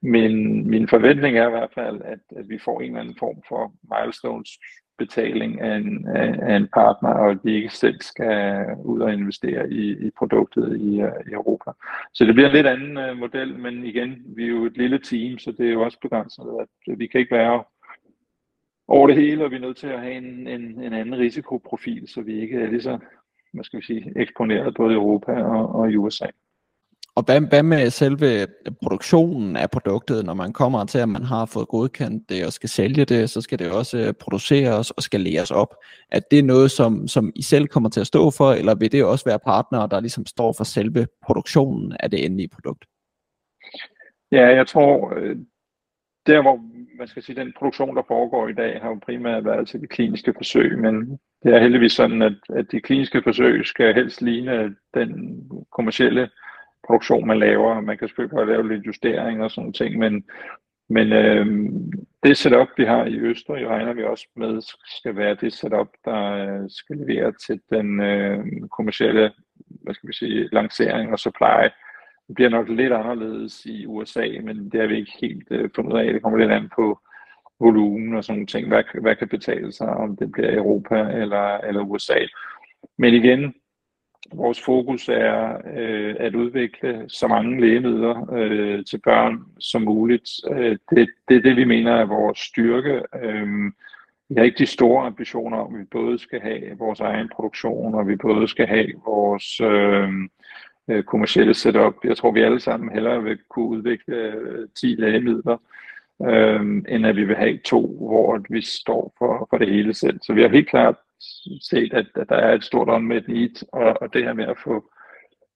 Men 0.00 0.64
min 0.70 0.88
forventning 0.88 1.38
er 1.38 1.46
i 1.46 1.50
hvert 1.50 1.72
fald, 1.74 2.02
at, 2.04 2.18
at 2.36 2.48
vi 2.48 2.58
får 2.58 2.80
en 2.80 2.86
eller 2.86 3.00
anden 3.00 3.16
form 3.18 3.42
for 3.48 3.72
milestones 3.92 4.50
betaling 4.98 5.60
af 5.60 5.76
en, 5.76 6.08
af, 6.08 6.56
en 6.56 6.68
partner, 6.74 7.08
og 7.08 7.30
at 7.30 7.38
vi 7.44 7.54
ikke 7.54 7.70
selv 7.70 8.00
skal 8.00 8.66
ud 8.84 9.00
og 9.00 9.12
investere 9.12 9.70
i, 9.70 10.06
i 10.06 10.10
produktet 10.18 10.80
i, 10.80 11.00
øh, 11.00 11.12
i 11.28 11.32
Europa. 11.32 11.70
Så 12.12 12.24
det 12.24 12.34
bliver 12.34 12.48
en 12.48 12.54
lidt 12.54 12.66
anden 12.66 13.10
uh, 13.10 13.18
model, 13.18 13.58
men 13.58 13.84
igen, 13.84 14.22
vi 14.26 14.44
er 14.44 14.48
jo 14.48 14.64
et 14.64 14.76
lille 14.76 14.98
team, 14.98 15.38
så 15.38 15.52
det 15.52 15.66
er 15.66 15.72
jo 15.72 15.82
også 15.82 15.98
begrænset, 16.00 16.44
at 16.60 16.98
vi 16.98 17.06
kan 17.06 17.20
ikke 17.20 17.36
være 17.36 17.64
over 18.88 19.06
det 19.06 19.16
hele, 19.16 19.44
og 19.44 19.50
vi 19.50 19.56
er 19.56 19.60
nødt 19.60 19.76
til 19.76 19.86
at 19.86 20.00
have 20.00 20.14
en, 20.14 20.46
en, 20.48 20.80
en 20.80 20.92
anden 20.92 21.18
risikoprofil, 21.18 22.08
så 22.08 22.20
vi 22.20 22.40
ikke 22.40 22.60
er 22.60 22.70
lige 22.70 22.82
så 22.82 22.98
hvad 23.54 23.64
skal 23.64 23.80
vi 23.80 23.84
sige, 23.84 24.12
eksponeret 24.16 24.74
både 24.76 24.92
i 24.92 24.96
Europa 24.96 25.32
og, 25.32 25.74
og 25.74 25.90
i 25.90 25.96
USA. 25.96 26.26
Og 27.16 27.22
hvad, 27.22 27.40
hvad 27.40 27.62
med 27.62 27.90
selve 27.90 28.46
produktionen 28.82 29.56
af 29.56 29.70
produktet, 29.70 30.24
når 30.24 30.34
man 30.34 30.52
kommer 30.52 30.84
til, 30.84 30.98
at 30.98 31.08
man 31.08 31.22
har 31.22 31.46
fået 31.46 31.68
godkendt 31.68 32.28
det 32.28 32.46
og 32.46 32.52
skal 32.52 32.68
sælge 32.68 33.04
det, 33.04 33.30
så 33.30 33.40
skal 33.40 33.58
det 33.58 33.72
også 33.72 34.14
produceres 34.20 34.90
og 34.90 35.02
skal 35.02 35.20
læres 35.20 35.50
op. 35.50 35.74
Er 36.10 36.20
det 36.30 36.44
noget, 36.44 36.70
som, 36.70 37.08
som 37.08 37.32
I 37.36 37.42
selv 37.42 37.66
kommer 37.66 37.88
til 37.90 38.00
at 38.00 38.06
stå 38.06 38.30
for, 38.30 38.52
eller 38.52 38.74
vil 38.74 38.92
det 38.92 39.04
også 39.04 39.24
være 39.24 39.38
partnere, 39.38 39.88
der 39.90 40.00
ligesom 40.00 40.26
står 40.26 40.54
for 40.56 40.64
selve 40.64 41.06
produktionen 41.26 41.96
af 42.00 42.10
det 42.10 42.24
endelige 42.24 42.48
produkt? 42.48 42.84
Ja, 44.32 44.46
jeg 44.46 44.66
tror, 44.66 45.14
øh, 45.16 45.36
der 46.26 46.42
hvor 46.42 46.60
man 46.98 47.08
skal 47.08 47.22
sige, 47.22 47.40
den 47.40 47.52
produktion, 47.58 47.96
der 47.96 48.02
foregår 48.08 48.48
i 48.48 48.52
dag, 48.52 48.80
har 48.80 48.88
jo 48.88 49.00
primært 49.06 49.44
været 49.44 49.68
til 49.68 49.80
de 49.80 49.86
kliniske 49.86 50.34
forsøg, 50.36 50.78
men 50.78 51.18
det 51.42 51.54
er 51.54 51.58
heldigvis 51.60 51.92
sådan, 51.92 52.22
at, 52.22 52.34
at 52.48 52.72
de 52.72 52.80
kliniske 52.80 53.22
forsøg 53.22 53.66
skal 53.66 53.94
helst 53.94 54.22
ligne 54.22 54.76
den 54.94 55.40
kommercielle 55.72 56.30
produktion, 56.86 57.26
man 57.26 57.38
laver. 57.38 57.80
Man 57.80 57.98
kan 57.98 58.08
selvfølgelig 58.08 58.36
godt 58.36 58.48
lave 58.48 58.68
lidt 58.68 58.86
justering 58.86 59.42
og 59.42 59.50
sådan 59.50 59.72
ting, 59.72 59.98
men, 59.98 60.24
men 60.88 61.12
øh, 61.12 61.46
det 62.22 62.36
setup, 62.36 62.68
vi 62.76 62.84
har 62.84 63.04
i 63.04 63.18
Østrig, 63.18 63.68
regner 63.68 63.92
vi 63.92 64.04
også 64.04 64.28
med, 64.36 64.62
skal 64.98 65.16
være 65.16 65.34
det 65.34 65.52
setup, 65.52 65.88
der 66.04 66.22
øh, 66.22 66.70
skal 66.70 66.96
levere 66.96 67.32
til 67.46 67.60
den 67.70 68.00
øh, 68.00 68.44
kommercielle 68.70 69.32
hvad 69.82 69.94
skal 69.94 70.08
vi 70.08 70.14
sige, 70.14 70.48
lancering 70.52 71.12
og 71.12 71.18
supply 71.18 71.68
det 72.28 72.34
bliver 72.34 72.50
nok 72.50 72.68
lidt 72.68 72.92
anderledes 72.92 73.66
i 73.66 73.86
USA, 73.86 74.28
men 74.42 74.70
det 74.70 74.80
har 74.80 74.86
vi 74.86 74.96
ikke 74.96 75.18
helt 75.20 75.46
øh, 75.50 75.70
fundet 75.74 75.92
ud 75.92 75.98
af. 75.98 76.12
Det 76.12 76.22
kommer 76.22 76.38
lidt 76.38 76.52
an 76.52 76.70
på 76.76 77.00
volumen 77.60 78.14
og 78.14 78.24
sådan 78.24 78.36
nogle 78.38 78.46
ting. 78.46 78.68
Hvad, 78.68 78.82
hvad 79.00 79.16
kan 79.16 79.28
betale 79.28 79.72
sig, 79.72 79.88
om 79.88 80.16
det 80.16 80.32
bliver 80.32 80.56
Europa 80.56 80.94
eller, 80.94 81.58
eller 81.58 81.80
USA. 81.80 82.18
Men 82.98 83.14
igen, 83.14 83.54
vores 84.32 84.62
fokus 84.64 85.08
er 85.08 85.56
øh, 85.76 86.16
at 86.18 86.34
udvikle 86.34 87.04
så 87.08 87.28
mange 87.28 87.60
lægemidler 87.60 88.32
øh, 88.32 88.84
til 88.84 89.00
børn 89.04 89.44
som 89.60 89.82
muligt. 89.82 90.30
Øh, 90.50 90.78
det, 90.90 91.08
det 91.28 91.36
er 91.36 91.42
det, 91.42 91.56
vi 91.56 91.64
mener 91.64 91.92
er 91.92 92.04
vores 92.04 92.38
styrke. 92.38 93.02
Øh, 93.22 93.72
vi 94.28 94.34
har 94.36 94.44
ikke 94.44 94.58
de 94.58 94.66
store 94.66 95.06
ambitioner 95.06 95.58
om, 95.58 95.74
at 95.74 95.80
vi 95.80 95.84
både 95.84 96.18
skal 96.18 96.40
have 96.40 96.78
vores 96.78 97.00
egen 97.00 97.28
produktion, 97.36 97.94
og 97.94 98.08
vi 98.08 98.16
både 98.16 98.48
skal 98.48 98.66
have 98.66 98.92
vores 99.04 99.60
øh, 99.60 100.08
øh 100.90 101.04
kommercielle 101.04 101.54
setup. 101.54 101.94
Jeg 102.04 102.16
tror, 102.16 102.30
vi 102.30 102.42
alle 102.42 102.60
sammen 102.60 102.92
hellere 102.92 103.22
vil 103.22 103.38
kunne 103.50 103.68
udvikle 103.68 104.32
10 104.80 104.92
øh, 104.92 104.98
lægemidler, 104.98 105.56
øh, 106.22 106.60
end 106.88 107.06
at 107.06 107.16
vi 107.16 107.24
vil 107.24 107.36
have 107.36 107.58
to, 107.58 107.80
hvor 107.96 108.40
vi 108.50 108.60
står 108.60 109.14
for, 109.18 109.46
for 109.50 109.58
det 109.58 109.68
hele 109.68 109.94
selv. 109.94 110.18
Så 110.22 110.32
vi 110.32 110.42
har 110.42 110.48
helt 110.48 110.68
klart 110.68 110.96
set, 111.70 111.92
at, 111.92 112.06
at 112.14 112.28
der 112.28 112.36
er 112.36 112.54
et 112.54 112.64
stort 112.64 112.88
unmet 112.88 113.28
need, 113.28 113.66
og, 113.72 114.02
og 114.02 114.14
det 114.14 114.24
her 114.24 114.32
med 114.32 114.44
at 114.44 114.58
få, 114.64 114.90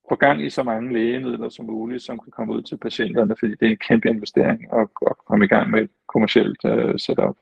få 0.09 0.15
gang 0.15 0.47
i 0.47 0.51
så 0.51 0.63
mange 0.63 0.93
lægemidler 0.93 1.49
som 1.49 1.67
muligt, 1.67 2.03
som 2.03 2.19
kan 2.19 2.33
komme 2.33 2.55
ud 2.55 2.63
til 2.63 2.77
patienterne, 2.77 3.37
fordi 3.39 3.55
det 3.55 3.67
er 3.67 3.71
en 3.71 3.87
kæmpe 3.89 4.09
investering 4.09 4.73
at, 4.73 4.89
at 5.07 5.17
komme 5.29 5.45
i 5.45 5.49
gang 5.49 5.71
med 5.71 5.83
et 5.83 5.91
kommersielt 6.09 6.65
uh, 6.65 6.95
setup. 6.97 7.37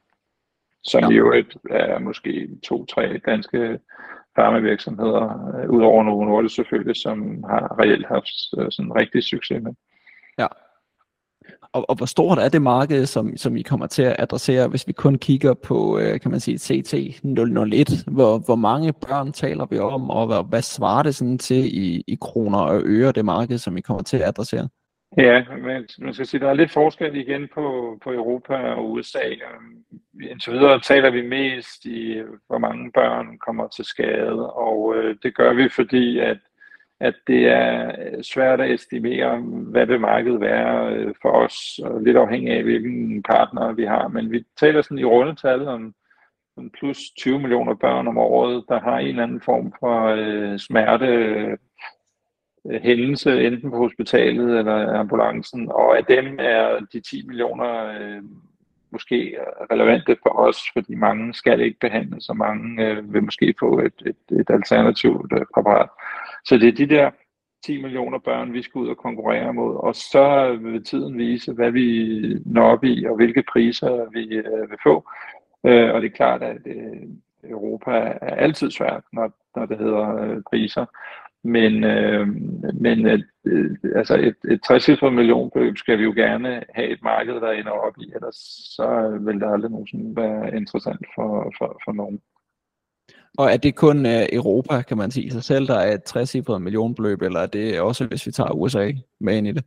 Som 0.85 1.03
ja. 1.03 1.17
jo 1.17 1.33
et, 1.33 1.57
er 1.71 1.99
måske 1.99 2.49
to-tre 2.63 3.19
danske 3.27 3.79
farmavirksomheder, 4.39 5.25
uh, 5.65 5.77
udover 5.77 6.03
Novo 6.03 6.25
Nordisk 6.25 6.55
selvfølgelig, 6.55 6.97
som 6.97 7.45
har 7.51 7.81
reelt 7.81 8.07
haft 8.07 8.37
øh, 8.59 8.67
sådan 8.71 8.93
rigtig 9.01 9.23
succes 9.23 9.63
med. 9.63 9.73
Ja, 10.39 10.47
og, 11.73 11.91
og 11.91 11.97
hvor 11.97 12.07
stort 12.07 12.39
er 12.39 12.49
det 12.49 12.63
marked, 12.63 13.07
som, 13.07 13.37
som 13.37 13.57
I 13.57 13.63
kommer 13.63 13.87
til 13.87 14.03
at 14.03 14.17
adressere, 14.19 14.69
hvis 14.69 14.87
vi 14.87 14.93
kun 14.93 15.19
kigger 15.19 15.55
på, 15.55 15.99
øh, 15.99 16.21
kan 16.21 16.31
man 16.31 16.41
sige, 16.41 16.59
CT 16.59 16.95
001? 17.25 18.05
Hvor, 18.07 18.39
hvor 18.39 18.57
mange 18.57 18.93
børn 18.93 19.33
taler 19.33 19.67
vi 19.67 19.79
om, 19.79 20.11
og 20.11 20.27
hvad, 20.27 20.49
hvad 20.49 20.63
svarer 20.63 21.03
det 21.03 21.15
sådan 21.15 21.39
til 21.39 21.79
i, 21.79 22.05
i 22.07 22.17
kroner 22.21 22.59
og 22.59 22.83
øre, 22.85 23.13
det 23.13 23.25
marked, 23.25 23.59
som 23.59 23.77
I 23.77 23.81
kommer 23.81 24.03
til 24.03 24.17
at 24.17 24.29
adressere? 24.29 24.69
Ja, 25.17 25.45
men 25.51 25.87
man 25.99 26.15
skal 26.15 26.27
sige, 26.27 26.41
der 26.41 26.49
er 26.49 26.55
lidt 26.55 26.71
forskel 26.71 27.17
igen 27.17 27.49
på, 27.55 27.99
på 28.03 28.13
Europa 28.13 28.55
og 28.55 28.93
USA. 28.93 29.29
Øhm, 29.29 29.85
indtil 30.31 30.53
videre 30.53 30.81
taler 30.81 31.11
vi 31.11 31.29
mest 31.29 31.85
i, 31.85 32.23
hvor 32.47 32.59
mange 32.59 32.93
børn 32.93 33.39
kommer 33.39 33.69
til 33.69 33.85
skade, 33.85 34.53
og 34.53 34.97
øh, 34.97 35.17
det 35.23 35.37
gør 35.37 35.53
vi, 35.53 35.69
fordi 35.69 36.19
at 36.19 36.39
at 37.01 37.15
det 37.27 37.49
er 37.49 37.93
svært 38.23 38.61
at 38.61 38.71
estimere, 38.71 39.41
hvad 39.41 39.87
vil 39.87 40.01
markedet 40.01 40.41
være 40.41 40.95
øh, 40.95 41.15
for 41.23 41.31
os, 41.31 41.81
og 41.85 42.01
lidt 42.03 42.17
afhængig 42.17 42.53
af, 42.53 42.63
hvilken 42.63 43.23
partner 43.23 43.73
vi 43.73 43.85
har. 43.85 44.09
Men 44.09 44.33
vi 44.33 44.45
taler 44.61 44.83
sådan 44.83 44.99
i 44.99 45.05
rundetal 45.05 45.69
om 45.69 45.95
plus 46.79 46.99
20 47.19 47.39
millioner 47.41 47.75
børn 47.75 48.09
om 48.09 48.19
året, 48.19 48.65
der 48.69 48.81
har 48.81 48.99
en 48.99 49.07
eller 49.07 49.23
anden 49.23 49.41
form 49.41 49.73
for 49.81 50.05
øh, 50.07 50.59
smerte 50.59 51.07
Øh, 52.71 52.83
hændelse, 52.83 53.47
enten 53.47 53.71
på 53.71 53.77
hospitalet 53.77 54.59
eller 54.59 54.99
ambulancen, 54.99 55.69
og 55.69 55.97
af 55.97 56.05
dem 56.05 56.37
er 56.39 56.87
de 56.93 57.01
10 57.01 57.27
millioner 57.27 57.87
øh, 58.01 58.23
måske 58.91 59.37
relevante 59.71 60.17
for 60.23 60.39
os, 60.39 60.59
fordi 60.73 60.95
mange 60.95 61.35
skal 61.35 61.61
ikke 61.61 61.79
behandles, 61.81 62.29
og 62.29 62.37
mange 62.37 62.87
øh, 62.87 63.13
vil 63.13 63.23
måske 63.23 63.55
få 63.61 63.79
et, 63.79 64.03
et, 64.07 64.39
et 64.41 64.51
alternativt 64.51 65.33
øh, 65.33 65.47
præparat. 65.55 65.89
Så 66.45 66.59
det 66.59 66.69
er 66.69 66.73
de 66.73 66.95
der 66.95 67.11
10 67.67 67.83
millioner 67.83 68.19
børn, 68.19 68.53
vi 68.53 68.63
skal 68.63 68.79
ud 68.79 68.89
og 68.89 68.97
konkurrere 68.97 69.55
mod, 69.55 69.77
og 69.77 69.95
så 69.95 70.57
vil 70.63 70.85
tiden 70.85 71.19
vise, 71.19 71.53
hvad 71.53 71.71
vi 71.71 71.89
når 72.47 72.63
op 72.63 72.85
i, 72.85 73.05
og 73.05 73.17
hvilke 73.17 73.43
priser 73.53 74.11
vi 74.11 74.25
øh, 74.25 74.71
vil 74.71 74.79
få. 74.83 75.09
Øh, 75.67 75.95
og 75.95 76.03
det 76.03 76.11
er 76.11 76.17
klart, 76.17 76.43
at 76.43 76.59
øh, 76.67 77.09
Europa 77.45 77.91
er 78.23 78.35
altid 78.35 78.71
svært, 78.71 79.03
når, 79.13 79.33
når 79.57 79.67
det 79.67 79.79
hedder 79.79 80.23
øh, 80.23 80.43
priser. 80.51 80.87
Men, 81.47 81.85
øh, 81.85 82.27
men 82.75 83.07
øh, 83.07 83.77
altså 83.97 84.15
et, 84.17 84.53
et 84.53 84.61
60 84.63 85.03
millionbeløb 85.03 85.77
skal 85.77 85.99
vi 85.99 86.05
jo 86.05 86.13
gerne 86.17 86.63
have 86.75 86.89
et 86.89 87.03
marked, 87.03 87.35
der 87.35 87.51
ender 87.51 87.71
op 87.71 87.95
i, 87.99 88.13
ellers 88.15 88.37
så 88.77 89.19
vil 89.21 89.41
det 89.41 89.53
aldrig 89.53 89.71
nogensinde 89.71 90.17
være 90.17 90.57
interessant 90.57 91.07
for, 91.15 91.53
for, 91.59 91.81
for 91.85 91.93
nogen. 91.93 92.21
Og 93.39 93.53
er 93.53 93.57
det 93.57 93.77
kun 93.77 94.07
øh, 94.07 94.27
Europa, 94.33 94.83
kan 94.83 94.97
man 94.97 95.11
sige 95.11 95.31
sig 95.31 95.45
selv, 95.45 95.67
der 95.67 95.79
er 95.79 95.93
et 95.95 96.05
60 96.05 96.35
millionbeløb, 96.61 97.23
eller 97.23 97.41
er 97.41 97.47
det 97.47 97.81
også, 97.81 98.07
hvis 98.07 98.27
vi 98.27 98.33
tager 98.33 98.53
USA 98.53 98.93
med 99.21 99.37
ind 99.37 99.47
i 99.47 99.53
det? 99.53 99.65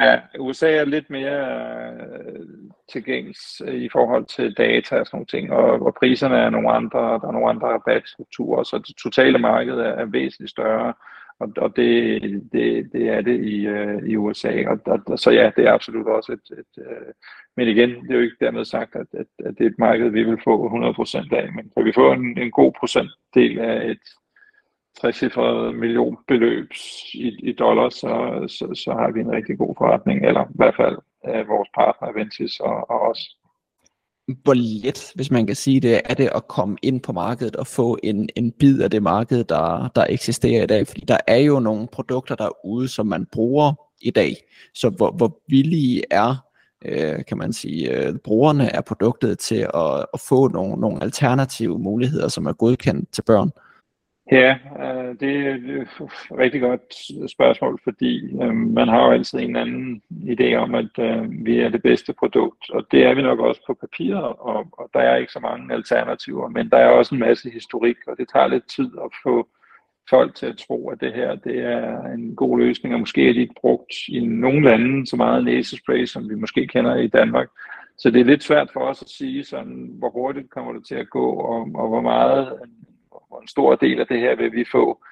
Ja, 0.00 0.20
USA 0.38 0.76
er 0.76 0.84
lidt 0.84 1.10
mere 1.10 1.46
øh, 1.92 2.46
tilgængs 2.92 3.62
øh, 3.66 3.74
i 3.74 3.88
forhold 3.88 4.24
til 4.24 4.54
data 4.54 5.00
og 5.00 5.06
sådan 5.06 5.16
nogle 5.16 5.26
ting, 5.26 5.52
og, 5.52 5.86
og 5.86 5.94
priserne 5.94 6.36
er 6.36 6.50
nogle 6.50 6.70
andre, 6.70 6.98
der 6.98 7.28
er 7.28 7.32
nogle 7.32 7.48
andre 7.48 7.68
rabatstrukturer, 7.68 8.62
så 8.62 8.78
det 8.78 8.96
totale 8.96 9.38
marked 9.38 9.74
er, 9.74 9.92
er 10.02 10.04
væsentligt 10.04 10.50
større, 10.50 10.94
og, 11.40 11.48
og 11.56 11.76
det, 11.76 12.22
det, 12.52 12.92
det 12.92 13.08
er 13.08 13.20
det 13.20 13.40
i, 13.44 13.66
øh, 13.66 14.02
i 14.08 14.16
USA, 14.16 14.64
og, 14.66 14.78
og, 14.86 15.18
så 15.18 15.30
ja, 15.30 15.50
det 15.56 15.66
er 15.66 15.72
absolut 15.72 16.06
også 16.06 16.32
et, 16.32 16.58
et 16.58 16.84
øh, 16.84 17.12
men 17.56 17.68
igen, 17.68 17.90
det 17.90 18.10
er 18.10 18.14
jo 18.14 18.20
ikke 18.20 18.44
dermed 18.44 18.64
sagt, 18.64 18.96
at, 18.96 19.06
at, 19.12 19.26
at 19.38 19.54
det 19.58 19.64
er 19.66 19.70
et 19.70 19.78
marked, 19.78 20.08
vi 20.08 20.22
vil 20.22 20.38
få 20.44 20.68
100% 20.68 21.36
af, 21.36 21.52
men 21.52 21.70
kan 21.76 21.84
vi 21.84 21.92
få 21.92 22.12
en, 22.12 22.38
en 22.38 22.50
god 22.50 22.72
procentdel 22.78 23.58
af 23.58 23.90
et 23.90 24.04
60 25.00 25.22
millionbeløb 25.74 26.72
i, 27.14 27.50
i 27.50 27.52
dollars, 27.52 27.94
så, 27.94 28.44
så, 28.48 28.82
så 28.84 28.90
har 28.92 29.10
vi 29.10 29.20
en 29.20 29.32
rigtig 29.32 29.58
god 29.58 29.74
forretning, 29.78 30.26
eller 30.26 30.44
i 30.44 30.54
hvert 30.54 30.76
fald 30.76 30.96
af 31.24 31.48
vores 31.48 31.68
partner 31.74 32.12
Ventis 32.12 32.60
og, 32.60 32.90
og 32.90 33.00
os. 33.00 33.36
Hvor 34.42 34.54
let, 34.54 35.12
hvis 35.14 35.30
man 35.30 35.46
kan 35.46 35.56
sige 35.56 35.80
det, 35.80 36.00
er 36.04 36.14
det 36.14 36.30
at 36.34 36.48
komme 36.48 36.76
ind 36.82 37.00
på 37.00 37.12
markedet 37.12 37.56
og 37.56 37.66
få 37.66 37.98
en, 38.02 38.28
en 38.36 38.52
bid 38.52 38.82
af 38.82 38.90
det 38.90 39.02
marked, 39.02 39.44
der, 39.44 39.88
der 39.94 40.06
eksisterer 40.08 40.62
i 40.62 40.66
dag? 40.66 40.86
Fordi 40.86 41.00
der 41.00 41.18
er 41.26 41.38
jo 41.38 41.60
nogle 41.60 41.88
produkter 41.92 42.34
derude, 42.34 42.88
som 42.88 43.06
man 43.06 43.26
bruger 43.32 43.72
i 44.00 44.10
dag. 44.10 44.36
Så 44.74 44.90
hvor, 44.90 45.10
hvor 45.10 45.40
billige 45.48 46.02
er 46.10 46.50
øh, 46.84 47.24
kan 47.28 47.38
man 47.38 47.52
sige, 47.52 47.96
øh, 47.96 48.18
brugerne 48.18 48.76
af 48.76 48.84
produktet 48.84 49.38
til 49.38 49.66
at, 49.74 50.06
at 50.14 50.20
få 50.28 50.48
nogle, 50.48 50.80
nogle 50.80 51.02
alternative 51.02 51.78
muligheder, 51.78 52.28
som 52.28 52.46
er 52.46 52.52
godkendt 52.52 53.12
til 53.12 53.22
børn? 53.22 53.50
Ja, 54.30 54.58
øh, 54.80 55.20
det 55.20 55.36
er 55.36 55.54
et 55.54 55.62
øh, 55.62 55.86
rigtig 56.38 56.60
godt 56.60 56.94
spørgsmål, 57.30 57.80
fordi 57.84 58.42
øh, 58.42 58.54
man 58.54 58.88
har 58.88 59.04
jo 59.04 59.10
altid 59.10 59.38
en 59.38 59.56
anden 59.56 60.02
idé 60.10 60.54
om, 60.54 60.74
at 60.74 60.90
vi 61.44 61.60
er 61.60 61.68
det 61.68 61.82
bedste 61.82 62.12
produkt, 62.12 62.70
og 62.70 62.86
det 62.90 63.04
er 63.06 63.14
vi 63.14 63.22
nok 63.22 63.38
også 63.38 63.60
på 63.66 63.74
papiret, 63.74 64.34
og, 64.38 64.66
og 64.72 64.90
der 64.94 65.00
er 65.00 65.16
ikke 65.16 65.32
så 65.32 65.40
mange 65.40 65.74
alternativer, 65.74 66.48
men 66.48 66.70
der 66.70 66.76
er 66.76 66.88
også 66.88 67.14
en 67.14 67.20
masse 67.20 67.50
historik, 67.50 67.96
og 68.06 68.16
det 68.18 68.28
tager 68.32 68.46
lidt 68.46 68.68
tid 68.76 68.90
at 69.04 69.10
få 69.22 69.48
folk 70.10 70.34
til 70.34 70.46
at 70.46 70.58
tro, 70.58 70.90
at 70.90 71.00
det 71.00 71.12
her 71.12 71.34
det 71.34 71.58
er 71.58 72.02
en 72.04 72.36
god 72.36 72.58
løsning, 72.58 72.94
og 72.94 73.00
måske 73.00 73.28
er 73.28 73.32
de 73.32 73.40
ikke 73.40 73.60
brugt 73.60 73.94
i 74.08 74.26
nogle 74.26 74.64
lande 74.64 75.06
så 75.06 75.16
meget 75.16 75.44
næsespray, 75.44 76.04
som 76.06 76.30
vi 76.30 76.34
måske 76.34 76.66
kender 76.66 76.96
i 76.96 77.06
Danmark. 77.06 77.48
Så 77.98 78.10
det 78.10 78.20
er 78.20 78.24
lidt 78.24 78.42
svært 78.42 78.70
for 78.72 78.80
os 78.80 79.02
at 79.02 79.08
sige, 79.08 79.44
sådan, 79.44 79.90
hvor 79.98 80.10
hurtigt 80.10 80.50
kommer 80.50 80.72
det 80.72 80.86
til 80.86 80.94
at 80.94 81.10
gå, 81.10 81.30
og, 81.30 81.60
og 81.74 81.88
hvor 81.88 82.00
meget, 82.00 82.58
hvor 83.30 83.40
en 83.40 83.48
stor 83.48 83.74
del 83.74 84.00
af 84.00 84.06
det 84.06 84.20
her 84.20 84.36
vil 84.36 84.52
vi 84.52 84.64
få. 84.72 85.02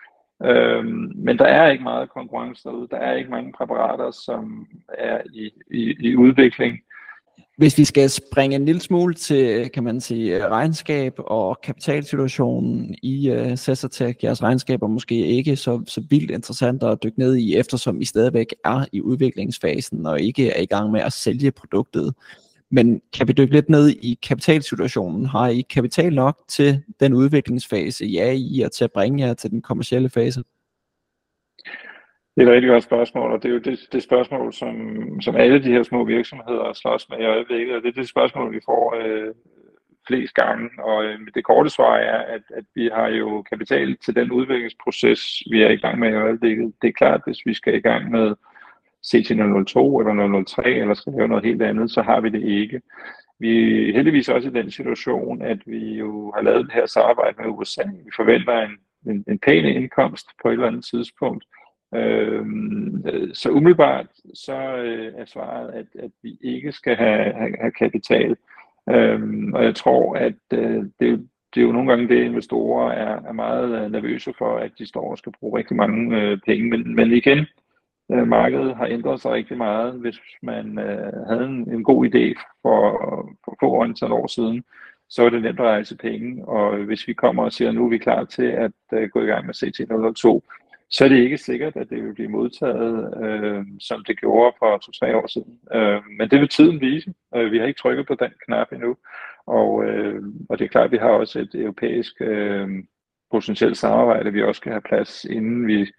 Øhm, 0.45 1.13
men 1.15 1.39
der 1.39 1.45
er 1.45 1.71
ikke 1.71 1.85
meget 1.85 2.11
konkurrence 2.11 2.69
derude. 2.69 2.89
Der 2.91 2.97
er 2.97 3.15
ikke 3.17 3.31
mange 3.31 3.53
præparater, 3.53 4.11
som 4.11 4.67
er 4.89 5.21
i, 5.35 5.51
i, 5.71 5.97
i 6.01 6.17
udvikling. 6.17 6.79
Hvis 7.59 7.79
vi 7.79 7.85
skal 7.85 8.11
springe 8.11 8.57
en 8.57 8.65
lille 8.65 8.81
smule 8.81 9.15
til, 9.15 9.71
kan 9.71 9.85
man 9.85 10.01
sige, 10.01 10.49
regnskab 10.49 11.13
og 11.19 11.61
kapitalsituationen 11.63 12.95
i 13.03 13.31
øh, 13.31 13.47
uh, 13.47 13.57
Cesartech, 13.57 14.25
jeres 14.25 14.43
regnskaber 14.43 14.87
måske 14.87 15.27
ikke 15.27 15.57
så, 15.57 15.83
så 15.87 16.07
vildt 16.11 16.31
interessant 16.31 16.83
at 16.83 17.03
dykke 17.03 17.19
ned 17.19 17.37
i, 17.37 17.57
eftersom 17.57 18.01
I 18.01 18.05
stadigvæk 18.05 18.55
er 18.65 18.85
i 18.93 19.01
udviklingsfasen 19.01 20.07
og 20.07 20.21
ikke 20.21 20.51
er 20.51 20.63
i 20.63 20.67
gang 20.67 20.91
med 20.91 21.01
at 21.01 21.13
sælge 21.13 21.51
produktet. 21.51 22.15
Men 22.71 23.03
kan 23.17 23.29
vi 23.29 23.33
dykke 23.33 23.53
lidt 23.53 23.69
ned 23.69 23.89
i 23.91 24.19
kapitalsituationen? 24.29 25.27
Har 25.27 25.49
I 25.49 25.61
kapital 25.61 26.15
nok 26.15 26.39
til 26.49 26.83
den 27.01 27.15
udviklingsfase, 27.15 28.07
I 28.07 28.17
er 28.17 28.31
i, 28.31 28.63
og 28.65 28.73
til 28.73 28.85
at 28.85 28.93
bringe 28.93 29.27
jer 29.27 29.35
til 29.35 29.51
den 29.51 29.63
kommercielle 29.63 30.11
fase? 30.11 30.43
Det 32.37 32.45
er 32.45 32.49
et 32.49 32.55
rigtig 32.55 32.71
godt 32.71 32.85
spørgsmål, 32.85 33.33
og 33.33 33.43
det 33.43 33.49
er 33.49 33.53
jo 33.53 33.59
det, 33.59 33.79
det 33.93 34.03
spørgsmål, 34.03 34.53
som, 34.53 34.75
som 35.21 35.37
alle 35.37 35.63
de 35.63 35.73
her 35.73 35.83
små 35.83 36.05
virksomheder 36.05 36.73
slås 36.73 37.09
med 37.11 37.19
i 37.19 37.25
øjeblikket, 37.25 37.77
og 37.77 37.83
det 37.83 37.89
er 37.89 38.01
det 38.01 38.09
spørgsmål, 38.09 38.55
vi 38.55 38.61
får 38.67 38.95
øh, 39.03 39.35
flest 40.09 40.35
gange. 40.35 40.71
Og 40.79 41.05
øh, 41.05 41.19
det 41.35 41.45
korte 41.45 41.71
svar 41.71 41.97
er, 41.97 42.19
at, 42.35 42.43
at 42.55 42.65
vi 42.75 42.91
har 42.95 43.09
jo 43.09 43.43
kapital 43.43 43.97
til 44.05 44.15
den 44.15 44.33
udviklingsproces, 44.33 45.21
vi 45.51 45.63
er 45.63 45.71
i 45.71 45.77
gang 45.77 45.99
med 45.99 46.11
i 46.11 46.23
øjeblikket. 46.27 46.75
Det 46.83 46.89
er 46.89 46.99
klart, 47.03 47.21
hvis 47.27 47.47
vi 47.47 47.55
skal 47.55 47.75
i 47.75 47.81
gang 47.81 48.11
med 48.11 48.35
CT002 49.07 49.79
eller 50.01 50.45
003, 50.47 50.75
eller 50.75 50.95
skal 50.95 51.13
lave 51.13 51.29
noget 51.29 51.45
helt 51.45 51.63
andet, 51.63 51.91
så 51.91 52.03
har 52.03 52.21
vi 52.21 52.29
det 52.29 52.43
ikke. 52.43 52.81
Vi 53.41 53.51
er 53.89 53.93
heldigvis 53.93 54.29
også 54.29 54.49
i 54.49 54.53
den 54.53 54.71
situation, 54.71 55.43
at 55.43 55.59
vi 55.67 55.95
jo 55.95 56.33
har 56.37 56.43
lavet 56.43 56.67
det 56.67 56.75
her 56.75 56.87
samarbejde 56.87 57.37
med 57.39 57.51
USA. 57.51 57.83
Vi 58.05 58.11
forventer 58.17 58.59
en, 58.63 58.77
en, 59.07 59.25
en 59.29 59.39
pæn 59.39 59.65
indkomst 59.65 60.27
på 60.43 60.49
et 60.49 60.53
eller 60.53 60.67
andet 60.67 60.85
tidspunkt, 60.85 61.45
Øhm, 61.95 63.05
så 63.35 63.51
umiddelbart 63.51 64.07
så 64.35 64.77
øh, 64.77 65.13
er 65.17 65.25
svaret, 65.25 65.71
at, 65.71 65.87
at 65.99 66.11
vi 66.23 66.39
ikke 66.41 66.73
skal 66.73 66.97
have, 66.97 67.35
have, 67.35 67.55
have 67.61 67.73
kapital. 67.73 68.37
Øhm, 68.91 69.53
og 69.55 69.65
jeg 69.65 69.75
tror, 69.75 70.15
at 70.15 70.35
øh, 70.53 70.85
det, 71.01 71.29
det 71.55 71.61
er 71.61 71.67
jo 71.67 71.73
nogle 71.73 71.89
gange 71.91 72.09
det, 72.09 72.25
investorer 72.25 72.93
er, 72.93 73.23
er 73.29 73.33
meget 73.33 73.85
øh, 73.85 73.93
nervøse 73.93 74.33
for, 74.39 74.59
at 74.59 74.73
de 74.79 74.87
står 74.87 75.11
og 75.11 75.19
skal 75.19 75.33
bruge 75.41 75.59
rigtig 75.59 75.77
mange 75.77 76.23
øh, 76.23 76.39
penge. 76.47 76.71
Men, 76.71 76.95
men 76.95 77.13
igen, 77.13 77.47
øh, 78.13 78.29
markedet 78.29 78.77
har 78.77 78.87
ændret 78.87 79.21
sig 79.21 79.31
rigtig 79.31 79.57
meget. 79.57 79.95
Hvis 79.95 80.21
man 80.43 80.79
øh, 80.79 81.13
havde 81.29 81.45
en, 81.45 81.73
en 81.73 81.85
god 81.85 82.07
idé 82.07 82.43
for, 82.63 82.81
for 83.45 83.57
få 83.61 83.67
år 84.13 84.27
siden, 84.27 84.65
så 85.09 85.25
er 85.25 85.31
det 85.31 85.43
nemt 85.43 85.61
at 85.61 85.67
rejse 85.67 85.97
penge. 85.97 86.49
Og 86.49 86.77
hvis 86.77 87.09
vi 87.09 87.13
kommer 87.13 87.45
og 87.45 87.53
siger, 87.53 87.69
at 87.69 87.75
nu 87.75 87.85
er 87.85 87.91
vi 87.91 87.99
klar 87.99 88.25
til 88.25 88.47
at 88.47 88.73
øh, 88.93 89.09
gå 89.11 89.23
i 89.23 89.27
gang 89.27 89.47
med 89.47 89.55
CT002, 89.55 90.55
så 90.91 91.05
er 91.05 91.09
det 91.09 91.17
ikke 91.17 91.39
sikkert, 91.39 91.77
at 91.77 91.91
det 91.91 92.05
vil 92.05 92.15
blive 92.15 92.29
modtaget, 92.29 93.25
øh, 93.25 93.65
som 93.81 94.05
det 94.05 94.21
gjorde 94.21 94.57
for 94.59 94.79
to-tre 94.79 95.17
år 95.17 95.27
siden. 95.27 95.59
Øh, 95.75 96.03
men 96.19 96.31
det 96.31 96.41
vil 96.41 96.49
tiden 96.49 96.81
vise. 96.81 97.15
Øh, 97.35 97.53
vi 97.53 97.59
har 97.59 97.67
ikke 97.67 97.81
trykket 97.81 98.07
på 98.07 98.15
den 98.15 98.31
knap 98.47 98.73
endnu. 98.73 98.97
Og, 99.47 99.85
øh, 99.85 100.23
og 100.49 100.59
det 100.59 100.65
er 100.65 100.69
klart, 100.69 100.85
at 100.85 100.93
vi 100.93 100.97
har 100.97 101.09
også 101.09 101.41
et 101.41 101.55
europæisk 101.55 102.13
øh, 102.21 102.69
potentielt 103.31 103.77
samarbejde, 103.77 104.33
vi 104.33 104.43
også 104.43 104.59
skal 104.59 104.73
have 104.73 104.89
plads, 104.89 105.25
inden 105.25 105.67
vi 105.67 105.93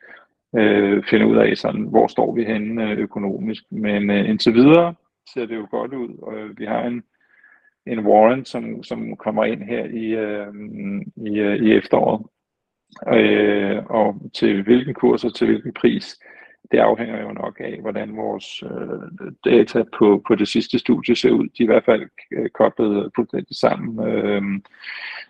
øh, 0.58 1.04
finder 1.10 1.28
ud 1.28 1.38
af, 1.38 1.58
sådan, 1.58 1.82
hvor 1.82 2.08
står 2.08 2.36
vi 2.36 2.44
henne 2.44 2.92
øh, 2.92 2.98
økonomisk. 2.98 3.64
Men 3.72 4.10
øh, 4.10 4.30
indtil 4.30 4.54
videre 4.54 4.96
ser 5.34 5.46
det 5.46 5.56
jo 5.56 5.68
godt 5.72 5.94
ud, 5.94 6.18
og 6.22 6.38
øh, 6.38 6.60
vi 6.60 6.66
har 6.66 6.84
en, 6.84 7.04
en 7.86 8.00
warrant, 8.00 8.48
som, 8.48 8.84
som 8.84 9.18
kommer 9.18 9.46
ind 9.46 9.64
her 9.64 9.86
i, 9.86 10.06
øh, 10.06 10.54
i, 11.32 11.40
øh, 11.40 11.56
i 11.56 11.74
efteråret. 11.74 12.26
Øh, 13.08 13.86
og 13.86 14.22
til 14.34 14.64
hvilken 14.64 14.94
kurs 14.94 15.24
og 15.26 15.36
til 15.36 15.48
hvilken 15.48 15.74
pris, 15.74 16.20
det 16.72 16.78
afhænger 16.78 17.22
jo 17.22 17.32
nok 17.32 17.58
af, 17.60 17.82
hvordan 17.82 18.18
vores 18.18 18.64
øh, 18.64 19.32
data 19.46 19.84
på, 19.98 20.24
på 20.28 20.36
det 20.36 20.48
sidste 20.48 20.80
studie 20.80 21.16
ser 21.16 21.32
ud. 21.32 21.48
De 21.58 21.64
er 21.64 21.64
i 21.64 21.66
hvert 21.66 21.86
fald 21.86 22.10
øh, 22.32 22.50
koblet 22.50 23.12
fuldstændig 23.16 23.56
sammen. 23.58 24.08
Øh, 24.08 24.42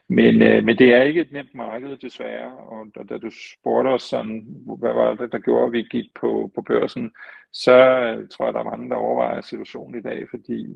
men, 0.08 0.42
øh, 0.42 0.64
men 0.64 0.78
det 0.78 0.94
er 0.94 1.04
ikke 1.04 1.22
et 1.22 1.32
nemt 1.32 1.56
marked, 1.56 1.98
desværre. 1.98 2.52
Og 2.58 2.86
da, 2.96 3.04
da 3.10 3.18
du 3.18 3.32
spurgte 3.60 3.88
os 3.88 4.04
sådan, 4.04 4.46
hvad 4.80 4.94
var 4.94 5.16
det, 5.16 5.32
der 5.32 5.40
gjorde, 5.40 5.66
at 5.66 5.72
vi 5.72 5.82
gik 5.82 6.06
på, 6.22 6.52
på 6.56 6.62
børsen, 6.62 7.12
så 7.54 7.72
øh, 7.72 8.28
tror 8.30 8.46
jeg, 8.46 8.54
der 8.54 8.60
er 8.60 8.72
mange, 8.72 8.90
der 8.90 8.96
overvejer 8.96 9.42
situationen 9.42 10.00
i 10.00 10.02
dag, 10.02 10.28
fordi 10.30 10.68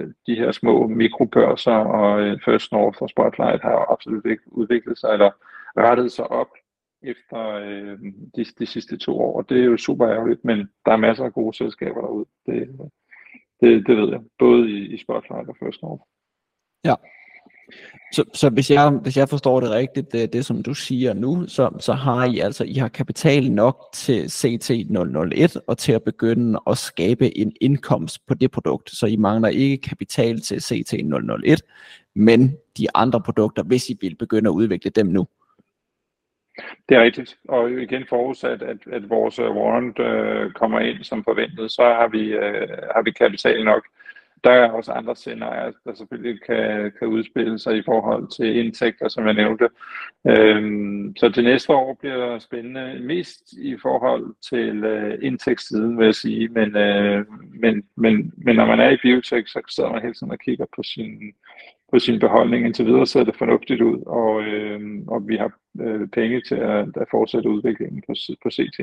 øh, 0.00 0.08
de 0.26 0.34
her 0.34 0.52
små 0.52 0.86
mikrobørser 0.86 1.72
og 1.72 2.20
øh, 2.20 2.38
First 2.44 2.72
North 2.72 3.02
og 3.02 3.08
Spotlight 3.08 3.62
har 3.62 3.92
absolut 3.92 4.26
ikke 4.26 4.42
udviklet 4.46 4.98
sig, 4.98 5.12
eller 5.12 5.30
rettet 5.76 6.12
sig 6.12 6.30
op 6.30 6.48
efter 7.02 7.48
øh, 7.48 7.98
de, 8.36 8.44
de 8.58 8.66
sidste 8.66 8.96
to 8.96 9.20
år. 9.20 9.36
Og 9.36 9.48
det 9.48 9.60
er 9.60 9.64
jo 9.64 9.76
super 9.76 10.08
ærgerligt, 10.08 10.44
men 10.44 10.58
der 10.58 10.92
er 10.92 10.96
masser 10.96 11.24
af 11.24 11.32
gode 11.32 11.56
selskaber 11.56 12.00
derude. 12.00 12.26
Det, 12.46 12.90
det, 13.60 13.86
det 13.86 13.96
ved 13.96 14.08
jeg, 14.08 14.20
både 14.38 14.70
i, 14.70 14.94
i 14.94 14.98
Spotlight 14.98 15.48
og 15.48 15.56
First 15.60 15.82
North. 15.82 16.02
Ja. 16.84 16.94
Så, 18.12 18.24
så 18.34 18.50
hvis, 18.50 18.70
jeg, 18.70 18.90
hvis 18.90 19.16
jeg 19.16 19.28
forstår 19.28 19.60
det 19.60 19.70
rigtigt, 19.70 20.12
det, 20.12 20.32
det 20.32 20.46
som 20.46 20.62
du 20.62 20.74
siger 20.74 21.14
nu, 21.14 21.44
så, 21.48 21.70
så 21.80 21.92
har 21.92 22.24
I 22.24 22.38
altså 22.38 22.64
I 22.64 22.72
har 22.72 22.88
kapital 22.88 23.52
nok 23.52 23.88
til 23.94 24.24
CT001 24.24 25.60
og 25.66 25.78
til 25.78 25.92
at 25.92 26.02
begynde 26.02 26.60
at 26.66 26.78
skabe 26.78 27.38
en 27.38 27.52
indkomst 27.60 28.26
på 28.26 28.34
det 28.34 28.50
produkt. 28.50 28.90
Så 28.90 29.06
I 29.06 29.16
mangler 29.16 29.48
ikke 29.48 29.78
kapital 29.78 30.40
til 30.40 30.56
CT001, 30.56 31.56
men 32.14 32.56
de 32.78 32.86
andre 32.94 33.20
produkter, 33.20 33.62
hvis 33.62 33.90
I 33.90 33.96
vil 34.00 34.16
begynde 34.16 34.50
at 34.50 34.54
udvikle 34.54 34.90
dem 34.90 35.06
nu. 35.06 35.26
Det 36.88 36.96
er 36.96 37.02
rigtigt, 37.02 37.36
og 37.48 37.70
igen 37.70 38.06
forudsat, 38.08 38.62
at, 38.62 38.78
at 38.92 39.10
vores 39.10 39.38
øh, 39.38 39.56
warrant 39.56 39.98
øh, 39.98 40.52
kommer 40.52 40.80
ind 40.80 41.04
som 41.04 41.24
forventet, 41.24 41.72
så 41.72 41.82
har 41.82 42.08
vi, 42.08 42.32
øh, 42.32 42.68
har 42.94 43.02
vi 43.02 43.10
kapital 43.10 43.64
nok. 43.64 43.86
Der 44.44 44.50
er 44.50 44.70
også 44.70 44.92
andre 44.92 45.16
scenarier, 45.16 45.72
der 45.84 45.94
selvfølgelig 45.94 46.42
kan, 46.42 46.92
kan 46.98 47.08
udspille 47.08 47.58
sig 47.58 47.76
i 47.76 47.82
forhold 47.84 48.28
til 48.36 48.56
indtægter, 48.56 49.08
som 49.08 49.26
jeg 49.26 49.34
nævnte. 49.34 49.68
Øhm, 50.26 51.16
så 51.16 51.28
det 51.28 51.44
næste 51.44 51.72
år 51.72 51.94
bliver 51.94 52.38
spændende, 52.38 52.98
mest 53.00 53.52
i 53.52 53.76
forhold 53.82 54.34
til 54.50 54.84
øh, 54.84 55.18
indtægtssiden, 55.22 55.98
vil 55.98 56.04
jeg 56.04 56.14
sige. 56.14 56.48
Men, 56.48 56.76
øh, 56.76 57.26
men, 57.62 57.82
men, 57.96 58.32
men 58.36 58.56
når 58.56 58.66
man 58.66 58.80
er 58.80 58.90
i 58.90 58.98
biotech, 59.02 59.48
så 59.48 59.60
sidder 59.68 59.90
man 59.92 60.02
hele 60.02 60.14
tiden 60.14 60.32
og 60.32 60.38
kigger 60.38 60.66
på 60.76 60.82
sin, 60.82 61.34
på 61.92 61.98
sin 61.98 62.20
beholdning. 62.20 62.66
Indtil 62.66 62.86
videre 62.86 63.06
ser 63.06 63.24
det 63.24 63.36
fornuftigt 63.36 63.82
ud, 63.82 63.98
og, 64.06 64.42
øh, 64.42 64.80
og 65.08 65.28
vi 65.28 65.36
har 65.36 65.52
øh, 65.80 66.08
penge 66.08 66.42
til 66.48 66.54
at, 66.54 66.88
at 66.96 67.06
fortsætte 67.10 67.48
udviklingen 67.48 68.02
på, 68.06 68.14
på 68.42 68.50
CT. 68.50 68.78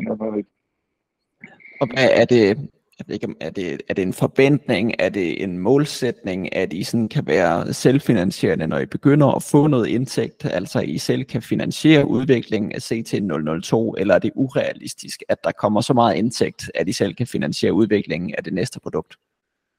Og 1.81 1.87
hvad 1.93 2.09
er 2.13 2.25
det, 2.25 2.57
jeg 2.99 3.05
ved 3.07 3.13
ikke, 3.13 3.35
er 3.41 3.49
det, 3.49 3.81
er 3.89 3.93
det 3.93 4.01
en 4.01 4.13
forventning, 4.13 4.93
er 4.99 5.09
det 5.09 5.43
en 5.43 5.57
målsætning, 5.57 6.55
at 6.55 6.73
I 6.73 6.83
sådan 6.83 7.09
kan 7.09 7.27
være 7.27 7.73
selvfinansierende, 7.73 8.67
når 8.67 8.79
I 8.79 8.85
begynder 8.85 9.27
at 9.27 9.43
få 9.43 9.67
noget 9.67 9.87
indtægt, 9.87 10.45
altså 10.45 10.79
I 10.79 10.97
selv 10.97 11.23
kan 11.23 11.41
finansiere 11.41 12.07
udviklingen 12.07 12.71
af 12.71 12.91
CT002, 12.91 13.93
eller 13.97 14.15
er 14.15 14.19
det 14.19 14.31
urealistisk, 14.35 15.23
at 15.29 15.43
der 15.43 15.51
kommer 15.51 15.81
så 15.81 15.93
meget 15.93 16.15
indtægt, 16.15 16.71
at 16.75 16.89
I 16.89 16.93
selv 16.93 17.13
kan 17.13 17.27
finansiere 17.27 17.73
udviklingen 17.73 18.35
af 18.37 18.43
det 18.43 18.53
næste 18.53 18.79
produkt? 18.79 19.15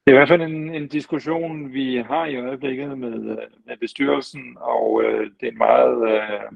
Det 0.09 0.15
er 0.15 0.17
i 0.17 0.25
hvert 0.25 0.39
fald 0.39 0.51
en, 0.51 0.75
en 0.75 0.87
diskussion, 0.87 1.73
vi 1.73 1.95
har 1.95 2.25
i 2.25 2.35
øjeblikket 2.35 2.97
med, 2.97 3.13
øh, 3.13 3.37
med 3.65 3.77
bestyrelsen, 3.79 4.57
og 4.59 5.03
øh, 5.03 5.31
det 5.39 5.47
er 5.47 5.51
en 5.51 5.57
meget... 5.57 6.11
Øh, 6.11 6.51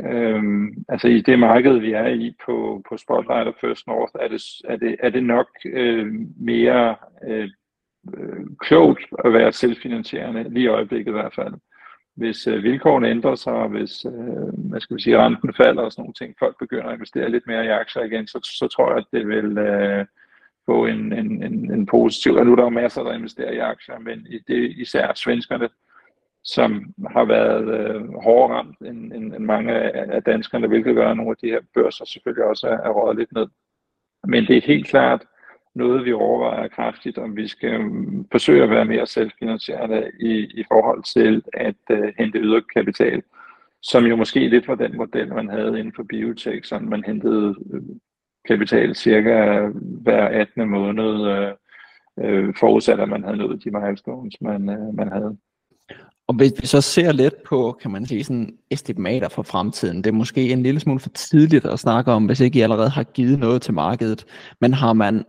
Øhm, 0.00 0.84
altså 0.88 1.08
i 1.08 1.20
det 1.20 1.38
marked, 1.38 1.78
vi 1.78 1.92
er 1.92 2.06
i 2.06 2.36
på, 2.46 2.82
på 2.88 2.96
Spotlight 2.96 3.48
og 3.48 3.54
First 3.60 3.86
North, 3.86 4.12
er 4.20 4.28
det, 4.28 4.42
er 4.64 4.76
det, 4.76 4.96
er 5.00 5.10
det 5.10 5.24
nok 5.24 5.48
øh, 5.64 6.06
mere 6.36 6.96
øh, 7.28 7.48
øh, 8.16 8.46
klogt 8.60 9.06
at 9.24 9.32
være 9.32 9.52
selvfinansierende, 9.52 10.48
lige 10.48 10.64
i 10.64 10.68
øjeblikket 10.68 11.10
i 11.10 11.12
hvert 11.12 11.34
fald. 11.34 11.54
Hvis 12.16 12.46
øh, 12.46 12.62
vilkårene 12.62 13.10
ændrer 13.10 13.34
sig, 13.34 13.66
hvis 13.68 14.04
øh, 14.04 14.68
hvad 14.70 14.80
skal 14.80 14.96
vi 14.96 15.02
sige, 15.02 15.18
renten 15.18 15.54
falder 15.54 15.82
og 15.82 15.92
sådan 15.92 16.02
nogle 16.02 16.14
ting, 16.14 16.34
folk 16.38 16.58
begynder 16.58 16.88
at 16.88 16.94
investere 16.94 17.30
lidt 17.30 17.46
mere 17.46 17.64
i 17.64 17.68
aktier 17.68 18.02
igen, 18.02 18.26
så, 18.26 18.38
så 18.60 18.68
tror 18.68 18.88
jeg, 18.88 18.98
at 18.98 19.06
det 19.12 19.28
vil 19.28 19.58
øh, 19.58 20.06
få 20.66 20.86
en, 20.86 21.12
en, 21.12 21.42
en, 21.42 21.72
en 21.72 21.86
positiv... 21.86 22.34
Og 22.34 22.46
nu 22.46 22.52
er 22.52 22.56
der 22.56 22.62
jo 22.62 22.68
masser, 22.68 23.02
der 23.02 23.12
investerer 23.12 23.52
i 23.52 23.58
aktier, 23.58 23.98
men 23.98 24.26
i 24.30 24.38
det, 24.38 24.70
især 24.70 25.12
svenskerne, 25.14 25.68
som 26.44 26.94
har 27.10 27.24
været 27.24 27.64
øh, 27.78 28.14
hårdere 28.22 28.56
ramt 28.56 28.78
end, 28.80 29.12
end, 29.12 29.34
end 29.34 29.44
mange 29.44 29.72
af 30.12 30.22
danskerne, 30.22 30.66
hvilket 30.66 30.94
gør, 30.94 31.10
at 31.10 31.16
nogle 31.16 31.30
af 31.30 31.36
de 31.42 31.50
her 31.50 31.60
børser 31.74 32.04
selvfølgelig 32.04 32.44
også 32.44 32.66
er, 32.66 32.78
er 32.78 32.90
røget 32.90 33.18
lidt 33.18 33.32
ned. 33.32 33.46
Men 34.26 34.46
det 34.46 34.56
er 34.56 34.66
helt 34.66 34.86
klart 34.86 35.24
noget, 35.74 36.04
vi 36.04 36.12
overvejer 36.12 36.68
kraftigt, 36.68 37.18
om 37.18 37.36
vi 37.36 37.48
skal 37.48 37.80
um, 37.80 38.26
forsøge 38.32 38.62
at 38.62 38.70
være 38.70 38.84
mere 38.84 39.06
selvfinansierende 39.06 40.10
i, 40.20 40.32
i 40.60 40.64
forhold 40.68 41.02
til 41.02 41.42
at 41.52 41.76
øh, 41.90 42.12
hente 42.18 42.38
ydre 42.38 42.62
kapital, 42.62 43.22
som 43.82 44.04
jo 44.04 44.16
måske 44.16 44.48
lidt 44.48 44.68
var 44.68 44.74
den 44.74 44.96
model, 44.96 45.34
man 45.34 45.48
havde 45.48 45.78
inden 45.78 45.92
for 45.96 46.02
biotech, 46.02 46.68
så 46.68 46.78
man 46.78 47.04
hentede 47.04 47.56
øh, 47.72 47.82
kapital 48.48 48.94
cirka 48.94 49.68
hver 50.02 50.28
18. 50.28 50.70
måned, 50.70 51.26
øh, 51.26 51.52
øh, 52.20 52.54
forudsat 52.60 53.00
at 53.00 53.08
man 53.08 53.24
havde 53.24 53.36
nået 53.36 53.64
de 53.64 53.70
milestones, 53.70 54.40
man, 54.40 54.70
øh, 54.70 54.94
man 54.94 55.12
havde. 55.12 55.36
Og 56.26 56.34
hvis 56.34 56.52
vi 56.60 56.66
så 56.66 56.80
ser 56.80 57.12
lidt 57.12 57.42
på, 57.42 57.78
kan 57.82 57.90
man 57.90 58.06
sige, 58.06 58.24
sådan 58.24 58.58
estimater 58.70 59.28
for 59.28 59.42
fremtiden, 59.42 59.96
det 59.96 60.06
er 60.06 60.12
måske 60.12 60.52
en 60.52 60.62
lille 60.62 60.80
smule 60.80 61.00
for 61.00 61.08
tidligt 61.08 61.64
at 61.64 61.78
snakke 61.78 62.12
om, 62.12 62.26
hvis 62.26 62.40
ikke 62.40 62.58
I 62.58 62.62
allerede 62.62 62.88
har 62.88 63.02
givet 63.02 63.38
noget 63.38 63.62
til 63.62 63.74
markedet, 63.74 64.24
men 64.60 64.74
har 64.74 64.92
man 64.92 65.24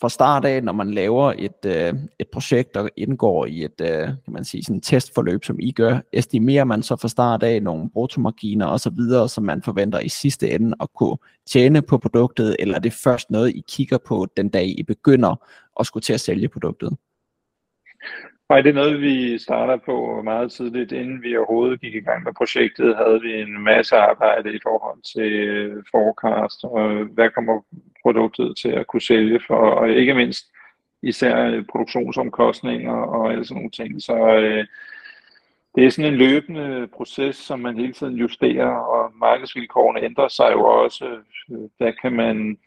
fra 0.00 0.08
start 0.08 0.44
af, 0.44 0.64
når 0.64 0.72
man 0.72 0.90
laver 0.90 1.32
et, 1.38 1.66
øh, 1.66 1.94
et 2.18 2.28
projekt, 2.32 2.74
der 2.74 2.88
indgår 2.96 3.46
i 3.46 3.64
et 3.64 3.80
øh, 3.80 4.06
kan 4.06 4.32
man 4.32 4.44
sige, 4.44 4.62
sådan 4.62 4.80
testforløb, 4.80 5.44
som 5.44 5.56
I 5.60 5.72
gør, 5.72 5.98
estimerer 6.12 6.64
man 6.64 6.82
så 6.82 6.96
fra 6.96 7.08
start 7.08 7.42
af 7.42 7.62
nogle 7.62 7.90
bruttomarginer 7.90 8.66
osv., 8.66 8.98
så 9.10 9.28
som 9.28 9.44
man 9.44 9.62
forventer 9.62 10.00
i 10.00 10.08
sidste 10.08 10.50
ende 10.50 10.76
at 10.80 10.88
kunne 10.94 11.16
tjene 11.50 11.82
på 11.82 11.98
produktet, 11.98 12.56
eller 12.58 12.74
er 12.74 12.80
det 12.80 12.92
først 12.92 13.30
noget, 13.30 13.50
I 13.56 13.64
kigger 13.68 13.98
på 13.98 14.26
den 14.36 14.48
dag, 14.48 14.78
I 14.78 14.82
begynder 14.82 15.36
at 15.80 15.86
skulle 15.86 16.02
til 16.02 16.12
at 16.12 16.20
sælge 16.20 16.48
produktet? 16.48 16.96
Nej, 18.50 18.60
det 18.60 18.70
er 18.70 18.80
noget, 18.82 19.00
vi 19.00 19.38
starter 19.38 19.76
på 19.86 20.22
meget 20.24 20.52
tidligt. 20.52 20.92
Inden 20.92 21.22
vi 21.22 21.36
overhovedet 21.36 21.80
gik 21.80 21.94
i 21.94 22.00
gang 22.00 22.24
med 22.24 22.32
projektet, 22.32 22.96
havde 22.96 23.20
vi 23.20 23.40
en 23.40 23.60
masse 23.64 23.96
arbejde 23.96 24.54
i 24.54 24.58
forhold 24.62 25.00
til 25.14 25.32
øh, 25.32 25.82
forecast, 25.90 26.64
og 26.64 27.04
hvad 27.14 27.30
kommer 27.30 27.60
produktet 28.02 28.56
til 28.56 28.68
at 28.68 28.86
kunne 28.86 29.02
sælge 29.02 29.40
for, 29.46 29.70
og 29.70 29.90
ikke 29.90 30.14
mindst 30.14 30.44
især 31.02 31.46
øh, 31.46 31.64
produktionsomkostninger 31.70 32.92
og 32.92 33.32
alle 33.32 33.44
sådan 33.44 33.56
nogle 33.56 33.70
ting. 33.70 34.02
Så 34.02 34.16
øh, 34.36 34.66
det 35.74 35.84
er 35.84 35.90
sådan 35.90 36.12
en 36.12 36.18
løbende 36.18 36.88
proces, 36.96 37.36
som 37.36 37.60
man 37.60 37.76
hele 37.76 37.92
tiden 37.92 38.14
justerer, 38.14 38.74
og 38.74 39.12
markedsvilkårene 39.20 40.02
ændrer 40.02 40.28
sig 40.28 40.52
jo 40.52 40.64
også. 40.64 41.04
Øh, 41.50 41.68
der 41.78 41.92
kan 42.02 42.12
man 42.12 42.58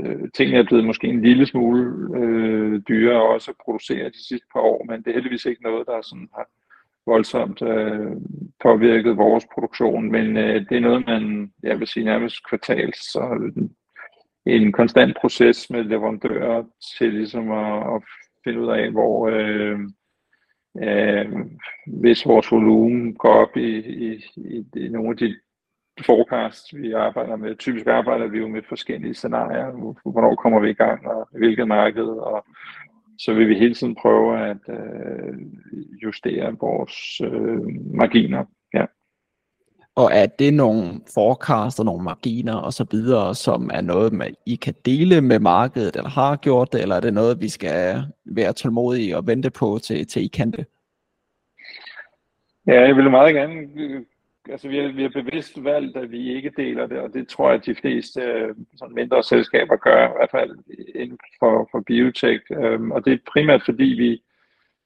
øh, 0.00 0.28
tingene 0.34 0.58
er 0.58 0.64
blevet 0.64 0.84
måske 0.84 1.06
en 1.06 1.22
lille 1.22 1.46
smule 1.46 1.82
øh, 2.18 2.80
dyrere 2.88 3.22
også 3.22 3.50
at 3.50 3.56
producere 3.64 4.08
de 4.08 4.28
sidste 4.28 4.46
par 4.52 4.60
år, 4.60 4.84
men 4.84 5.02
det 5.02 5.10
er 5.10 5.14
heldigvis 5.14 5.44
ikke 5.44 5.62
noget, 5.62 5.86
der 5.86 6.02
sådan 6.02 6.28
har 6.34 6.46
voldsomt 7.06 7.62
øh, 7.62 8.12
påvirket 8.62 9.16
vores 9.16 9.46
produktion, 9.54 10.12
men 10.12 10.36
øh, 10.36 10.68
det 10.68 10.76
er 10.76 10.80
noget, 10.80 11.06
man, 11.06 11.52
jeg 11.62 11.80
vil 11.80 11.86
sige 11.86 12.04
nærmest 12.04 12.48
kvartals, 12.48 12.98
så 13.12 13.52
en 14.46 14.72
konstant 14.72 15.16
proces 15.20 15.70
med 15.70 15.84
leverandører 15.84 16.64
til 16.98 17.12
ligesom 17.14 17.50
at, 17.50 17.94
at 17.94 18.02
finde 18.44 18.60
ud 18.60 18.68
af, 18.68 18.90
hvor, 18.90 19.28
øh, 19.28 19.78
øh, 20.82 21.26
hvis 21.86 22.26
vores 22.26 22.52
volumen 22.52 23.14
går 23.14 23.32
op 23.32 23.56
i, 23.56 23.78
i, 23.78 24.24
i, 24.36 24.64
i 24.76 24.88
nogle 24.88 25.10
af 25.10 25.16
de 25.16 25.36
forecasts, 26.06 26.76
vi 26.76 26.92
arbejder 26.92 27.36
med. 27.36 27.56
Typisk 27.56 27.86
arbejder 27.86 28.26
vi 28.26 28.38
jo 28.38 28.48
med 28.48 28.62
forskellige 28.68 29.14
scenarier. 29.14 29.70
Hvornår 30.10 30.34
kommer 30.34 30.60
vi 30.60 30.70
i 30.70 30.74
gang, 30.74 31.06
og 31.06 31.28
hvilket 31.32 31.68
marked, 31.68 32.04
og 32.04 32.44
så 33.18 33.34
vil 33.34 33.48
vi 33.48 33.58
hele 33.58 33.74
tiden 33.74 33.94
prøve 33.94 34.48
at 34.50 34.56
øh, 34.68 35.34
justere 36.02 36.56
vores 36.60 37.20
øh, 37.20 37.60
marginer. 37.94 38.44
Og 39.96 40.10
er 40.12 40.26
det 40.26 40.54
nogle 40.54 41.00
forecasts 41.14 41.78
og 41.78 41.84
nogle 41.84 42.04
marginer 42.04 42.54
og 42.54 42.72
så 42.72 42.86
videre, 42.90 43.34
som 43.34 43.70
er 43.72 43.80
noget, 43.80 44.12
man 44.12 44.34
I 44.46 44.54
kan 44.54 44.74
dele 44.84 45.20
med 45.20 45.38
markedet, 45.38 45.96
eller 45.96 46.10
har 46.10 46.36
gjort 46.36 46.72
det, 46.72 46.82
eller 46.82 46.96
er 46.96 47.00
det 47.00 47.14
noget, 47.14 47.40
vi 47.40 47.48
skal 47.48 48.02
være 48.24 48.52
tålmodige 48.52 49.16
og 49.16 49.26
vente 49.26 49.50
på, 49.50 49.78
til, 49.82 50.06
til 50.06 50.24
I 50.24 50.26
kan 50.26 50.50
det? 50.50 50.66
Ja, 52.66 52.80
jeg 52.80 52.96
vil 52.96 53.10
meget 53.10 53.34
gerne 53.34 53.66
altså 54.50 54.68
vi 54.68 54.78
har, 54.78 54.88
vi 54.88 55.02
har 55.02 55.08
bevidst 55.08 55.64
valgt, 55.64 55.96
at 55.96 56.10
vi 56.10 56.34
ikke 56.34 56.52
deler 56.56 56.86
det, 56.86 56.98
og 56.98 57.12
det 57.14 57.28
tror 57.28 57.50
jeg, 57.50 57.58
at 57.58 57.66
de 57.66 57.74
fleste 57.74 58.20
øh, 58.20 58.54
sådan 58.76 58.94
mindre 58.94 59.22
selskaber 59.22 59.76
gør, 59.76 60.08
i 60.08 60.12
hvert 60.16 60.30
fald 60.30 60.58
inden 60.94 61.18
for, 61.38 61.68
for 61.70 61.80
biotech. 61.80 62.44
Øhm, 62.50 62.90
og 62.90 63.04
det 63.04 63.12
er 63.12 63.30
primært 63.32 63.62
fordi, 63.64 63.84
vi 63.84 64.22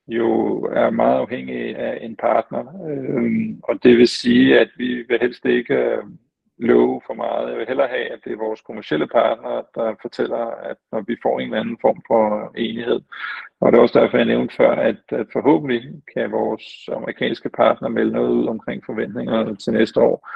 jo 0.08 0.60
er 0.62 0.90
meget 0.90 1.18
afhængig 1.18 1.76
af 1.76 1.98
en 2.02 2.16
partner. 2.16 2.64
Øhm, 2.88 3.60
og 3.62 3.82
det 3.82 3.98
vil 3.98 4.08
sige, 4.08 4.60
at 4.60 4.68
vi 4.76 5.02
vil 5.08 5.18
helst 5.20 5.44
ikke 5.44 5.74
øh, 5.74 6.02
love 6.58 7.00
for 7.06 7.14
meget. 7.14 7.50
Jeg 7.50 7.58
vil 7.58 7.66
hellere 7.68 7.88
have, 7.88 8.12
at 8.12 8.18
det 8.24 8.32
er 8.32 8.46
vores 8.46 8.60
kommercielle 8.60 9.06
partner, 9.06 9.62
der 9.74 9.94
fortæller, 10.02 10.44
at 10.70 10.76
når 10.92 11.00
vi 11.06 11.16
får 11.22 11.40
en 11.40 11.46
eller 11.46 11.60
anden 11.60 11.78
form 11.80 12.02
for 12.06 12.52
enighed. 12.56 13.00
Og 13.60 13.72
det 13.72 13.78
er 13.78 13.82
også 13.82 14.00
derfor, 14.00 14.16
jeg 14.16 14.26
nævnte 14.26 14.56
før, 14.56 14.70
at, 14.70 14.96
at 15.08 15.26
forhåbentlig 15.32 15.82
kan 16.14 16.32
vores 16.32 16.88
amerikanske 16.92 17.48
partner 17.48 17.88
melde 17.88 18.12
noget 18.12 18.30
ud 18.30 18.46
omkring 18.46 18.82
forventningerne 18.86 19.56
til 19.56 19.72
næste 19.72 20.00
år. 20.00 20.28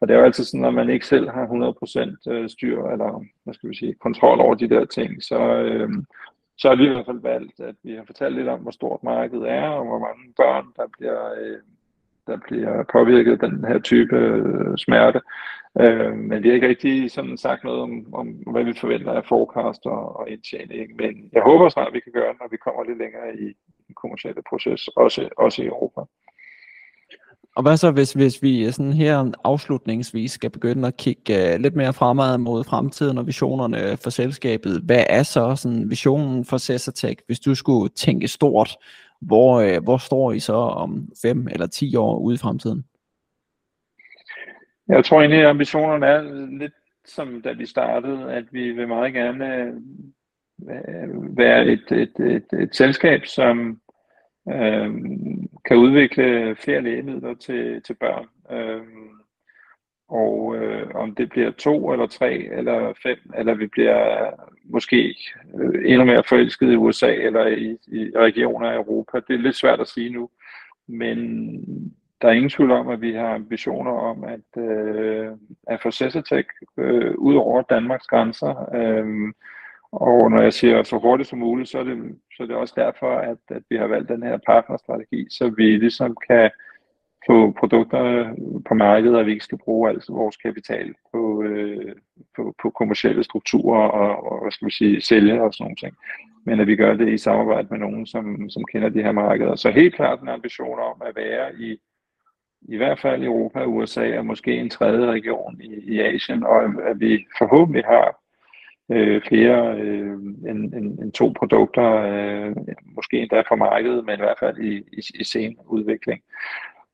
Og 0.00 0.08
det 0.08 0.14
er 0.14 0.18
jo 0.18 0.24
altid 0.24 0.44
sådan, 0.44 0.60
når 0.60 0.70
man 0.70 0.90
ikke 0.90 1.06
selv 1.06 1.30
har 1.30 1.46
100% 2.26 2.32
øh, 2.32 2.48
styr 2.48 2.82
eller 2.84 3.24
hvad 3.44 3.54
skal 3.54 3.70
vi 3.70 3.74
sige, 3.76 3.94
kontrol 3.94 4.40
over 4.40 4.54
de 4.54 4.68
der 4.68 4.84
ting, 4.84 5.22
så, 5.22 5.38
øh, 5.38 5.90
så 6.58 6.68
har 6.68 6.76
vi 6.76 6.84
i 6.84 6.88
hvert 6.88 7.06
fald 7.06 7.20
valgt, 7.20 7.60
at 7.60 7.74
vi 7.82 7.94
har 7.94 8.04
fortalt 8.06 8.34
lidt 8.34 8.48
om, 8.48 8.60
hvor 8.60 8.70
stort 8.70 9.02
markedet 9.02 9.50
er, 9.50 9.68
og 9.68 9.84
hvor 9.86 9.98
mange 9.98 10.32
børn, 10.36 10.66
der 10.76 10.86
bliver, 10.98 11.32
øh, 11.40 11.58
der 12.26 12.38
bliver 12.48 12.82
påvirket 12.92 13.32
af 13.32 13.50
den 13.50 13.64
her 13.64 13.78
type 13.78 14.16
øh, 14.16 14.78
smerte. 14.78 15.20
Øh, 15.80 16.16
men 16.16 16.42
vi 16.42 16.48
har 16.48 16.54
ikke 16.54 16.68
rigtig 16.68 17.10
sådan 17.10 17.36
sagt 17.36 17.64
noget 17.64 17.80
om, 17.80 18.14
om 18.14 18.26
hvad 18.26 18.64
vi 18.64 18.72
forventer 18.72 19.12
af 19.12 19.24
forecast 19.24 19.86
og, 19.86 20.16
og 20.16 20.30
indtjening. 20.30 20.96
Men 20.96 21.30
jeg 21.32 21.42
håber 21.42 21.68
snart, 21.68 21.88
at 21.88 21.94
vi 21.94 22.00
kan 22.00 22.12
gøre 22.12 22.32
det, 22.32 22.40
når 22.40 22.48
vi 22.50 22.56
kommer 22.56 22.84
lidt 22.84 22.98
længere 22.98 23.36
i 23.36 23.46
den 23.86 23.94
kommersielle 23.94 24.42
proces, 24.48 24.88
også, 24.88 25.28
også 25.36 25.62
i 25.62 25.66
Europa. 25.66 26.00
Og 27.56 27.62
hvad 27.62 27.76
så, 27.76 27.90
hvis, 27.90 28.12
hvis 28.12 28.42
vi 28.42 28.70
sådan 28.70 28.92
her 28.92 29.32
afslutningsvis 29.44 30.32
skal 30.32 30.50
begynde 30.50 30.88
at 30.88 30.96
kigge 30.96 31.54
uh, 31.54 31.60
lidt 31.60 31.74
mere 31.74 31.92
fremad 31.92 32.38
mod 32.38 32.64
fremtiden 32.64 33.18
og 33.18 33.26
visionerne 33.26 33.96
for 33.96 34.10
selskabet? 34.10 34.80
Hvad 34.80 35.04
er 35.08 35.22
så 35.22 35.56
sådan 35.56 35.90
visionen 35.90 36.44
for 36.44 36.58
Cesartech, 36.58 37.22
hvis 37.26 37.40
du 37.40 37.54
skulle 37.54 37.88
tænke 37.88 38.28
stort? 38.28 38.76
Hvor, 39.20 39.62
uh, 39.62 39.84
hvor 39.84 39.98
står 39.98 40.32
I 40.32 40.40
så 40.40 40.54
om 40.54 41.08
5 41.22 41.48
eller 41.48 41.66
10 41.66 41.96
år 41.96 42.18
ude 42.18 42.34
i 42.34 42.38
fremtiden? 42.38 42.84
Jeg 44.88 45.04
tror 45.04 45.20
egentlig, 45.20 45.40
at 45.40 45.46
ambitionerne 45.46 46.06
er 46.06 46.22
lidt 46.58 46.72
som 47.06 47.42
da 47.42 47.52
vi 47.52 47.66
startede, 47.66 48.32
at 48.32 48.44
vi 48.52 48.72
vil 48.72 48.88
meget 48.88 49.12
gerne 49.14 49.46
øh, 50.70 51.36
være 51.36 51.66
et, 51.66 51.92
et, 51.92 52.12
et, 52.20 52.60
et 52.60 52.76
selskab, 52.76 53.26
som 53.26 53.80
øh, 54.48 54.94
kan 55.64 55.76
udvikle 55.76 56.56
flere 56.56 56.80
lægemidler 56.80 57.34
til, 57.34 57.82
til 57.82 57.94
børn. 57.94 58.26
Øh, 58.50 58.82
og 60.08 60.56
øh, 60.56 60.90
om 60.94 61.14
det 61.14 61.30
bliver 61.30 61.50
to 61.50 61.92
eller 61.92 62.06
tre 62.06 62.34
eller 62.34 62.92
fem, 63.02 63.18
eller 63.34 63.54
vi 63.54 63.66
bliver 63.66 64.30
måske 64.64 65.16
øh, 65.60 65.90
endnu 65.90 66.04
mere 66.04 66.22
forelsket 66.28 66.72
i 66.72 66.76
USA 66.76 67.14
eller 67.14 67.46
i, 67.46 67.76
i 67.86 68.10
regioner 68.16 68.70
af 68.70 68.76
Europa, 68.76 69.20
det 69.28 69.34
er 69.34 69.42
lidt 69.42 69.56
svært 69.56 69.80
at 69.80 69.88
sige 69.88 70.10
nu. 70.10 70.30
Men 70.86 71.18
der 72.22 72.28
er 72.28 72.32
ingen 72.32 72.50
tvivl 72.50 72.70
om, 72.70 72.88
at 72.88 73.00
vi 73.00 73.12
har 73.12 73.34
ambitioner 73.34 73.90
om 73.90 74.24
at, 74.24 74.62
øh, 74.62 75.28
at 75.66 75.82
få 75.82 75.90
Cesatec 75.90 76.46
øh, 76.78 77.14
ud 77.18 77.34
over 77.34 77.62
Danmarks 77.62 78.06
grænser. 78.06 78.74
Øh, 78.74 79.32
og 80.00 80.30
når 80.30 80.42
jeg 80.42 80.52
siger 80.52 80.82
så 80.82 80.98
hurtigt 80.98 81.28
som 81.28 81.38
muligt, 81.38 81.68
så 81.68 81.78
er 81.78 81.84
det, 81.84 82.18
så 82.36 82.42
er 82.42 82.46
det 82.46 82.56
også 82.56 82.74
derfor, 82.76 83.16
at, 83.16 83.38
at 83.48 83.62
vi 83.70 83.76
har 83.76 83.86
valgt 83.86 84.08
den 84.08 84.22
her 84.22 84.38
partnerstrategi, 84.46 85.26
så 85.30 85.52
vi 85.56 85.76
ligesom 85.76 86.16
kan 86.28 86.50
få 87.26 87.52
produkter 87.58 88.34
på 88.68 88.74
markedet, 88.74 89.16
og 89.16 89.26
vi 89.26 89.30
ikke 89.30 89.44
skal 89.44 89.58
bruge 89.58 89.90
altså 89.90 90.12
vores 90.12 90.36
kapital 90.36 90.94
på, 91.12 91.42
øh, 91.42 91.94
på, 92.36 92.54
på 92.62 92.70
kommersielle 92.70 93.24
strukturer 93.24 93.88
og, 93.88 94.32
og 94.32 94.42
hvad 94.42 94.52
skal 94.52 94.66
vi 94.66 94.72
sige, 94.72 95.00
sælge 95.00 95.42
og 95.42 95.54
sådan 95.54 95.64
nogle 95.64 95.76
ting. 95.76 95.96
Men 96.46 96.60
at 96.60 96.66
vi 96.66 96.76
gør 96.76 96.94
det 96.94 97.08
i 97.12 97.18
samarbejde 97.18 97.68
med 97.70 97.78
nogen, 97.78 98.06
som, 98.06 98.50
som 98.50 98.64
kender 98.64 98.88
de 98.88 99.02
her 99.02 99.12
markeder. 99.12 99.56
Så 99.56 99.70
helt 99.70 99.94
klart 99.94 100.20
en 100.20 100.28
ambition 100.28 100.78
om 100.78 101.02
at 101.06 101.16
være 101.16 101.54
i 101.58 101.78
i 102.68 102.76
hvert 102.76 103.00
fald 103.00 103.24
Europa 103.24 103.64
USA, 103.64 104.18
og 104.18 104.26
måske 104.26 104.56
en 104.56 104.70
tredje 104.70 105.06
region 105.06 105.60
i, 105.60 105.94
i 105.94 106.00
Asien, 106.00 106.44
og 106.44 106.64
at 106.64 107.00
vi 107.00 107.26
forhåbentlig 107.38 107.84
har 107.84 108.23
øh, 108.92 109.22
flere 109.28 109.80
øh, 109.80 110.12
end, 110.50 110.74
end, 110.74 110.98
end 110.98 111.12
to 111.12 111.32
produkter, 111.38 111.90
øh, 111.92 112.56
måske 112.94 113.18
endda 113.18 113.40
for 113.40 113.56
markedet, 113.56 114.04
men 114.04 114.14
i 114.14 114.22
hvert 114.22 114.38
fald 114.40 114.58
i, 114.58 114.76
i, 114.76 115.00
i 115.14 115.24
sen 115.24 115.56
udvikling. 115.66 116.22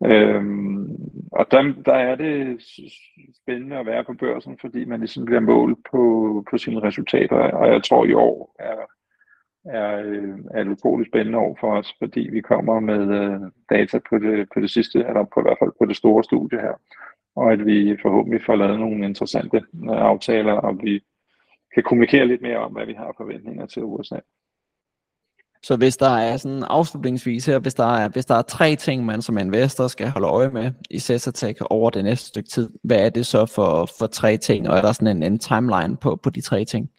Øhm, 0.05 0.97
og 1.33 1.47
der, 1.51 1.75
der 1.87 1.95
er 1.95 2.15
det 2.15 2.63
spændende 3.43 3.77
at 3.77 3.87
være 3.87 4.05
på 4.05 4.15
børsen, 4.15 4.59
fordi 4.61 4.85
man 4.85 5.01
ligesom 5.01 5.25
bliver 5.25 5.41
målt 5.41 5.79
på, 5.91 6.45
på 6.51 6.59
sine 6.59 6.83
resultater, 6.83 7.37
og 7.37 7.73
jeg 7.73 7.83
tror 7.85 8.05
i 8.05 8.13
år 8.13 8.57
er 8.59 8.87
er, 9.65 10.03
øh, 10.05 10.39
er 10.51 10.61
et 10.61 10.69
utroligt 10.69 11.11
spændende 11.11 11.39
år 11.39 11.57
for 11.61 11.77
os, 11.79 11.95
fordi 11.99 12.29
vi 12.33 12.41
kommer 12.41 12.81
med 12.81 13.03
øh, 13.21 13.41
data 13.71 13.99
på 14.11 14.19
det, 14.19 14.49
på 14.55 14.61
det 14.61 14.71
sidste, 14.71 14.99
eller 14.99 15.25
på 15.35 15.41
i 15.41 15.43
hvert 15.43 15.59
fald 15.61 15.71
på 15.79 15.85
det 15.85 15.97
store 15.97 16.25
studie 16.25 16.61
her, 16.61 16.75
og 17.37 17.53
at 17.53 17.67
vi 17.67 17.97
forhåbentlig 18.03 18.41
får 18.47 18.57
lavet 18.57 18.81
nogle 18.81 19.05
interessante 19.05 19.57
øh, 19.57 20.01
aftaler, 20.11 20.53
og 20.53 20.79
vi 20.83 21.01
kan 21.75 21.83
kommunikere 21.83 22.27
lidt 22.27 22.43
mere 22.43 22.59
om, 22.59 22.73
hvad 22.73 22.87
vi 22.87 22.95
har 22.95 23.15
forventninger 23.17 23.67
til 23.67 23.83
USA. 23.83 24.17
Så 25.63 25.77
hvis 25.77 25.97
der 25.97 26.11
er 26.11 26.37
sådan 26.37 26.63
afslutningsvis 26.63 27.47
her, 27.47 27.59
hvis 27.59 27.75
der 27.75 27.97
er, 27.97 28.09
hvis 28.09 28.27
der 28.27 28.35
er 28.35 28.43
tre 28.43 28.77
ting, 28.77 29.05
man 29.05 29.23
som 29.23 29.39
investor 29.39 29.87
skal 29.87 30.09
holde 30.09 30.27
øje 30.27 30.51
med 30.51 30.73
i 30.91 30.99
Cesatec 30.99 31.57
over 31.61 31.91
det 31.91 32.05
næste 32.05 32.29
stykke 32.29 32.49
tid, 32.49 32.71
hvad 32.85 33.07
er 33.07 33.11
det 33.11 33.27
så 33.27 33.47
for, 33.47 33.89
for 33.99 34.07
tre 34.07 34.37
ting, 34.37 34.69
og 34.69 34.77
er 34.77 34.83
der 34.83 34.93
sådan 34.93 35.17
en, 35.17 35.23
en 35.23 35.39
timeline 35.39 35.97
på, 35.97 36.17
på 36.17 36.31
de 36.31 36.41
tre 36.41 36.65
ting? 36.65 36.91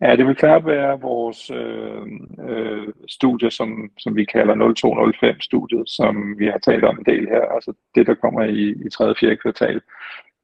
Ja, 0.00 0.16
det 0.16 0.26
vil 0.26 0.36
klart 0.36 0.66
være 0.66 1.00
vores 1.00 1.50
øh, 1.50 2.06
øh, 2.48 2.88
studie, 3.08 3.50
som, 3.50 3.90
som 3.98 4.16
vi 4.16 4.24
kalder 4.24 4.54
0205-studiet, 4.54 5.88
som 5.88 6.38
vi 6.38 6.46
har 6.46 6.58
talt 6.58 6.84
om 6.84 6.98
en 6.98 7.04
del 7.04 7.28
her, 7.28 7.42
altså 7.54 7.72
det, 7.94 8.06
der 8.06 8.14
kommer 8.14 8.42
i, 8.42 8.86
i 8.86 8.90
3. 8.90 9.04
og 9.04 9.16
4. 9.20 9.36
kvartal. 9.36 9.80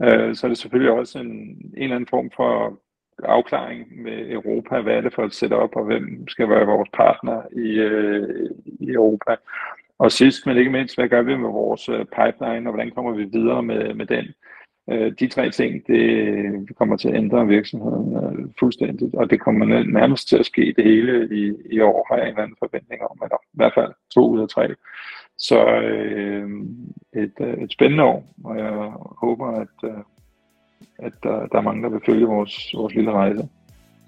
Øh, 0.02 0.34
så 0.34 0.46
er 0.46 0.48
det 0.48 0.58
selvfølgelig 0.58 0.92
også 0.92 1.18
en, 1.18 1.30
en 1.30 1.72
eller 1.76 1.96
anden 1.96 2.10
form 2.10 2.30
for 2.36 2.78
afklaring 3.22 4.02
med 4.02 4.30
Europa. 4.30 4.80
Hvad 4.80 4.94
er 4.94 5.00
det 5.00 5.14
for 5.14 5.24
et 5.24 5.34
setup, 5.34 5.76
og 5.76 5.84
hvem 5.84 6.28
skal 6.28 6.48
være 6.48 6.66
vores 6.66 6.88
partner 6.92 7.42
i, 7.52 7.68
øh, 7.78 8.50
i 8.80 8.90
Europa? 8.90 9.36
Og 9.98 10.12
sidst, 10.12 10.46
men 10.46 10.56
ikke 10.56 10.70
mindst, 10.70 10.96
hvad 10.96 11.08
gør 11.08 11.22
vi 11.22 11.36
med 11.36 11.50
vores 11.50 11.88
øh, 11.88 12.04
pipeline, 12.04 12.68
og 12.68 12.72
hvordan 12.72 12.90
kommer 12.90 13.12
vi 13.12 13.24
videre 13.24 13.62
med, 13.62 13.94
med 13.94 14.06
den? 14.06 14.24
Øh, 14.90 15.12
de 15.20 15.28
tre 15.28 15.50
ting, 15.50 15.86
det 15.86 16.76
kommer 16.78 16.96
til 16.96 17.08
at 17.08 17.14
ændre 17.14 17.46
virksomheden 17.46 18.16
øh, 18.16 18.48
fuldstændigt, 18.58 19.14
og 19.14 19.30
det 19.30 19.40
kommer 19.40 19.82
nærmest 19.82 20.28
til 20.28 20.38
at 20.38 20.46
ske 20.46 20.74
det 20.76 20.84
hele 20.84 21.28
i, 21.32 21.52
i 21.70 21.80
år, 21.80 22.06
har 22.10 22.16
jeg 22.16 22.24
en 22.24 22.28
eller 22.28 22.42
anden 22.42 22.56
forventning 22.58 23.02
om, 23.02 23.18
eller 23.22 23.36
i 23.36 23.56
hvert 23.56 23.74
fald 23.74 23.92
to 24.14 24.30
ud 24.30 24.40
af 24.40 24.48
tre. 24.48 24.74
Så 25.38 25.64
øh, 25.66 26.48
et, 27.22 27.32
øh, 27.40 27.54
et 27.64 27.72
spændende 27.72 28.04
år, 28.04 28.34
og 28.44 28.58
jeg 28.58 28.92
håber, 29.20 29.46
at, 29.46 29.90
øh, 29.90 29.98
at 30.98 31.12
der, 31.22 31.46
der 31.46 31.58
er 31.58 31.62
mange, 31.62 31.82
der 31.82 31.88
vil 31.88 32.00
følge 32.06 32.26
vores, 32.26 32.74
vores 32.74 32.94
lille 32.94 33.12
rejse. 33.12 33.48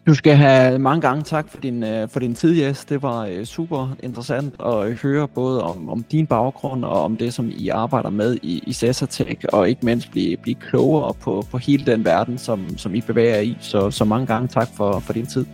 Du 0.07 0.15
skal 0.15 0.37
have 0.37 0.79
mange 0.79 1.01
gange 1.01 1.23
tak 1.23 1.49
for 1.49 1.61
din, 1.61 1.83
øh, 1.85 2.09
for 2.09 2.21
din 2.21 2.35
tid, 2.35 2.63
Jes. 2.63 2.85
Det 2.85 3.03
var 3.03 3.45
super 3.45 3.97
interessant 4.03 4.55
at 4.65 4.95
høre 5.03 5.29
både 5.29 5.63
om, 5.63 5.89
om 5.89 6.03
din 6.03 6.27
baggrund 6.27 6.85
og 6.85 7.03
om 7.05 7.17
det, 7.17 7.35
som 7.35 7.51
I 7.57 7.69
arbejder 7.69 8.11
med 8.11 8.39
i, 8.43 8.63
i 8.67 8.73
Cesartech, 8.73 9.45
og 9.53 9.69
ikke 9.69 9.87
mindst 9.87 10.11
blive, 10.11 10.37
blive 10.37 10.55
klogere 10.55 11.15
på, 11.23 11.43
på 11.51 11.59
hele 11.59 11.87
den 11.87 12.05
verden, 12.05 12.39
som, 12.39 12.69
som 12.79 12.95
I 12.95 13.01
bevæger 13.01 13.41
i. 13.41 13.57
Så, 13.61 13.91
så 13.91 14.05
mange 14.05 14.27
gange 14.27 14.49
tak 14.49 14.69
for, 14.77 14.99
for 14.99 15.13
din 15.13 15.27
tid. 15.27 15.47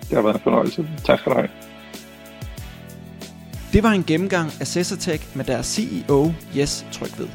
Det 0.00 0.12
har 0.12 0.22
været 0.22 0.34
en 0.34 0.40
fornøjelse. 0.40 0.88
Tak 1.04 1.20
for 1.20 1.30
dig. 1.30 1.48
Det 3.74 3.82
var 3.82 3.90
en 3.90 4.04
gennemgang 4.04 4.50
af 4.60 4.66
Cesartech 4.66 5.36
med 5.36 5.44
deres 5.44 5.66
CEO, 5.66 6.32
Jes 6.56 6.86
Trygved. 6.92 7.28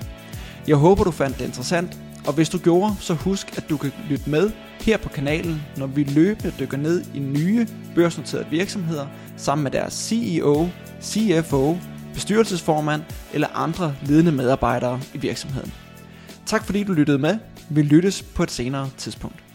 Jeg 0.67 0.75
håber, 0.75 1.03
du 1.03 1.11
fandt 1.11 1.39
det 1.39 1.45
interessant, 1.45 1.97
Og 2.27 2.33
hvis 2.33 2.49
du 2.49 2.57
gjorde, 2.57 2.95
så 2.99 3.13
husk, 3.13 3.57
at 3.57 3.69
du 3.69 3.77
kan 3.77 3.91
lytte 4.09 4.29
med 4.29 4.51
her 4.81 4.97
på 4.97 5.09
kanalen, 5.09 5.61
når 5.77 5.87
vi 5.87 6.03
løbende 6.03 6.53
dykker 6.59 6.77
ned 6.77 7.05
i 7.13 7.19
nye 7.19 7.67
børsnoterede 7.95 8.47
virksomheder 8.49 9.07
sammen 9.37 9.63
med 9.63 9.71
deres 9.71 9.93
CEO, 9.93 10.69
CFO, 11.01 11.77
bestyrelsesformand 12.13 13.01
eller 13.33 13.47
andre 13.55 13.95
ledende 14.05 14.31
medarbejdere 14.31 15.01
i 15.13 15.17
virksomheden. 15.17 15.73
Tak 16.45 16.65
fordi 16.65 16.83
du 16.83 16.93
lyttede 16.93 17.19
med. 17.19 17.37
Vi 17.69 17.81
lyttes 17.81 18.23
på 18.23 18.43
et 18.43 18.51
senere 18.51 18.89
tidspunkt. 18.97 19.48